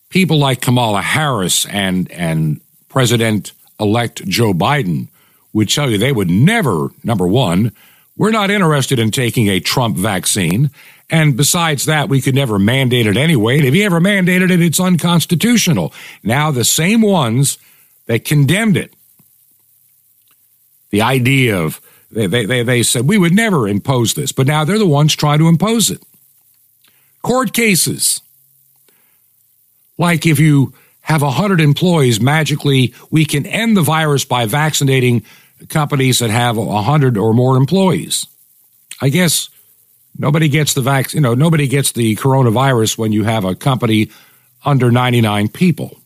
people 0.09 0.37
like 0.37 0.61
Kamala 0.61 1.01
Harris 1.01 1.65
and, 1.65 2.11
and 2.11 2.61
President 2.89 3.53
elect 3.79 4.25
Joe 4.25 4.53
Biden 4.53 5.07
would 5.53 5.69
tell 5.69 5.89
you 5.89 5.97
they 5.97 6.11
would 6.11 6.29
never, 6.29 6.89
number 7.03 7.25
one, 7.25 7.71
we're 8.17 8.31
not 8.31 8.49
interested 8.49 8.99
in 8.99 9.11
taking 9.11 9.47
a 9.47 9.59
Trump 9.59 9.97
vaccine. 9.97 10.71
And 11.09 11.37
besides 11.37 11.85
that, 11.85 12.09
we 12.09 12.21
could 12.21 12.35
never 12.35 12.57
mandate 12.57 13.07
it 13.07 13.17
anyway. 13.17 13.57
And 13.57 13.65
if 13.65 13.75
you 13.75 13.83
ever 13.83 13.99
mandated 13.99 14.51
it, 14.51 14.61
it's 14.61 14.79
unconstitutional. 14.79 15.93
Now, 16.23 16.51
the 16.51 16.65
same 16.65 17.01
ones 17.01 17.57
that 18.07 18.25
condemned 18.25 18.77
it, 18.77 18.94
the 20.95 21.01
idea 21.01 21.57
of 21.57 21.81
they, 22.09 22.27
they, 22.27 22.63
they 22.63 22.81
said 22.81 23.05
we 23.05 23.17
would 23.17 23.33
never 23.33 23.67
impose 23.67 24.13
this, 24.13 24.31
but 24.31 24.47
now 24.47 24.63
they're 24.63 24.79
the 24.79 24.85
ones 24.85 25.13
trying 25.13 25.39
to 25.39 25.49
impose 25.49 25.91
it. 25.91 26.01
Court 27.21 27.51
cases. 27.51 28.21
Like 29.97 30.25
if 30.25 30.39
you 30.39 30.73
have 31.01 31.21
100 31.21 31.59
employees, 31.59 32.21
magically, 32.21 32.93
we 33.11 33.25
can 33.25 33.45
end 33.45 33.75
the 33.75 33.81
virus 33.81 34.23
by 34.23 34.45
vaccinating 34.45 35.25
companies 35.67 36.19
that 36.19 36.29
have 36.29 36.55
100 36.55 37.17
or 37.17 37.33
more 37.33 37.57
employees. 37.57 38.25
I 39.01 39.09
guess 39.09 39.49
nobody 40.17 40.47
gets 40.47 40.75
the 40.75 40.81
vac, 40.81 41.13
you 41.13 41.19
know, 41.19 41.33
nobody 41.33 41.67
gets 41.67 41.91
the 41.91 42.15
coronavirus 42.15 42.97
when 42.97 43.11
you 43.11 43.25
have 43.25 43.43
a 43.43 43.53
company 43.53 44.11
under 44.63 44.91
99 44.91 45.49
people. 45.49 45.99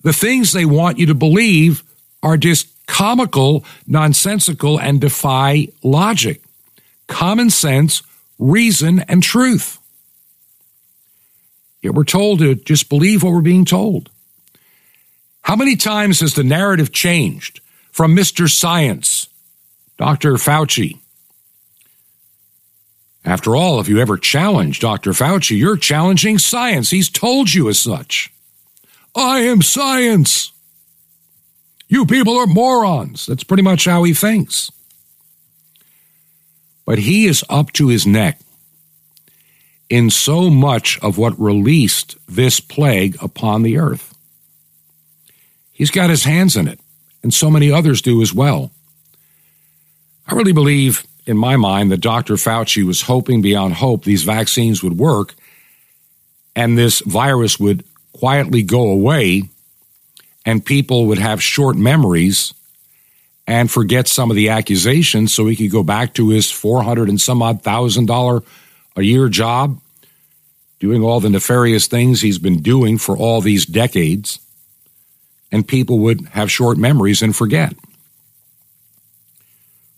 The 0.00 0.14
things 0.14 0.52
they 0.52 0.64
want 0.64 0.98
you 0.98 1.06
to 1.06 1.14
believe 1.14 1.82
are 2.22 2.38
just 2.38 2.70
comical, 2.90 3.64
nonsensical, 3.86 4.80
and 4.80 5.00
defy 5.00 5.68
logic, 5.84 6.42
common 7.06 7.48
sense, 7.48 8.02
reason, 8.36 8.98
and 9.08 9.22
truth. 9.22 9.78
Yet 11.82 11.94
we're 11.94 12.02
told 12.02 12.40
to 12.40 12.56
just 12.56 12.88
believe 12.88 13.22
what 13.22 13.32
we're 13.32 13.42
being 13.42 13.64
told. 13.64 14.10
How 15.42 15.54
many 15.54 15.76
times 15.76 16.18
has 16.18 16.34
the 16.34 16.42
narrative 16.42 16.90
changed 16.90 17.60
from 17.92 18.14
Mr. 18.14 18.50
Science, 18.50 19.28
Dr. 19.96 20.32
Fauci? 20.32 20.98
After 23.24 23.54
all, 23.54 23.78
if 23.78 23.88
you 23.88 24.00
ever 24.00 24.16
challenge 24.16 24.80
Dr. 24.80 25.12
Fauci, 25.12 25.56
you're 25.56 25.76
challenging 25.76 26.38
science. 26.38 26.90
He's 26.90 27.08
told 27.08 27.54
you 27.54 27.68
as 27.68 27.78
such. 27.78 28.32
I 29.14 29.40
am 29.40 29.62
science. 29.62 30.52
You 31.90 32.06
people 32.06 32.38
are 32.38 32.46
morons. 32.46 33.26
That's 33.26 33.42
pretty 33.42 33.64
much 33.64 33.84
how 33.84 34.04
he 34.04 34.14
thinks. 34.14 34.70
But 36.86 37.00
he 37.00 37.26
is 37.26 37.44
up 37.50 37.72
to 37.72 37.88
his 37.88 38.06
neck 38.06 38.38
in 39.88 40.08
so 40.08 40.48
much 40.50 41.00
of 41.02 41.18
what 41.18 41.38
released 41.38 42.16
this 42.28 42.60
plague 42.60 43.16
upon 43.20 43.64
the 43.64 43.76
earth. 43.76 44.14
He's 45.72 45.90
got 45.90 46.10
his 46.10 46.22
hands 46.22 46.56
in 46.56 46.68
it, 46.68 46.78
and 47.24 47.34
so 47.34 47.50
many 47.50 47.72
others 47.72 48.00
do 48.00 48.22
as 48.22 48.32
well. 48.32 48.70
I 50.28 50.34
really 50.36 50.52
believe, 50.52 51.04
in 51.26 51.36
my 51.36 51.56
mind, 51.56 51.90
that 51.90 52.00
Dr. 52.00 52.34
Fauci 52.34 52.86
was 52.86 53.02
hoping 53.02 53.42
beyond 53.42 53.74
hope 53.74 54.04
these 54.04 54.22
vaccines 54.22 54.80
would 54.80 54.96
work 54.96 55.34
and 56.54 56.78
this 56.78 57.00
virus 57.00 57.58
would 57.58 57.82
quietly 58.12 58.62
go 58.62 58.90
away 58.90 59.48
and 60.44 60.64
people 60.64 61.06
would 61.06 61.18
have 61.18 61.42
short 61.42 61.76
memories 61.76 62.54
and 63.46 63.70
forget 63.70 64.06
some 64.06 64.30
of 64.30 64.36
the 64.36 64.50
accusations 64.50 65.34
so 65.34 65.46
he 65.46 65.56
could 65.56 65.70
go 65.70 65.82
back 65.82 66.14
to 66.14 66.30
his 66.30 66.50
400 66.50 67.08
and 67.08 67.20
some 67.20 67.42
odd 67.42 67.62
thousand 67.62 68.06
dollar 68.06 68.42
a 68.96 69.02
year 69.02 69.28
job 69.28 69.80
doing 70.78 71.02
all 71.02 71.20
the 71.20 71.30
nefarious 71.30 71.86
things 71.86 72.20
he's 72.20 72.38
been 72.38 72.62
doing 72.62 72.96
for 72.96 73.16
all 73.16 73.40
these 73.40 73.66
decades 73.66 74.38
and 75.52 75.66
people 75.66 75.98
would 75.98 76.20
have 76.28 76.50
short 76.50 76.78
memories 76.78 77.22
and 77.22 77.34
forget. 77.34 77.74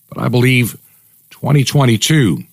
But 0.08 0.22
i 0.22 0.28
believe 0.28 0.72
2022 1.30 2.44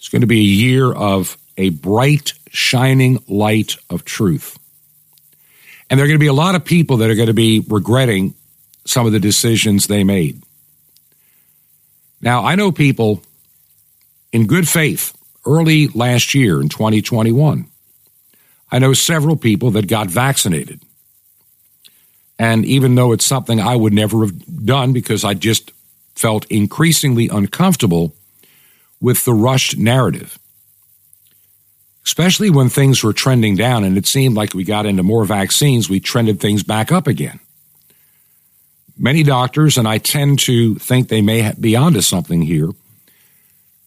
is 0.00 0.08
going 0.08 0.20
to 0.20 0.26
be 0.26 0.40
a 0.40 0.42
year 0.42 0.92
of 0.92 1.36
a 1.56 1.70
bright 1.70 2.32
shining 2.48 3.22
light 3.28 3.76
of 3.88 4.04
truth 4.04 4.58
and 5.92 5.98
there 5.98 6.06
are 6.06 6.08
going 6.08 6.18
to 6.18 6.24
be 6.24 6.26
a 6.26 6.32
lot 6.32 6.54
of 6.54 6.64
people 6.64 6.96
that 6.96 7.10
are 7.10 7.14
going 7.14 7.26
to 7.26 7.34
be 7.34 7.62
regretting 7.68 8.32
some 8.86 9.04
of 9.04 9.12
the 9.12 9.20
decisions 9.20 9.86
they 9.86 10.04
made. 10.04 10.42
Now, 12.22 12.46
I 12.46 12.54
know 12.54 12.72
people 12.72 13.22
in 14.32 14.46
good 14.46 14.66
faith 14.66 15.14
early 15.44 15.88
last 15.88 16.34
year 16.34 16.62
in 16.62 16.70
2021. 16.70 17.66
I 18.70 18.78
know 18.78 18.94
several 18.94 19.36
people 19.36 19.72
that 19.72 19.86
got 19.86 20.08
vaccinated. 20.08 20.80
And 22.38 22.64
even 22.64 22.94
though 22.94 23.12
it's 23.12 23.26
something 23.26 23.60
I 23.60 23.76
would 23.76 23.92
never 23.92 24.24
have 24.24 24.64
done 24.64 24.94
because 24.94 25.24
I 25.24 25.34
just 25.34 25.72
felt 26.14 26.46
increasingly 26.46 27.28
uncomfortable 27.28 28.14
with 28.98 29.26
the 29.26 29.34
rushed 29.34 29.76
narrative, 29.76 30.38
especially 32.04 32.50
when 32.50 32.68
things 32.68 33.02
were 33.02 33.12
trending 33.12 33.56
down 33.56 33.84
and 33.84 33.96
it 33.96 34.06
seemed 34.06 34.36
like 34.36 34.54
we 34.54 34.64
got 34.64 34.86
into 34.86 35.02
more 35.02 35.24
vaccines, 35.24 35.88
we 35.88 36.00
trended 36.00 36.40
things 36.40 36.62
back 36.62 36.90
up 36.90 37.06
again. 37.06 37.38
Many 38.98 39.22
doctors, 39.22 39.78
and 39.78 39.88
I 39.88 39.98
tend 39.98 40.38
to 40.40 40.74
think 40.76 41.08
they 41.08 41.22
may 41.22 41.52
be 41.58 41.76
onto 41.76 42.00
something 42.00 42.42
here, 42.42 42.70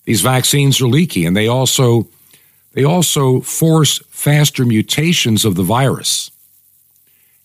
these 0.05 0.21
vaccines 0.21 0.81
are 0.81 0.87
leaky 0.87 1.25
and 1.25 1.35
they 1.35 1.47
also 1.47 2.07
they 2.73 2.83
also 2.83 3.39
force 3.39 3.99
faster 4.09 4.65
mutations 4.65 5.45
of 5.45 5.55
the 5.55 5.63
virus. 5.63 6.29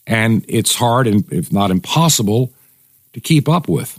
And 0.07 0.45
it's 0.49 0.75
hard 0.75 1.07
and 1.07 1.25
if 1.33 1.53
not 1.53 1.71
impossible 1.71 2.53
to 3.13 3.21
keep 3.21 3.49
up 3.49 3.69
with. 3.69 3.99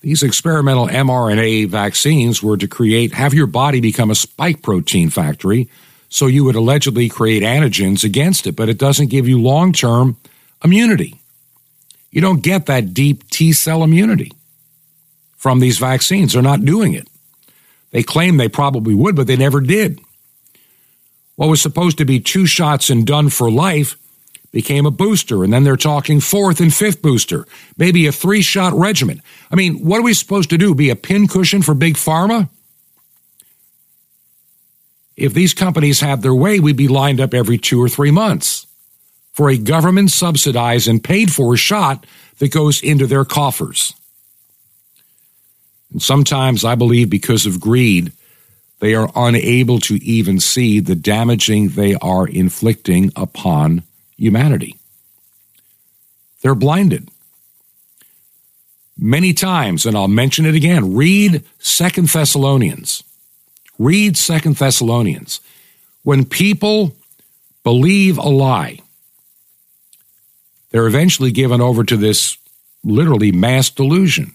These 0.00 0.22
experimental 0.22 0.88
mRNA 0.88 1.68
vaccines 1.68 2.42
were 2.42 2.56
to 2.56 2.66
create, 2.68 3.12
have 3.12 3.34
your 3.34 3.46
body 3.46 3.80
become 3.80 4.10
a 4.10 4.14
spike 4.14 4.62
protein 4.62 5.10
factory, 5.10 5.68
so 6.08 6.26
you 6.26 6.44
would 6.44 6.56
allegedly 6.56 7.08
create 7.08 7.42
antigens 7.42 8.02
against 8.02 8.46
it, 8.46 8.56
but 8.56 8.68
it 8.68 8.78
doesn't 8.78 9.10
give 9.10 9.28
you 9.28 9.40
long 9.40 9.72
term 9.72 10.16
immunity. 10.64 11.20
You 12.10 12.20
don't 12.20 12.42
get 12.42 12.66
that 12.66 12.94
deep 12.94 13.28
T 13.30 13.52
cell 13.52 13.84
immunity 13.84 14.32
from 15.36 15.60
these 15.60 15.78
vaccines. 15.78 16.32
They're 16.32 16.42
not 16.42 16.64
doing 16.64 16.94
it. 16.94 17.06
They 17.92 18.02
claim 18.02 18.36
they 18.36 18.48
probably 18.48 18.94
would, 18.94 19.16
but 19.16 19.26
they 19.26 19.36
never 19.36 19.60
did. 19.60 20.00
what 21.36 21.48
was 21.48 21.62
supposed 21.62 21.98
to 21.98 22.04
be 22.04 22.20
two 22.20 22.46
shots 22.46 22.90
and 22.90 23.06
done 23.06 23.28
for 23.28 23.50
life 23.50 23.96
became 24.52 24.86
a 24.86 24.90
booster, 24.90 25.44
and 25.44 25.52
then 25.52 25.64
they're 25.64 25.76
talking 25.76 26.20
fourth 26.20 26.60
and 26.60 26.74
fifth 26.74 27.02
booster, 27.02 27.46
maybe 27.76 28.06
a 28.06 28.12
three 28.12 28.42
shot 28.42 28.72
regimen. 28.72 29.22
I 29.50 29.56
mean, 29.56 29.84
what 29.84 30.00
are 30.00 30.04
we 30.04 30.14
supposed 30.14 30.50
to 30.50 30.58
do? 30.58 30.74
Be 30.74 30.90
a 30.90 30.96
pincushion 30.96 31.62
for 31.62 31.74
big 31.74 31.94
pharma? 31.94 32.48
If 35.16 35.34
these 35.34 35.54
companies 35.54 36.00
had 36.00 36.22
their 36.22 36.34
way, 36.34 36.60
we'd 36.60 36.76
be 36.76 36.88
lined 36.88 37.20
up 37.20 37.34
every 37.34 37.58
two 37.58 37.80
or 37.80 37.88
three 37.88 38.10
months 38.10 38.66
for 39.32 39.50
a 39.50 39.58
government 39.58 40.10
subsidized 40.10 40.88
and 40.88 41.04
paid 41.04 41.32
for 41.32 41.56
shot 41.56 42.06
that 42.38 42.52
goes 42.52 42.82
into 42.82 43.06
their 43.06 43.24
coffers. 43.24 43.94
And 45.92 46.02
sometimes 46.02 46.64
I 46.64 46.74
believe 46.74 47.10
because 47.10 47.46
of 47.46 47.60
greed, 47.60 48.12
they 48.80 48.94
are 48.94 49.10
unable 49.14 49.78
to 49.80 49.96
even 49.96 50.40
see 50.40 50.80
the 50.80 50.94
damaging 50.94 51.68
they 51.68 51.94
are 51.96 52.26
inflicting 52.26 53.12
upon 53.14 53.82
humanity. 54.20 54.76
They're 56.42 56.54
blinded. 56.54 57.08
Many 58.96 59.32
times, 59.32 59.86
and 59.86 59.96
I'll 59.96 60.08
mention 60.08 60.44
it 60.44 60.54
again, 60.54 60.94
read 60.94 61.42
Second 61.58 62.08
Thessalonians. 62.08 63.02
Read 63.78 64.16
Second 64.16 64.56
Thessalonians. 64.56 65.40
When 66.02 66.26
people 66.26 66.94
believe 67.64 68.18
a 68.18 68.28
lie, 68.28 68.80
they're 70.70 70.86
eventually 70.86 71.30
given 71.30 71.60
over 71.60 71.82
to 71.82 71.96
this 71.96 72.36
literally 72.84 73.32
mass 73.32 73.70
delusion. 73.70 74.34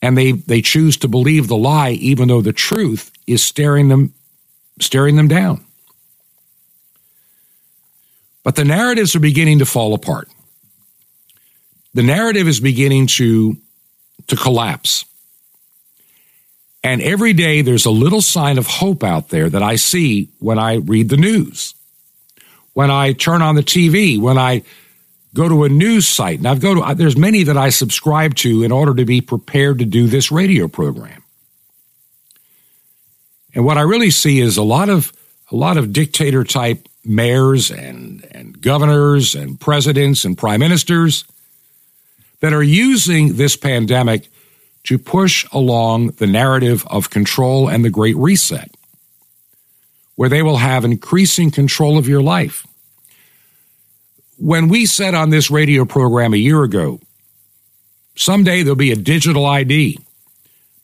And 0.00 0.16
they, 0.16 0.32
they 0.32 0.62
choose 0.62 0.96
to 0.98 1.08
believe 1.08 1.48
the 1.48 1.56
lie 1.56 1.90
even 1.90 2.28
though 2.28 2.42
the 2.42 2.52
truth 2.52 3.10
is 3.26 3.42
staring 3.42 3.88
them 3.88 4.14
staring 4.80 5.16
them 5.16 5.28
down. 5.28 5.64
But 8.44 8.54
the 8.54 8.64
narratives 8.64 9.16
are 9.16 9.20
beginning 9.20 9.58
to 9.58 9.66
fall 9.66 9.94
apart. 9.94 10.28
The 11.94 12.02
narrative 12.02 12.46
is 12.46 12.60
beginning 12.60 13.08
to, 13.08 13.56
to 14.28 14.36
collapse. 14.36 15.04
And 16.84 17.00
every 17.00 17.32
day 17.32 17.62
there's 17.62 17.86
a 17.86 17.90
little 17.90 18.20
sign 18.20 18.58
of 18.58 18.66
hope 18.66 19.02
out 19.02 19.30
there 19.30 19.48
that 19.48 19.62
I 19.62 19.76
see 19.76 20.28
when 20.38 20.58
I 20.58 20.74
read 20.74 21.08
the 21.08 21.16
news, 21.16 21.74
when 22.74 22.90
I 22.90 23.14
turn 23.14 23.40
on 23.40 23.54
the 23.54 23.62
TV, 23.62 24.20
when 24.20 24.36
I 24.36 24.62
go 25.32 25.48
to 25.48 25.64
a 25.64 25.68
news 25.70 26.06
site. 26.06 26.38
And 26.38 26.46
I've 26.46 26.60
go 26.60 26.74
to 26.74 26.94
there's 26.94 27.16
many 27.16 27.44
that 27.44 27.56
I 27.56 27.70
subscribe 27.70 28.34
to 28.36 28.62
in 28.62 28.70
order 28.70 28.94
to 28.94 29.06
be 29.06 29.22
prepared 29.22 29.78
to 29.78 29.86
do 29.86 30.06
this 30.06 30.30
radio 30.30 30.68
program. 30.68 31.22
And 33.54 33.64
what 33.64 33.78
I 33.78 33.82
really 33.82 34.10
see 34.10 34.40
is 34.40 34.58
a 34.58 34.62
lot 34.62 34.90
of 34.90 35.12
a 35.50 35.56
lot 35.56 35.78
of 35.78 35.92
dictator 35.92 36.44
type 36.44 36.86
mayors 37.04 37.70
and, 37.70 38.26
and 38.30 38.60
governors 38.60 39.34
and 39.34 39.60
presidents 39.60 40.24
and 40.24 40.38
prime 40.38 40.60
ministers 40.60 41.24
that 42.40 42.52
are 42.52 42.62
using 42.62 43.36
this 43.36 43.56
pandemic 43.56 44.28
to 44.84 44.98
push 44.98 45.46
along 45.52 46.08
the 46.08 46.26
narrative 46.26 46.86
of 46.88 47.10
control 47.10 47.68
and 47.68 47.84
the 47.84 47.90
Great 47.90 48.16
Reset, 48.16 48.70
where 50.14 50.28
they 50.28 50.42
will 50.42 50.58
have 50.58 50.84
increasing 50.84 51.50
control 51.50 51.96
of 51.98 52.06
your 52.06 52.22
life. 52.22 52.66
When 54.36 54.68
we 54.68 54.84
said 54.84 55.14
on 55.14 55.30
this 55.30 55.50
radio 55.50 55.84
program 55.84 56.34
a 56.34 56.38
year 56.38 56.62
ago, 56.62 57.00
someday 58.14 58.62
there'll 58.62 58.76
be 58.76 58.92
a 58.92 58.96
digital 58.96 59.46
ID, 59.46 59.98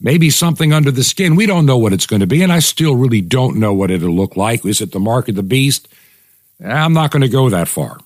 maybe 0.00 0.30
something 0.30 0.72
under 0.72 0.90
the 0.90 1.04
skin. 1.04 1.36
We 1.36 1.46
don't 1.46 1.66
know 1.66 1.76
what 1.76 1.92
it's 1.92 2.06
going 2.06 2.20
to 2.20 2.26
be, 2.26 2.42
and 2.42 2.52
I 2.52 2.60
still 2.60 2.96
really 2.96 3.20
don't 3.20 3.56
know 3.58 3.74
what 3.74 3.90
it'll 3.90 4.14
look 4.14 4.36
like. 4.36 4.64
Is 4.64 4.80
it 4.80 4.92
the 4.92 5.00
mark 5.00 5.28
of 5.28 5.34
the 5.34 5.42
beast? 5.42 5.88
Eh, 6.62 6.70
I'm 6.70 6.92
not 6.92 7.10
going 7.10 7.22
to 7.22 7.28
go 7.28 7.48
that 7.50 7.68
far. 7.68 7.98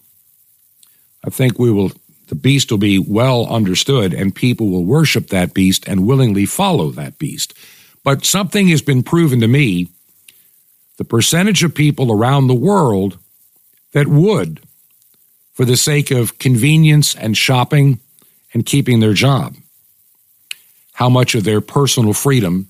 I 1.24 1.30
think 1.30 1.59
we 1.59 1.70
will 1.70 1.92
the 2.28 2.34
beast 2.34 2.70
will 2.70 2.78
be 2.78 2.98
well 2.98 3.46
understood 3.48 4.14
and 4.14 4.34
people 4.34 4.70
will 4.70 4.84
worship 4.84 5.28
that 5.28 5.52
beast 5.52 5.86
and 5.86 6.07
willingly 6.07 6.46
follow 6.46 6.90
that 6.90 7.18
beast. 7.18 7.52
But 8.02 8.24
something 8.24 8.68
has 8.68 8.80
been 8.80 9.02
proven 9.02 9.40
to 9.40 9.48
me 9.48 9.88
the 10.96 11.05
percentage 11.05 11.62
of 11.62 11.74
people 11.74 12.11
around 12.11 12.46
the 12.46 12.55
world 12.55 13.18
that 13.92 14.07
would, 14.07 14.61
for 15.52 15.64
the 15.64 15.76
sake 15.76 16.11
of 16.11 16.38
convenience 16.38 17.14
and 17.14 17.36
shopping 17.36 18.00
and 18.52 18.64
keeping 18.64 19.00
their 19.00 19.14
job, 19.14 19.55
how 20.92 21.09
much 21.09 21.34
of 21.34 21.44
their 21.44 21.61
personal 21.61 22.12
freedom 22.12 22.68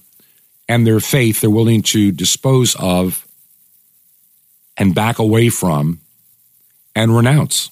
and 0.69 0.87
their 0.87 1.01
faith 1.01 1.41
they're 1.41 1.51
willing 1.51 1.83
to 1.83 2.11
dispose 2.11 2.75
of 2.77 3.24
and 4.77 4.95
back 4.95 5.19
away 5.19 5.49
from 5.49 6.01
and 6.95 7.15
renounce. 7.15 7.71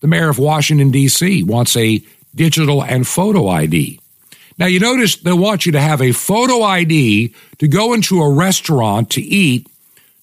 The 0.00 0.06
mayor 0.06 0.28
of 0.28 0.38
Washington, 0.38 0.90
D.C. 0.90 1.42
wants 1.42 1.76
a 1.76 2.02
digital 2.34 2.84
and 2.84 3.06
photo 3.06 3.48
ID. 3.48 3.98
Now, 4.58 4.66
you 4.66 4.80
notice 4.80 5.16
they 5.16 5.32
want 5.32 5.66
you 5.66 5.72
to 5.72 5.80
have 5.80 6.00
a 6.00 6.12
photo 6.12 6.62
ID 6.62 7.34
to 7.58 7.68
go 7.68 7.92
into 7.92 8.22
a 8.22 8.32
restaurant 8.32 9.10
to 9.10 9.20
eat 9.20 9.66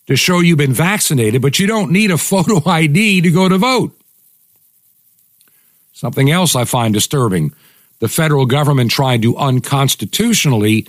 to 0.07 0.15
show 0.15 0.39
you've 0.39 0.57
been 0.57 0.73
vaccinated, 0.73 1.41
but 1.41 1.59
you 1.59 1.67
don't 1.67 1.91
need 1.91 2.11
a 2.11 2.17
photo 2.17 2.61
ID 2.69 3.21
to 3.21 3.31
go 3.31 3.47
to 3.47 3.57
vote. 3.57 3.97
Something 5.91 6.31
else 6.31 6.55
I 6.55 6.65
find 6.65 6.93
disturbing 6.93 7.53
the 7.99 8.09
federal 8.09 8.45
government 8.45 8.91
trying 8.91 9.21
to 9.21 9.37
unconstitutionally 9.37 10.87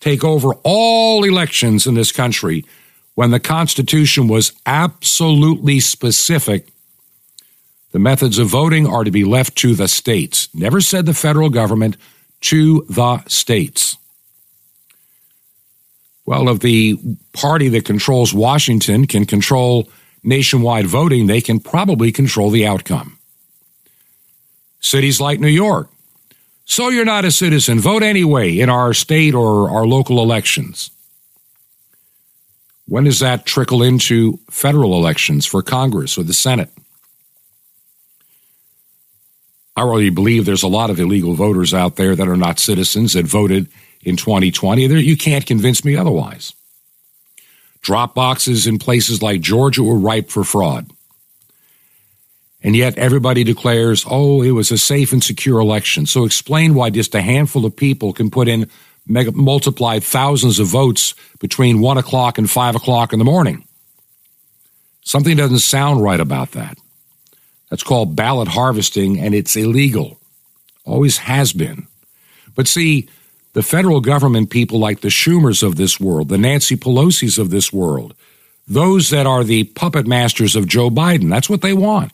take 0.00 0.24
over 0.24 0.54
all 0.64 1.22
elections 1.24 1.86
in 1.86 1.94
this 1.94 2.10
country 2.10 2.64
when 3.16 3.30
the 3.30 3.40
Constitution 3.40 4.28
was 4.28 4.52
absolutely 4.66 5.80
specific. 5.80 6.68
The 7.92 7.98
methods 7.98 8.38
of 8.38 8.48
voting 8.48 8.86
are 8.86 9.04
to 9.04 9.10
be 9.10 9.24
left 9.24 9.56
to 9.56 9.74
the 9.74 9.88
states. 9.88 10.48
Never 10.54 10.82
said 10.82 11.06
the 11.06 11.14
federal 11.14 11.48
government, 11.48 11.96
to 12.42 12.84
the 12.90 13.24
states. 13.26 13.96
Well, 16.26 16.50
if 16.50 16.60
the 16.60 16.98
party 17.32 17.68
that 17.70 17.86
controls 17.86 18.34
Washington 18.34 19.06
can 19.06 19.24
control 19.24 19.88
nationwide 20.22 20.86
voting, 20.86 21.26
they 21.26 21.40
can 21.40 21.58
probably 21.58 22.12
control 22.12 22.50
the 22.50 22.66
outcome. 22.66 23.18
Cities 24.80 25.22
like 25.22 25.40
New 25.40 25.48
York. 25.48 25.88
So 26.66 26.90
you're 26.90 27.06
not 27.06 27.24
a 27.24 27.30
citizen. 27.30 27.80
Vote 27.80 28.02
anyway 28.02 28.58
in 28.58 28.68
our 28.68 28.92
state 28.92 29.34
or 29.34 29.70
our 29.70 29.86
local 29.86 30.22
elections. 30.22 30.90
When 32.88 33.04
does 33.04 33.20
that 33.20 33.46
trickle 33.46 33.82
into 33.82 34.38
federal 34.50 34.94
elections 34.94 35.44
for 35.44 35.62
Congress 35.62 36.16
or 36.16 36.22
the 36.22 36.32
Senate? 36.34 36.70
I 39.76 39.82
really 39.82 40.10
believe 40.10 40.46
there's 40.46 40.62
a 40.62 40.68
lot 40.68 40.88
of 40.88 40.98
illegal 40.98 41.34
voters 41.34 41.74
out 41.74 41.96
there 41.96 42.16
that 42.16 42.28
are 42.28 42.36
not 42.36 42.58
citizens 42.58 43.12
that 43.12 43.26
voted 43.26 43.68
in 44.02 44.16
2020. 44.16 44.82
You 44.82 45.16
can't 45.16 45.44
convince 45.44 45.84
me 45.84 45.96
otherwise. 45.96 46.54
Drop 47.82 48.14
boxes 48.14 48.66
in 48.66 48.78
places 48.78 49.20
like 49.20 49.40
Georgia 49.40 49.82
were 49.82 49.98
ripe 49.98 50.30
for 50.30 50.44
fraud. 50.44 50.90
And 52.62 52.74
yet 52.74 52.96
everybody 52.96 53.44
declares, 53.44 54.04
oh, 54.08 54.42
it 54.42 54.52
was 54.52 54.72
a 54.72 54.78
safe 54.78 55.12
and 55.12 55.22
secure 55.22 55.60
election. 55.60 56.06
So 56.06 56.24
explain 56.24 56.74
why 56.74 56.90
just 56.90 57.14
a 57.14 57.20
handful 57.20 57.66
of 57.66 57.76
people 57.76 58.12
can 58.12 58.30
put 58.30 58.48
in 58.48 58.70
mega, 59.06 59.32
multiplied 59.32 60.04
thousands 60.04 60.58
of 60.58 60.66
votes 60.66 61.14
between 61.38 61.80
one 61.80 61.98
o'clock 61.98 62.38
and 62.38 62.50
five 62.50 62.74
o'clock 62.74 63.12
in 63.12 63.18
the 63.18 63.24
morning. 63.24 63.66
Something 65.02 65.36
doesn't 65.36 65.60
sound 65.60 66.02
right 66.02 66.20
about 66.20 66.52
that. 66.52 66.76
That's 67.70 67.82
called 67.82 68.16
ballot 68.16 68.48
harvesting, 68.48 69.18
and 69.18 69.34
it's 69.34 69.56
illegal. 69.56 70.18
Always 70.84 71.18
has 71.18 71.52
been. 71.52 71.86
But 72.54 72.68
see, 72.68 73.08
the 73.52 73.62
federal 73.62 74.00
government 74.00 74.50
people 74.50 74.78
like 74.78 75.00
the 75.00 75.08
Schumers 75.08 75.62
of 75.62 75.76
this 75.76 75.98
world, 75.98 76.28
the 76.28 76.38
Nancy 76.38 76.76
Pelosi's 76.76 77.38
of 77.38 77.50
this 77.50 77.72
world, 77.72 78.14
those 78.68 79.10
that 79.10 79.26
are 79.26 79.44
the 79.44 79.64
puppet 79.64 80.06
masters 80.06 80.56
of 80.56 80.66
Joe 80.66 80.90
Biden, 80.90 81.30
that's 81.30 81.48
what 81.48 81.62
they 81.62 81.72
want. 81.72 82.12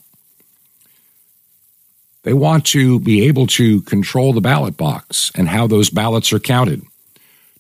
They 2.23 2.33
want 2.33 2.65
to 2.67 3.01
be 3.01 3.27
able 3.27 3.47
to 3.49 3.83
control 3.83 4.33
the 4.33 4.41
ballot 4.41 4.77
box 4.77 5.33
and 5.35 5.49
how 5.49 5.67
those 5.67 5.91
ballots 5.91 6.33
are 6.33 6.39
counted 6.39 6.83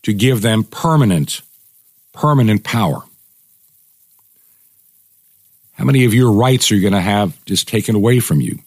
to 0.02 0.12
give 0.12 0.42
them 0.42 0.64
permanent, 0.64 1.42
permanent 2.12 2.62
power. 2.62 3.02
How 5.74 5.84
many 5.84 6.04
of 6.04 6.14
your 6.14 6.32
rights 6.32 6.70
are 6.70 6.76
you 6.76 6.80
going 6.80 6.92
to 6.92 7.00
have 7.00 7.44
just 7.44 7.66
taken 7.66 7.96
away 7.96 8.20
from 8.20 8.40
you? 8.40 8.58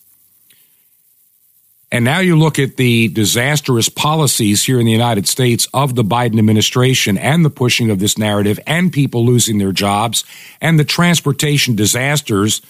And 1.91 2.03
now 2.03 2.19
you 2.19 2.37
look 2.37 2.59
at 2.59 2.75
the 2.75 3.07
disastrous 3.07 3.87
policies 3.87 4.63
here 4.63 4.79
in 4.81 4.85
the 4.85 4.91
United 4.91 5.29
States 5.29 5.65
of 5.73 5.95
the 5.95 6.03
Biden 6.03 6.39
administration 6.39 7.17
and 7.17 7.45
the 7.45 7.49
pushing 7.49 7.89
of 7.89 7.99
this 7.99 8.17
narrative 8.17 8.59
and 8.67 8.91
people 8.91 9.25
losing 9.25 9.59
their 9.59 9.71
jobs 9.71 10.25
and 10.59 10.77
the 10.77 10.83
transportation 10.83 11.75
disasters 11.75 12.61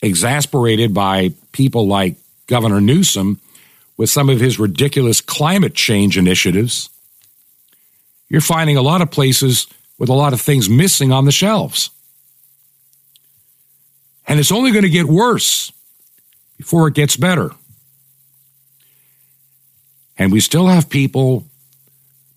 exasperated 0.00 0.94
by 0.94 1.34
people 1.52 1.86
like 1.86 2.16
Governor 2.50 2.80
Newsom 2.80 3.40
with 3.96 4.10
some 4.10 4.28
of 4.28 4.40
his 4.40 4.58
ridiculous 4.58 5.20
climate 5.20 5.74
change 5.74 6.18
initiatives, 6.18 6.90
you're 8.28 8.40
finding 8.40 8.76
a 8.76 8.82
lot 8.82 9.00
of 9.00 9.10
places 9.10 9.68
with 9.98 10.08
a 10.08 10.14
lot 10.14 10.32
of 10.32 10.40
things 10.40 10.68
missing 10.68 11.12
on 11.12 11.24
the 11.24 11.32
shelves. 11.32 11.90
And 14.26 14.40
it's 14.40 14.52
only 14.52 14.72
going 14.72 14.82
to 14.82 14.90
get 14.90 15.06
worse 15.06 15.72
before 16.58 16.88
it 16.88 16.94
gets 16.94 17.16
better. 17.16 17.50
And 20.18 20.32
we 20.32 20.40
still 20.40 20.66
have 20.66 20.90
people 20.90 21.46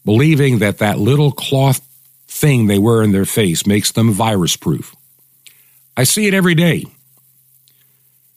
believing 0.05 0.59
that 0.59 0.77
that 0.77 0.99
little 0.99 1.31
cloth 1.31 1.81
thing 2.27 2.67
they 2.67 2.77
wear 2.79 3.01
in 3.01 3.11
their 3.11 3.25
face 3.25 3.65
makes 3.65 3.91
them 3.91 4.11
virus 4.11 4.55
proof. 4.55 4.95
I 5.97 6.03
see 6.03 6.27
it 6.27 6.33
every 6.33 6.55
day. 6.55 6.85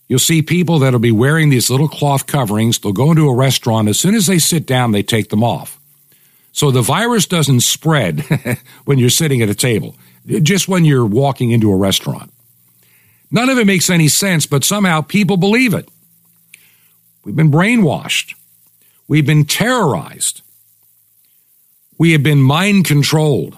You'll 0.09 0.19
see 0.19 0.43
people 0.43 0.79
that'll 0.79 1.01
be 1.01 1.13
wearing 1.13 1.51
these 1.51 1.69
little 1.69 1.89
cloth 1.89 2.27
coverings. 2.27 2.79
They'll 2.79 2.93
go 2.93 3.11
into 3.11 3.29
a 3.29 3.35
restaurant. 3.35 3.89
As 3.89 3.99
soon 3.99 4.15
as 4.15 4.27
they 4.27 4.39
sit 4.39 4.67
down, 4.67 4.93
they 4.93 5.03
take 5.03 5.31
them 5.31 5.43
off. 5.43 5.81
So 6.53 6.71
the 6.71 6.83
virus 6.83 7.27
doesn't 7.27 7.61
spread 7.61 8.21
when 8.85 8.99
you're 8.99 9.11
sitting 9.11 9.43
at 9.43 9.49
a 9.49 9.55
table, 9.55 9.97
just 10.27 10.69
when 10.69 10.85
you're 10.85 11.05
walking 11.05 11.51
into 11.51 11.71
a 11.71 11.77
restaurant. 11.77 12.33
None 13.31 13.49
of 13.49 13.59
it 13.59 13.67
makes 13.67 13.91
any 13.91 14.09
sense, 14.09 14.47
but 14.47 14.65
somehow 14.65 15.01
people 15.01 15.37
believe 15.37 15.75
it. 15.75 15.89
We've 17.25 17.35
been 17.35 17.51
brainwashed. 17.51 18.35
We've 19.09 19.27
been 19.27 19.45
terrorized. 19.45 20.43
We 21.99 22.13
have 22.13 22.23
been 22.23 22.41
mind 22.41 22.85
controlled. 22.85 23.57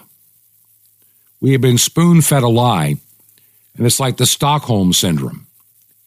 We 1.39 1.51
have 1.51 1.61
been 1.61 1.77
spoon 1.77 2.21
fed 2.21 2.43
a 2.43 2.47
lie. 2.47 2.95
And 3.77 3.85
it's 3.85 3.99
like 3.99 4.17
the 4.17 4.25
Stockholm 4.25 4.91
Syndrome. 4.91 5.47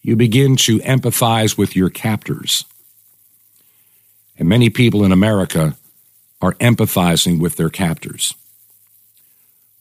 You 0.03 0.17
begin 0.17 0.57
to 0.57 0.79
empathize 0.81 1.57
with 1.57 1.77
your 1.77 1.89
captors. 1.89 2.65
And 4.37 4.49
many 4.49 4.69
people 4.69 5.05
in 5.05 5.13
America 5.13 5.77
are 6.41 6.55
empathizing 6.55 7.39
with 7.39 7.57
their 7.57 7.71
captors. 7.71 8.35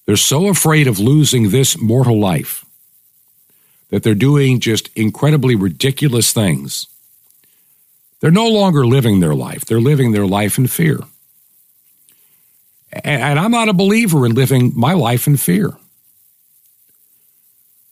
They're 0.06 0.16
so 0.16 0.48
afraid 0.48 0.88
of 0.88 1.00
losing 1.00 1.50
this 1.50 1.80
mortal 1.80 2.20
life 2.20 2.66
that 3.90 4.04
they're 4.04 4.16
doing 4.16 4.60
just 4.60 4.90
incredibly 4.96 5.56
ridiculous 5.56 6.32
things. 6.32 6.88
They're 8.20 8.32
no 8.32 8.48
longer 8.48 8.86
living 8.86 9.20
their 9.20 9.36
life, 9.36 9.66
they're 9.66 9.82
living 9.82 10.12
their 10.12 10.28
life 10.28 10.58
in 10.58 10.68
fear. 10.68 11.00
And 13.04 13.40
I'm 13.40 13.52
not 13.52 13.70
a 13.70 13.74
believer 13.74 14.26
in 14.26 14.34
living 14.34 14.74
my 14.76 14.94
life 14.94 15.26
in 15.26 15.38
fear. 15.38 15.72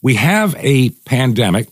We 0.02 0.14
have 0.16 0.54
a 0.58 0.90
pandemic 0.90 1.68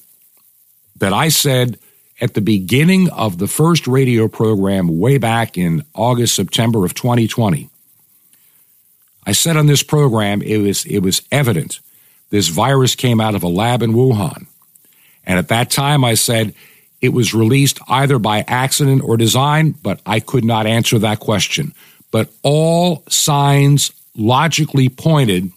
that 0.98 1.12
I 1.12 1.28
said 1.28 1.78
at 2.20 2.34
the 2.34 2.40
beginning 2.40 3.10
of 3.10 3.38
the 3.38 3.48
first 3.48 3.86
radio 3.86 4.28
program 4.28 4.98
way 4.98 5.18
back 5.18 5.56
in 5.56 5.84
August, 5.94 6.34
September 6.34 6.84
of 6.84 6.94
2020. 6.94 7.70
I 9.24 9.32
said 9.32 9.56
on 9.56 9.66
this 9.66 9.82
program 9.82 10.42
it 10.42 10.58
was 10.58 10.84
it 10.86 11.00
was 11.00 11.22
evident 11.30 11.80
this 12.30 12.48
virus 12.48 12.94
came 12.94 13.20
out 13.20 13.34
of 13.34 13.42
a 13.42 13.48
lab 13.48 13.82
in 13.82 13.92
Wuhan. 13.92 14.46
And 15.24 15.38
at 15.38 15.48
that 15.48 15.70
time 15.70 16.04
I 16.04 16.14
said 16.14 16.54
it 17.00 17.10
was 17.10 17.34
released 17.34 17.78
either 17.88 18.18
by 18.18 18.44
accident 18.48 19.02
or 19.02 19.16
design, 19.16 19.72
but 19.82 20.00
I 20.04 20.20
could 20.20 20.44
not 20.44 20.66
answer 20.66 20.98
that 20.98 21.20
question. 21.20 21.72
But 22.10 22.30
all 22.42 23.04
signs 23.08 23.92
logically 24.16 24.88
pointed 24.88 25.52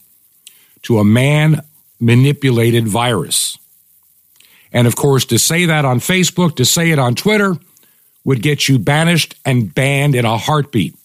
to 0.84 1.00
a 1.00 1.06
man 1.06 1.62
manipulated 2.00 2.88
virus. 2.88 3.58
And 4.72 4.88
of 4.88 4.96
course, 4.96 5.26
to 5.26 5.40
say 5.40 5.66
that 5.66 5.86
on 5.86 6.00
Facebook, 6.00 6.56
to 6.56 6.66
say 6.66 6.92
it 6.92 7.00
on 7.00 7.16
Twitter, 7.16 7.58
would 8.24 8.42
get 8.42 8.70
you 8.70 8.80
banished 8.80 9.36
and 9.46 9.74
banned 9.74 10.16
in 10.16 10.26
a 10.26 10.38
heartbeat. 10.38 10.96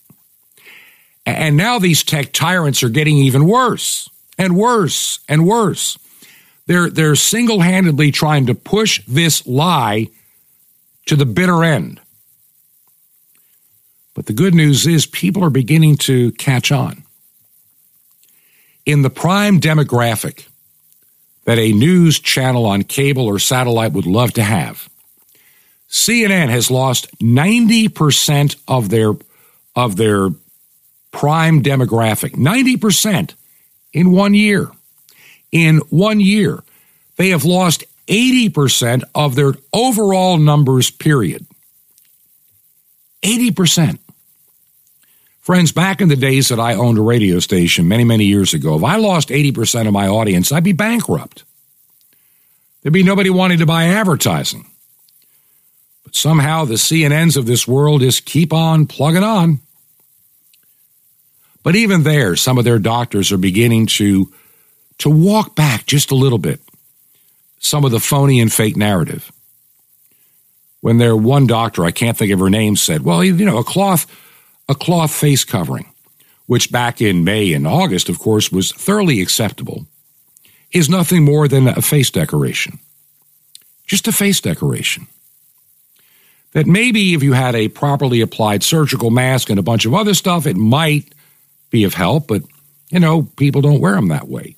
And 1.25 1.57
now 1.57 1.79
these 1.79 2.05
tech 2.05 2.33
tyrants 2.33 2.83
are 2.83 2.89
getting 2.89 3.17
even 3.17 3.47
worse 3.47 4.09
and 4.39 4.57
worse 4.57 5.19
and 5.29 5.47
worse. 5.47 5.99
They're, 6.67 6.91
they're 6.91 7.17
single 7.17 7.61
handedly 7.61 8.13
trying 8.13 8.47
to 8.47 8.55
push 8.55 9.03
this 9.07 9.47
lie 9.47 10.09
to 11.07 11.17
the 11.17 11.27
bitter 11.27 11.65
end. 11.65 12.01
But 14.15 14.27
the 14.27 14.33
good 14.33 14.55
news 14.55 14.87
is 14.87 15.07
people 15.07 15.45
are 15.45 15.51
beginning 15.51 15.97
to 15.99 16.33
catch 16.33 16.73
on. 16.73 17.05
In 18.85 19.03
the 19.03 19.11
prime 19.11 19.61
demographic, 19.61 20.47
that 21.47 21.59
a 21.59 21.73
news 21.73 22.21
channel 22.21 22.67
on 22.67 22.83
cable 22.83 23.25
or 23.25 23.39
satellite 23.39 23.93
would 23.93 24.07
love 24.07 24.33
to 24.35 24.43
have. 24.43 24.89
CNN 25.89 26.49
has 26.49 26.71
lost 26.71 27.09
90% 27.19 28.57
of 28.69 28.91
their 28.91 29.13
of 29.75 29.97
their 29.97 30.31
prime 31.13 31.63
demographic. 31.63 32.33
90% 32.33 33.35
in 33.93 34.11
one 34.11 34.35
year. 34.35 34.71
In 35.53 35.79
one 35.91 36.19
year, 36.19 36.63
they 37.17 37.31
have 37.31 37.45
lost 37.45 37.85
80% 38.07 39.03
of 39.15 39.35
their 39.35 39.55
overall 39.73 40.39
numbers 40.39 40.91
period. 40.91 41.47
80%. 43.23 43.99
Friends, 45.47 45.71
back 45.71 46.01
in 46.01 46.09
the 46.09 46.17
days 46.17 46.49
that 46.49 46.59
I 46.59 46.75
owned 46.75 46.99
a 46.99 47.03
radio 47.03 47.39
station 47.39 47.87
many, 47.87 48.03
many 48.03 48.25
years 48.25 48.53
ago, 48.53 48.79
if 48.79 48.83
I 48.83 48.97
lost 48.97 49.29
80% 49.29 49.87
of 49.87 49.93
my 49.93 50.09
audience, 50.09 50.51
I'd 50.51 50.65
be 50.65 50.73
bankrupt. 50.73 51.45
There'd 52.83 52.93
be 52.93 53.05
nobody 53.05 53.31
wanting 53.31 53.59
to 53.59 53.65
buy 53.65 53.85
advertising. 53.85 54.67
But 56.03 56.17
somehow 56.17 56.65
the 56.65 56.75
CNNs 56.75 57.37
of 57.37 57.47
this 57.47 57.69
world 57.69 58.01
just 58.01 58.25
keep 58.25 58.53
on 58.53 58.89
plugging 58.89 59.23
on. 59.23 59.61
But 61.63 61.77
even 61.77 62.03
there, 62.03 62.35
some 62.35 62.59
of 62.59 62.65
their 62.65 62.81
doctors 62.81 63.31
are 63.31 63.39
beginning 63.39 63.87
to, 63.87 64.33
to 64.99 65.09
walk 65.09 65.55
back 65.55 65.87
just 65.87 66.11
a 66.11 66.17
little 66.17 66.39
bit 66.39 66.59
some 67.61 67.85
of 67.85 67.93
the 67.93 68.01
phony 68.01 68.41
and 68.41 68.53
fake 68.53 68.77
narrative. 68.77 69.31
When 70.81 70.99
their 70.99 71.17
one 71.17 71.47
doctor, 71.47 71.85
I 71.85 71.93
can't 71.93 72.17
think 72.17 72.33
of 72.33 72.41
her 72.41 72.51
name, 72.51 72.75
said, 72.75 73.03
well, 73.03 73.23
you 73.23 73.45
know, 73.45 73.59
a 73.59 73.65
cloth 73.65 74.07
a 74.69 74.75
cloth 74.75 75.13
face 75.13 75.45
covering, 75.45 75.93
which 76.47 76.73
back 76.73 77.01
in 77.01 77.25
May 77.25 77.53
and 77.53 77.67
August, 77.67 78.09
of 78.09 78.19
course, 78.19 78.51
was 78.51 78.73
thoroughly 78.73 79.21
acceptable, 79.21 79.87
is 80.73 80.89
nothing 80.89 81.25
more 81.25 81.49
than 81.49 81.69
a 81.69 81.83
face 81.83 82.11
decoration. 82.11 82.79
Just 83.87 84.09
a 84.09 84.13
face 84.13 84.41
decoration. 84.41 85.07
That 86.53 86.67
maybe 86.67 87.15
if 87.15 87.23
you 87.23 87.35
had 87.35 87.55
a 87.55 87.69
properly 87.69 88.21
applied 88.21 88.63
surgical 88.63 89.11
mask 89.11 89.51
and 89.51 89.59
a 89.59 89.63
bunch 89.63 89.85
of 89.85 89.95
other 89.95 90.15
stuff, 90.15 90.47
it 90.47 90.57
might 90.57 91.13
be 91.71 91.85
of 91.85 91.95
help, 91.95 92.27
but 92.27 92.43
you 92.91 93.01
know, 93.01 93.23
people 93.37 93.61
don't 93.61 93.81
wear 93.81 93.95
them 93.95 94.09
that 94.09 94.29
way. 94.29 94.57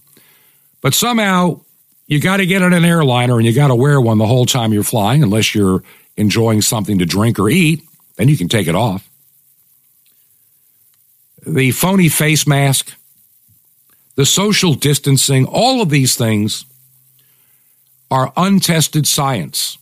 But 0.80 0.94
somehow 0.94 1.61
you 2.06 2.20
got 2.20 2.36
to 2.38 2.46
get 2.46 2.62
on 2.62 2.72
an 2.72 2.84
airliner 2.84 3.36
and 3.36 3.46
you 3.46 3.54
got 3.54 3.68
to 3.68 3.74
wear 3.74 4.00
one 4.00 4.18
the 4.18 4.26
whole 4.26 4.46
time 4.46 4.72
you're 4.72 4.82
flying, 4.82 5.22
unless 5.22 5.54
you're 5.54 5.82
enjoying 6.16 6.62
something 6.62 6.98
to 6.98 7.06
drink 7.06 7.38
or 7.38 7.48
eat, 7.48 7.82
then 8.16 8.28
you 8.28 8.36
can 8.36 8.48
take 8.48 8.66
it 8.66 8.74
off 8.74 9.07
the 11.47 11.70
phony 11.70 12.09
face 12.09 12.47
mask, 12.47 12.95
the 14.14 14.26
social 14.26 14.74
distancing, 14.74 15.47
all 15.47 15.80
of 15.80 15.91
these 15.91 16.16
things 16.16 16.64
are 18.11 18.32
untested 18.36 19.07
science, 19.07 19.78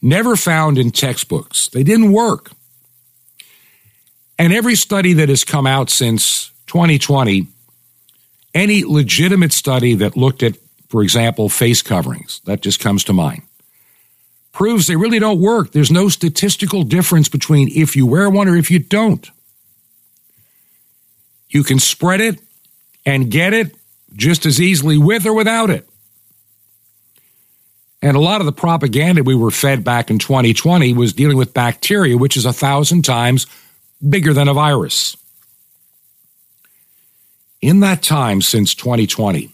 never 0.00 0.36
found 0.36 0.78
in 0.78 0.90
textbooks. 0.90 1.68
They 1.68 1.82
didn't 1.82 2.12
work. 2.12 2.52
And 4.38 4.52
every 4.52 4.74
study 4.74 5.12
that 5.14 5.28
has 5.28 5.44
come 5.44 5.66
out 5.66 5.90
since 5.90 6.50
2020, 6.66 7.46
any 8.54 8.84
legitimate 8.84 9.52
study 9.52 9.94
that 9.94 10.16
looked 10.16 10.42
at, 10.42 10.56
for 10.88 11.02
example, 11.02 11.48
face 11.48 11.82
coverings, 11.82 12.40
that 12.44 12.60
just 12.60 12.80
comes 12.80 13.04
to 13.04 13.12
mind, 13.12 13.42
proves 14.52 14.86
they 14.86 14.96
really 14.96 15.18
don't 15.18 15.40
work. 15.40 15.72
There's 15.72 15.90
no 15.90 16.08
statistical 16.08 16.82
difference 16.82 17.28
between 17.28 17.68
if 17.74 17.96
you 17.96 18.06
wear 18.06 18.28
one 18.30 18.48
or 18.48 18.56
if 18.56 18.70
you 18.70 18.78
don't. 18.78 19.30
You 21.52 21.62
can 21.62 21.78
spread 21.78 22.20
it 22.22 22.40
and 23.04 23.30
get 23.30 23.52
it 23.52 23.76
just 24.16 24.46
as 24.46 24.60
easily 24.60 24.98
with 24.98 25.26
or 25.26 25.34
without 25.34 25.68
it. 25.70 25.86
And 28.00 28.16
a 28.16 28.20
lot 28.20 28.40
of 28.40 28.46
the 28.46 28.52
propaganda 28.52 29.22
we 29.22 29.34
were 29.34 29.50
fed 29.50 29.84
back 29.84 30.10
in 30.10 30.18
2020 30.18 30.94
was 30.94 31.12
dealing 31.12 31.36
with 31.36 31.54
bacteria, 31.54 32.16
which 32.16 32.36
is 32.36 32.46
a 32.46 32.52
thousand 32.52 33.02
times 33.02 33.46
bigger 34.06 34.32
than 34.32 34.48
a 34.48 34.54
virus. 34.54 35.16
In 37.60 37.80
that 37.80 38.02
time 38.02 38.40
since 38.40 38.74
2020, 38.74 39.50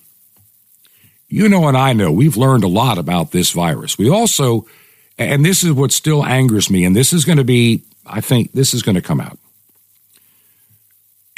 you 1.29 1.49
know 1.49 1.69
and 1.69 1.77
I 1.77 1.93
know 1.93 2.11
we've 2.13 2.39
learned 2.39 2.65
a 2.65 2.69
lot 2.69 2.97
about 2.97 3.33
this 3.33 3.51
virus. 3.51 3.99
We 3.99 4.09
also, 4.09 4.67
and 5.19 5.45
this 5.45 5.63
is 5.63 5.73
what 5.73 5.93
still 5.93 6.25
angers 6.25 6.71
me, 6.71 6.85
and 6.85 6.97
this 6.97 7.13
is 7.13 7.27
going 7.27 7.39
to 7.39 7.45
be, 7.45 7.83
I 8.07 8.23
think 8.23 8.53
this 8.53 8.73
is 8.73 8.83
going 8.83 8.95
to 8.95 9.03
come 9.03 9.21
out. 9.21 9.39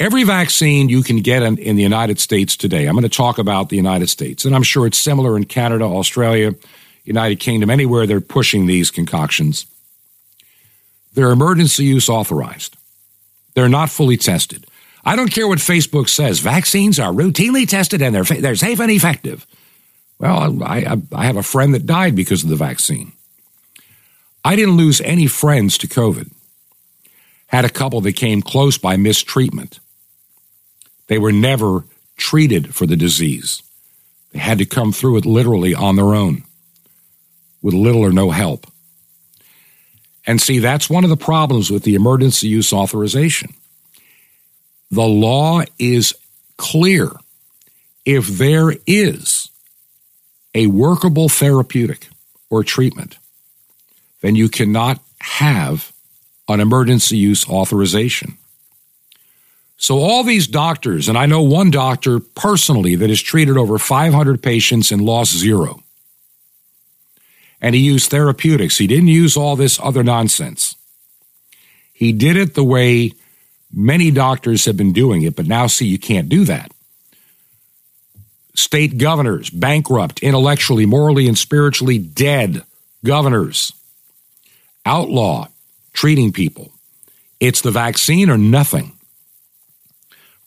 Every 0.01 0.23
vaccine 0.23 0.89
you 0.89 1.03
can 1.03 1.17
get 1.17 1.43
in, 1.43 1.59
in, 1.59 1.75
the 1.75 1.83
United 1.83 2.19
States 2.19 2.57
today, 2.57 2.87
I'm 2.87 2.95
going 2.95 3.03
to 3.03 3.09
talk 3.09 3.37
about 3.37 3.69
the 3.69 3.75
United 3.75 4.09
States, 4.09 4.45
and 4.45 4.55
I'm 4.55 4.63
sure 4.63 4.87
it's 4.87 4.97
similar 4.97 5.37
in 5.37 5.43
Canada, 5.45 5.85
Australia, 5.85 6.55
United 7.03 7.39
Kingdom, 7.39 7.69
anywhere 7.69 8.07
they're 8.07 8.19
pushing 8.19 8.65
these 8.65 8.89
concoctions. 8.89 9.67
They're 11.13 11.29
emergency 11.29 11.85
use 11.85 12.09
authorized. 12.09 12.77
They're 13.53 13.69
not 13.69 13.91
fully 13.91 14.17
tested. 14.17 14.65
I 15.05 15.15
don't 15.15 15.31
care 15.31 15.47
what 15.47 15.59
Facebook 15.59 16.09
says. 16.09 16.39
Vaccines 16.39 16.97
are 16.97 17.13
routinely 17.13 17.69
tested 17.69 18.01
and 18.01 18.15
they're, 18.15 18.23
they're 18.23 18.55
safe 18.55 18.79
and 18.79 18.89
effective. 18.89 19.45
Well, 20.17 20.63
I, 20.63 20.97
I 21.13 21.25
have 21.25 21.37
a 21.37 21.43
friend 21.43 21.75
that 21.75 21.85
died 21.85 22.15
because 22.15 22.43
of 22.43 22.49
the 22.49 22.55
vaccine. 22.55 23.11
I 24.43 24.55
didn't 24.55 24.77
lose 24.77 24.99
any 25.01 25.27
friends 25.27 25.77
to 25.77 25.87
COVID. 25.87 26.31
Had 27.45 27.65
a 27.65 27.69
couple 27.69 28.01
that 28.01 28.13
came 28.13 28.41
close 28.41 28.79
by 28.79 28.97
mistreatment. 28.97 29.79
They 31.11 31.17
were 31.17 31.33
never 31.33 31.83
treated 32.15 32.73
for 32.73 32.85
the 32.85 32.95
disease. 32.95 33.61
They 34.31 34.39
had 34.39 34.59
to 34.59 34.65
come 34.65 34.93
through 34.93 35.17
it 35.17 35.25
literally 35.25 35.75
on 35.75 35.97
their 35.97 36.15
own 36.15 36.45
with 37.61 37.73
little 37.73 38.01
or 38.01 38.13
no 38.13 38.29
help. 38.29 38.65
And 40.25 40.41
see, 40.41 40.59
that's 40.59 40.89
one 40.89 41.03
of 41.03 41.09
the 41.09 41.17
problems 41.17 41.69
with 41.69 41.83
the 41.83 41.95
emergency 41.95 42.47
use 42.47 42.71
authorization. 42.71 43.53
The 44.89 45.05
law 45.05 45.63
is 45.77 46.13
clear. 46.55 47.11
If 48.05 48.27
there 48.29 48.73
is 48.87 49.49
a 50.55 50.67
workable 50.67 51.27
therapeutic 51.27 52.07
or 52.49 52.63
treatment, 52.63 53.17
then 54.21 54.35
you 54.35 54.47
cannot 54.47 55.01
have 55.19 55.91
an 56.47 56.61
emergency 56.61 57.17
use 57.17 57.45
authorization. 57.49 58.37
So, 59.81 59.97
all 59.97 60.23
these 60.23 60.45
doctors, 60.45 61.09
and 61.09 61.17
I 61.17 61.25
know 61.25 61.41
one 61.41 61.71
doctor 61.71 62.19
personally 62.19 62.93
that 62.93 63.09
has 63.09 63.19
treated 63.19 63.57
over 63.57 63.79
500 63.79 64.43
patients 64.43 64.91
and 64.91 65.01
lost 65.01 65.35
zero. 65.35 65.81
And 67.59 67.73
he 67.73 67.81
used 67.81 68.11
therapeutics. 68.11 68.77
He 68.77 68.85
didn't 68.85 69.07
use 69.07 69.35
all 69.35 69.55
this 69.55 69.79
other 69.79 70.03
nonsense. 70.03 70.75
He 71.93 72.13
did 72.13 72.37
it 72.37 72.53
the 72.53 72.63
way 72.63 73.13
many 73.73 74.11
doctors 74.11 74.65
have 74.65 74.77
been 74.77 74.93
doing 74.93 75.23
it, 75.23 75.35
but 75.35 75.47
now 75.47 75.65
see, 75.65 75.87
you 75.87 75.97
can't 75.97 76.29
do 76.29 76.45
that 76.45 76.71
state 78.53 78.99
governors, 78.99 79.49
bankrupt, 79.49 80.19
intellectually, 80.19 80.85
morally, 80.85 81.27
and 81.27 81.39
spiritually 81.39 81.97
dead 81.97 82.63
governors, 83.03 83.73
outlaw 84.85 85.47
treating 85.91 86.31
people. 86.31 86.71
It's 87.39 87.61
the 87.61 87.71
vaccine 87.71 88.29
or 88.29 88.37
nothing. 88.37 88.91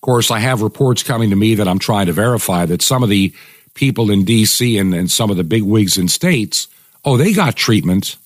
Course, 0.04 0.30
I 0.30 0.38
have 0.38 0.60
reports 0.60 1.02
coming 1.02 1.30
to 1.30 1.36
me 1.36 1.54
that 1.54 1.66
I'm 1.66 1.78
trying 1.78 2.08
to 2.08 2.12
verify 2.12 2.66
that 2.66 2.82
some 2.82 3.02
of 3.02 3.08
the 3.08 3.32
people 3.72 4.10
in 4.10 4.26
D.C. 4.26 4.76
and, 4.76 4.92
and 4.92 5.10
some 5.10 5.30
of 5.30 5.38
the 5.38 5.44
big 5.44 5.62
wigs 5.62 5.96
in 5.96 6.08
states, 6.08 6.68
oh, 7.06 7.16
they 7.16 7.32
got 7.32 7.56
treatment 7.56 8.16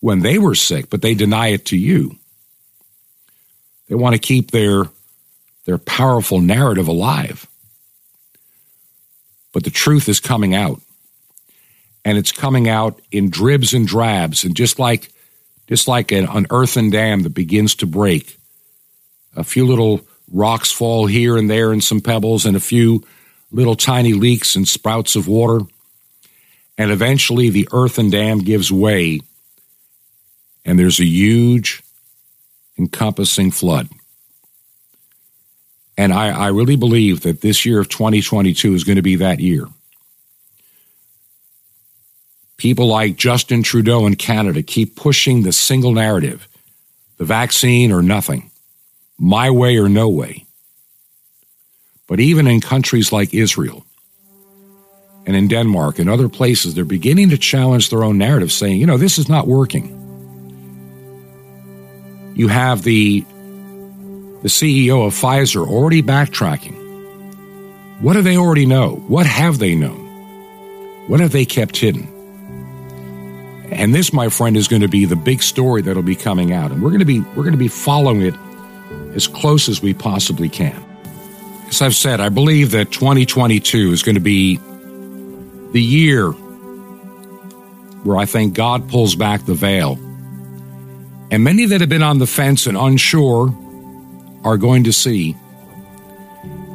when 0.00 0.22
they 0.22 0.38
were 0.38 0.56
sick, 0.56 0.90
but 0.90 1.02
they 1.02 1.14
deny 1.14 1.46
it 1.52 1.66
to 1.66 1.76
you. 1.76 2.16
They 3.88 3.94
want 3.94 4.14
to 4.14 4.18
keep 4.18 4.50
their, 4.50 4.86
their 5.66 5.78
powerful 5.78 6.40
narrative 6.40 6.88
alive. 6.88 7.46
But 9.52 9.62
the 9.62 9.70
truth 9.70 10.08
is 10.08 10.18
coming 10.18 10.56
out. 10.56 10.80
And 12.04 12.18
it's 12.18 12.32
coming 12.32 12.68
out 12.68 13.00
in 13.12 13.30
dribs 13.30 13.72
and 13.72 13.86
drabs. 13.86 14.42
And 14.42 14.56
just 14.56 14.80
like 14.80 15.12
just 15.68 15.86
like 15.86 16.10
an, 16.10 16.26
an 16.26 16.48
earthen 16.50 16.90
dam 16.90 17.22
that 17.22 17.34
begins 17.34 17.76
to 17.76 17.86
break, 17.86 18.36
a 19.36 19.44
few 19.44 19.64
little 19.64 20.04
rocks 20.30 20.70
fall 20.70 21.06
here 21.06 21.36
and 21.36 21.50
there 21.50 21.72
and 21.72 21.82
some 21.82 22.00
pebbles 22.00 22.46
and 22.46 22.56
a 22.56 22.60
few 22.60 23.04
little 23.50 23.74
tiny 23.74 24.12
leaks 24.12 24.56
and 24.56 24.66
sprouts 24.66 25.16
of 25.16 25.26
water. 25.26 25.64
And 26.78 26.90
eventually 26.90 27.50
the 27.50 27.68
earthen 27.72 28.10
dam 28.10 28.38
gives 28.38 28.72
way 28.72 29.20
and 30.64 30.78
there's 30.78 31.00
a 31.00 31.04
huge 31.04 31.82
encompassing 32.78 33.50
flood. 33.50 33.88
And 35.96 36.12
I, 36.12 36.30
I 36.30 36.48
really 36.48 36.76
believe 36.76 37.20
that 37.22 37.40
this 37.40 37.66
year 37.66 37.80
of 37.80 37.88
2022 37.88 38.74
is 38.74 38.84
going 38.84 38.96
to 38.96 39.02
be 39.02 39.16
that 39.16 39.40
year. 39.40 39.66
People 42.56 42.86
like 42.86 43.16
Justin 43.16 43.62
Trudeau 43.62 44.06
in 44.06 44.16
Canada 44.16 44.62
keep 44.62 44.96
pushing 44.96 45.42
the 45.42 45.52
single 45.52 45.92
narrative 45.92 46.46
the 47.16 47.26
vaccine 47.26 47.92
or 47.92 48.00
nothing, 48.00 48.49
my 49.20 49.50
way 49.50 49.76
or 49.76 49.88
no 49.88 50.08
way. 50.08 50.46
But 52.08 52.18
even 52.18 52.48
in 52.48 52.60
countries 52.60 53.12
like 53.12 53.34
Israel 53.34 53.84
and 55.26 55.36
in 55.36 55.46
Denmark 55.46 55.98
and 55.98 56.08
other 56.08 56.28
places, 56.28 56.74
they're 56.74 56.84
beginning 56.86 57.28
to 57.28 57.38
challenge 57.38 57.90
their 57.90 58.02
own 58.02 58.18
narrative, 58.18 58.50
saying, 58.50 58.80
you 58.80 58.86
know, 58.86 58.96
this 58.96 59.18
is 59.18 59.28
not 59.28 59.46
working. 59.46 59.96
You 62.34 62.48
have 62.48 62.82
the 62.82 63.20
the 64.42 64.48
CEO 64.48 65.06
of 65.06 65.12
Pfizer, 65.12 65.68
already 65.68 66.02
backtracking. 66.02 66.74
What 68.00 68.14
do 68.14 68.22
they 68.22 68.38
already 68.38 68.64
know? 68.64 69.04
What 69.06 69.26
have 69.26 69.58
they 69.58 69.74
known? 69.74 70.08
What 71.08 71.20
have 71.20 71.32
they 71.32 71.44
kept 71.44 71.76
hidden? 71.76 72.08
And 73.70 73.94
this, 73.94 74.14
my 74.14 74.30
friend, 74.30 74.56
is 74.56 74.66
going 74.66 74.80
to 74.80 74.88
be 74.88 75.04
the 75.04 75.14
big 75.14 75.42
story 75.42 75.82
that'll 75.82 76.02
be 76.02 76.16
coming 76.16 76.54
out. 76.54 76.72
And 76.72 76.82
we're 76.82 76.88
going 76.88 77.00
to 77.00 77.04
be 77.04 77.20
we're 77.20 77.42
going 77.42 77.52
to 77.52 77.58
be 77.58 77.68
following 77.68 78.22
it 78.22 78.34
as 79.14 79.26
close 79.26 79.68
as 79.68 79.82
we 79.82 79.94
possibly 79.94 80.48
can. 80.48 80.84
As 81.68 81.82
I've 81.82 81.94
said, 81.94 82.20
I 82.20 82.28
believe 82.28 82.72
that 82.72 82.90
2022 82.90 83.92
is 83.92 84.02
going 84.02 84.16
to 84.16 84.20
be 84.20 84.58
the 85.72 85.82
year 85.82 86.32
where 88.02 88.16
I 88.16 88.24
think 88.24 88.54
God 88.54 88.88
pulls 88.88 89.14
back 89.14 89.44
the 89.44 89.54
veil. 89.54 89.92
And 91.30 91.44
many 91.44 91.66
that 91.66 91.80
have 91.80 91.90
been 91.90 92.02
on 92.02 92.18
the 92.18 92.26
fence 92.26 92.66
and 92.66 92.76
unsure 92.76 93.54
are 94.42 94.56
going 94.56 94.84
to 94.84 94.92
see, 94.92 95.36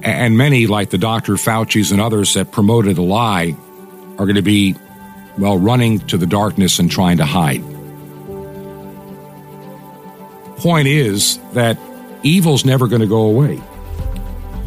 and 0.03 0.37
many, 0.37 0.67
like 0.67 0.91
the 0.91 0.97
Dr. 0.97 1.33
Fauci's 1.33 1.91
and 1.91 1.99
others 1.99 2.35
that 2.35 2.51
promoted 2.51 2.97
a 2.97 3.01
lie, 3.01 3.55
are 4.17 4.25
going 4.25 4.35
to 4.35 4.41
be, 4.41 4.75
well, 5.37 5.57
running 5.57 5.99
to 6.07 6.17
the 6.17 6.27
darkness 6.27 6.79
and 6.79 6.89
trying 6.89 7.17
to 7.17 7.25
hide. 7.25 7.61
Point 10.57 10.87
is 10.87 11.37
that 11.53 11.77
evil's 12.25 12.65
never 12.65 12.87
going 12.87 13.01
to 13.01 13.07
go 13.07 13.21
away. 13.21 13.61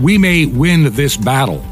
We 0.01 0.17
may 0.17 0.47
win 0.47 0.93
this 0.95 1.17
battle, 1.17 1.65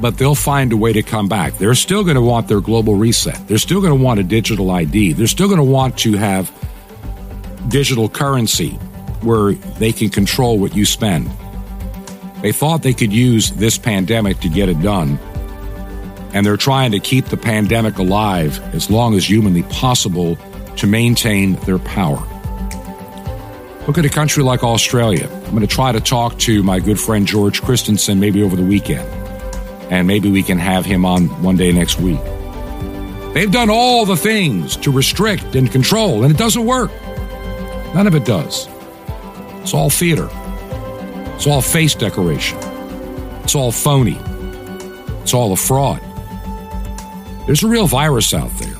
but 0.00 0.16
they'll 0.16 0.34
find 0.34 0.72
a 0.72 0.76
way 0.76 0.92
to 0.92 1.02
come 1.02 1.28
back. 1.28 1.58
They're 1.58 1.74
still 1.74 2.04
going 2.04 2.16
to 2.16 2.22
want 2.22 2.48
their 2.48 2.60
global 2.60 2.94
reset. 2.94 3.48
They're 3.48 3.58
still 3.58 3.80
going 3.80 3.96
to 3.96 4.02
want 4.02 4.20
a 4.20 4.22
digital 4.22 4.70
ID. 4.70 5.14
They're 5.14 5.26
still 5.26 5.48
going 5.48 5.58
to 5.58 5.64
want 5.64 5.98
to 5.98 6.12
have 6.12 6.52
digital 7.68 8.08
currency 8.08 8.70
where 9.22 9.52
they 9.52 9.92
can 9.92 10.10
control 10.10 10.58
what 10.58 10.76
you 10.76 10.84
spend. 10.84 11.30
They 12.42 12.52
thought 12.52 12.82
they 12.82 12.92
could 12.92 13.12
use 13.12 13.50
this 13.52 13.78
pandemic 13.78 14.40
to 14.40 14.48
get 14.48 14.68
it 14.68 14.80
done, 14.82 15.18
and 16.34 16.44
they're 16.44 16.58
trying 16.58 16.92
to 16.92 17.00
keep 17.00 17.26
the 17.26 17.38
pandemic 17.38 17.96
alive 17.98 18.60
as 18.74 18.90
long 18.90 19.14
as 19.14 19.28
humanly 19.28 19.62
possible 19.64 20.36
to 20.76 20.86
maintain 20.86 21.54
their 21.60 21.78
power. 21.78 22.22
Look 23.86 23.98
at 23.98 24.06
a 24.06 24.10
country 24.10 24.42
like 24.42 24.64
Australia. 24.64 25.28
I'm 25.30 25.50
going 25.50 25.60
to 25.60 25.66
try 25.66 25.92
to 25.92 26.00
talk 26.00 26.38
to 26.40 26.62
my 26.62 26.80
good 26.80 26.98
friend 26.98 27.26
George 27.26 27.60
Christensen 27.60 28.18
maybe 28.18 28.42
over 28.42 28.56
the 28.56 28.64
weekend, 28.64 29.06
and 29.92 30.06
maybe 30.06 30.30
we 30.30 30.42
can 30.42 30.58
have 30.58 30.86
him 30.86 31.04
on 31.04 31.26
one 31.42 31.56
day 31.56 31.70
next 31.70 32.00
week. 32.00 32.20
They've 33.34 33.50
done 33.50 33.68
all 33.68 34.06
the 34.06 34.16
things 34.16 34.76
to 34.78 34.90
restrict 34.90 35.54
and 35.54 35.70
control, 35.70 36.24
and 36.24 36.32
it 36.32 36.38
doesn't 36.38 36.64
work. 36.64 36.90
None 37.94 38.06
of 38.06 38.14
it 38.14 38.24
does. 38.24 38.68
It's 39.60 39.74
all 39.74 39.90
theater. 39.90 40.30
It's 41.34 41.46
all 41.46 41.60
face 41.60 41.94
decoration. 41.94 42.58
It's 43.42 43.54
all 43.54 43.70
phony. 43.70 44.18
It's 45.22 45.34
all 45.34 45.52
a 45.52 45.56
fraud. 45.56 46.00
There's 47.46 47.62
a 47.62 47.68
real 47.68 47.86
virus 47.86 48.32
out 48.32 48.50
there. 48.52 48.76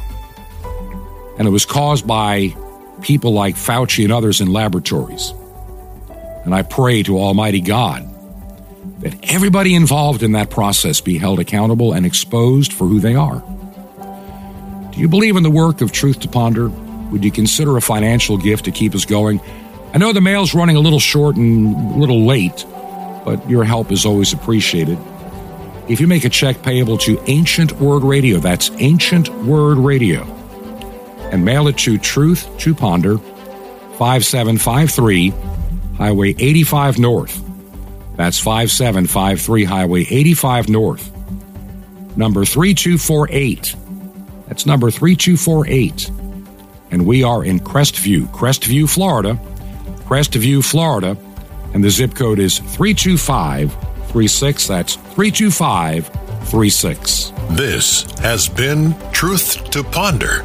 And 1.37 1.47
it 1.47 1.51
was 1.51 1.67
caused 1.67 2.07
by 2.07 2.57
people 3.05 3.33
like 3.33 3.55
Fauci 3.55 4.03
and 4.03 4.13
others 4.13 4.41
in 4.41 4.53
laboratories. 4.53 5.33
And 6.45 6.55
I 6.55 6.63
pray 6.63 7.03
to 7.05 7.19
Almighty 7.19 7.61
God 7.61 8.09
that 9.01 9.15
everybody 9.31 9.75
involved 9.75 10.23
in 10.23 10.33
that 10.33 10.51
process 10.51 11.01
be 11.03 11.19
held 11.19 11.39
accountable 11.39 11.93
and 11.93 12.07
exposed 12.07 12.73
for 12.73 12.87
who 12.87 13.01
they 13.01 13.15
are. 13.15 13.43
Do 14.93 15.01
you 15.01 15.09
believe 15.09 15.37
in 15.37 15.43
the 15.43 15.51
work 15.51 15.83
of 15.83 15.93
Truth 15.93 16.21
to 16.21 16.29
Ponder? 16.29 16.69
Would 16.69 17.25
you 17.25 17.31
consider 17.31 17.77
a 17.77 17.83
financial 17.83 18.39
gift 18.39 18.65
to 18.65 18.71
keep 18.71 18.95
us 18.95 19.05
going? 19.05 19.41
I 19.93 19.99
know 19.99 20.13
the 20.13 20.21
mail's 20.23 20.55
running 20.55 20.77
a 20.77 20.81
little 20.81 20.99
short 20.99 21.37
and 21.37 21.95
a 21.95 21.99
little 21.99 22.25
late, 22.25 22.65
but 23.25 23.49
your 23.49 23.65
help 23.65 23.93
is 23.93 24.07
always 24.07 24.33
appreciated. 24.33 24.99
If 25.89 26.01
you 26.01 26.07
make 26.07 26.25
a 26.25 26.31
check 26.31 26.63
payable 26.63 26.97
to 26.99 27.23
Ancient 27.27 27.73
Word 27.73 28.03
Radio, 28.03 28.39
that's 28.39 28.71
Ancient 28.79 29.29
Word 29.45 29.77
Radio, 29.77 30.25
and 31.35 31.45
mail 31.45 31.67
it 31.67 31.77
to 31.79 31.99
Truth 31.99 32.49
to 32.59 32.75
Ponder, 32.75 33.19
5753 33.99 35.31
Highway 35.99 36.35
85 36.39 36.99
North. 36.99 37.43
That's 38.17 38.39
5753 38.39 39.65
Highway 39.65 40.07
85 40.09 40.69
North. 40.69 41.11
Number 42.17 42.45
3248. 42.45 43.75
That's 44.47 44.65
number 44.65 44.91
3248. 44.91 46.11
And 46.93 47.05
we 47.05 47.25
are 47.25 47.45
in 47.45 47.59
Crestview, 47.59 48.29
Crestview, 48.29 48.89
Florida 48.89 49.39
Crestview, 50.05 50.65
Florida 50.65 51.17
and 51.73 51.83
the 51.83 51.91
zip 51.91 52.15
code 52.15 52.39
is 52.39 52.59
32536. 52.59 54.69
That's 54.69 54.95
32536. 54.95 57.33
This 57.51 58.03
has 58.21 58.49
been 58.49 58.95
Truth 59.11 59.71
to 59.71 59.83
Ponder 59.83 60.45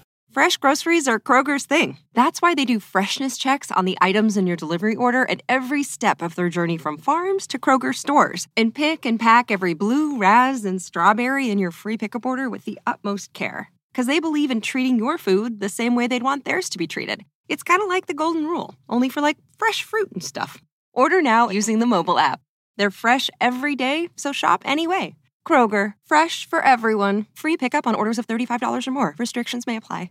Fresh 0.31 0.55
groceries 0.57 1.09
are 1.09 1.19
Kroger's 1.19 1.65
thing. 1.65 1.97
That's 2.13 2.41
why 2.41 2.55
they 2.55 2.63
do 2.63 2.79
freshness 2.79 3.37
checks 3.37 3.69
on 3.69 3.83
the 3.83 3.97
items 3.99 4.37
in 4.37 4.47
your 4.47 4.55
delivery 4.55 4.95
order 4.95 5.29
at 5.29 5.43
every 5.49 5.83
step 5.83 6.21
of 6.21 6.35
their 6.35 6.47
journey 6.47 6.77
from 6.77 6.97
farms 6.97 7.45
to 7.47 7.59
Kroger 7.59 7.93
stores 7.93 8.47
and 8.55 8.73
pick 8.73 9.05
and 9.05 9.19
pack 9.19 9.51
every 9.51 9.73
blue, 9.73 10.17
raz, 10.17 10.63
and 10.63 10.81
strawberry 10.81 11.49
in 11.49 11.59
your 11.59 11.71
free 11.71 11.97
pickup 11.97 12.25
order 12.25 12.49
with 12.49 12.63
the 12.63 12.79
utmost 12.87 13.33
care. 13.33 13.71
Because 13.91 14.07
they 14.07 14.21
believe 14.21 14.51
in 14.51 14.61
treating 14.61 14.97
your 14.97 15.17
food 15.17 15.59
the 15.59 15.67
same 15.67 15.95
way 15.95 16.07
they'd 16.07 16.23
want 16.23 16.45
theirs 16.45 16.69
to 16.69 16.77
be 16.77 16.87
treated. 16.87 17.25
It's 17.49 17.61
kind 17.61 17.81
of 17.81 17.89
like 17.89 18.05
the 18.05 18.13
golden 18.13 18.45
rule, 18.45 18.75
only 18.87 19.09
for 19.09 19.19
like 19.19 19.37
fresh 19.59 19.83
fruit 19.83 20.13
and 20.13 20.23
stuff. 20.23 20.63
Order 20.93 21.21
now 21.21 21.49
using 21.49 21.79
the 21.79 21.85
mobile 21.85 22.17
app. 22.17 22.39
They're 22.77 22.89
fresh 22.89 23.29
every 23.41 23.75
day, 23.75 24.07
so 24.15 24.31
shop 24.31 24.61
anyway. 24.63 25.15
Kroger, 25.45 25.95
fresh 26.05 26.47
for 26.47 26.61
everyone. 26.61 27.25
Free 27.33 27.57
pickup 27.57 27.85
on 27.85 27.95
orders 27.95 28.17
of 28.17 28.27
$35 28.27 28.87
or 28.87 28.91
more. 28.91 29.15
Restrictions 29.17 29.67
may 29.67 29.75
apply. 29.75 30.09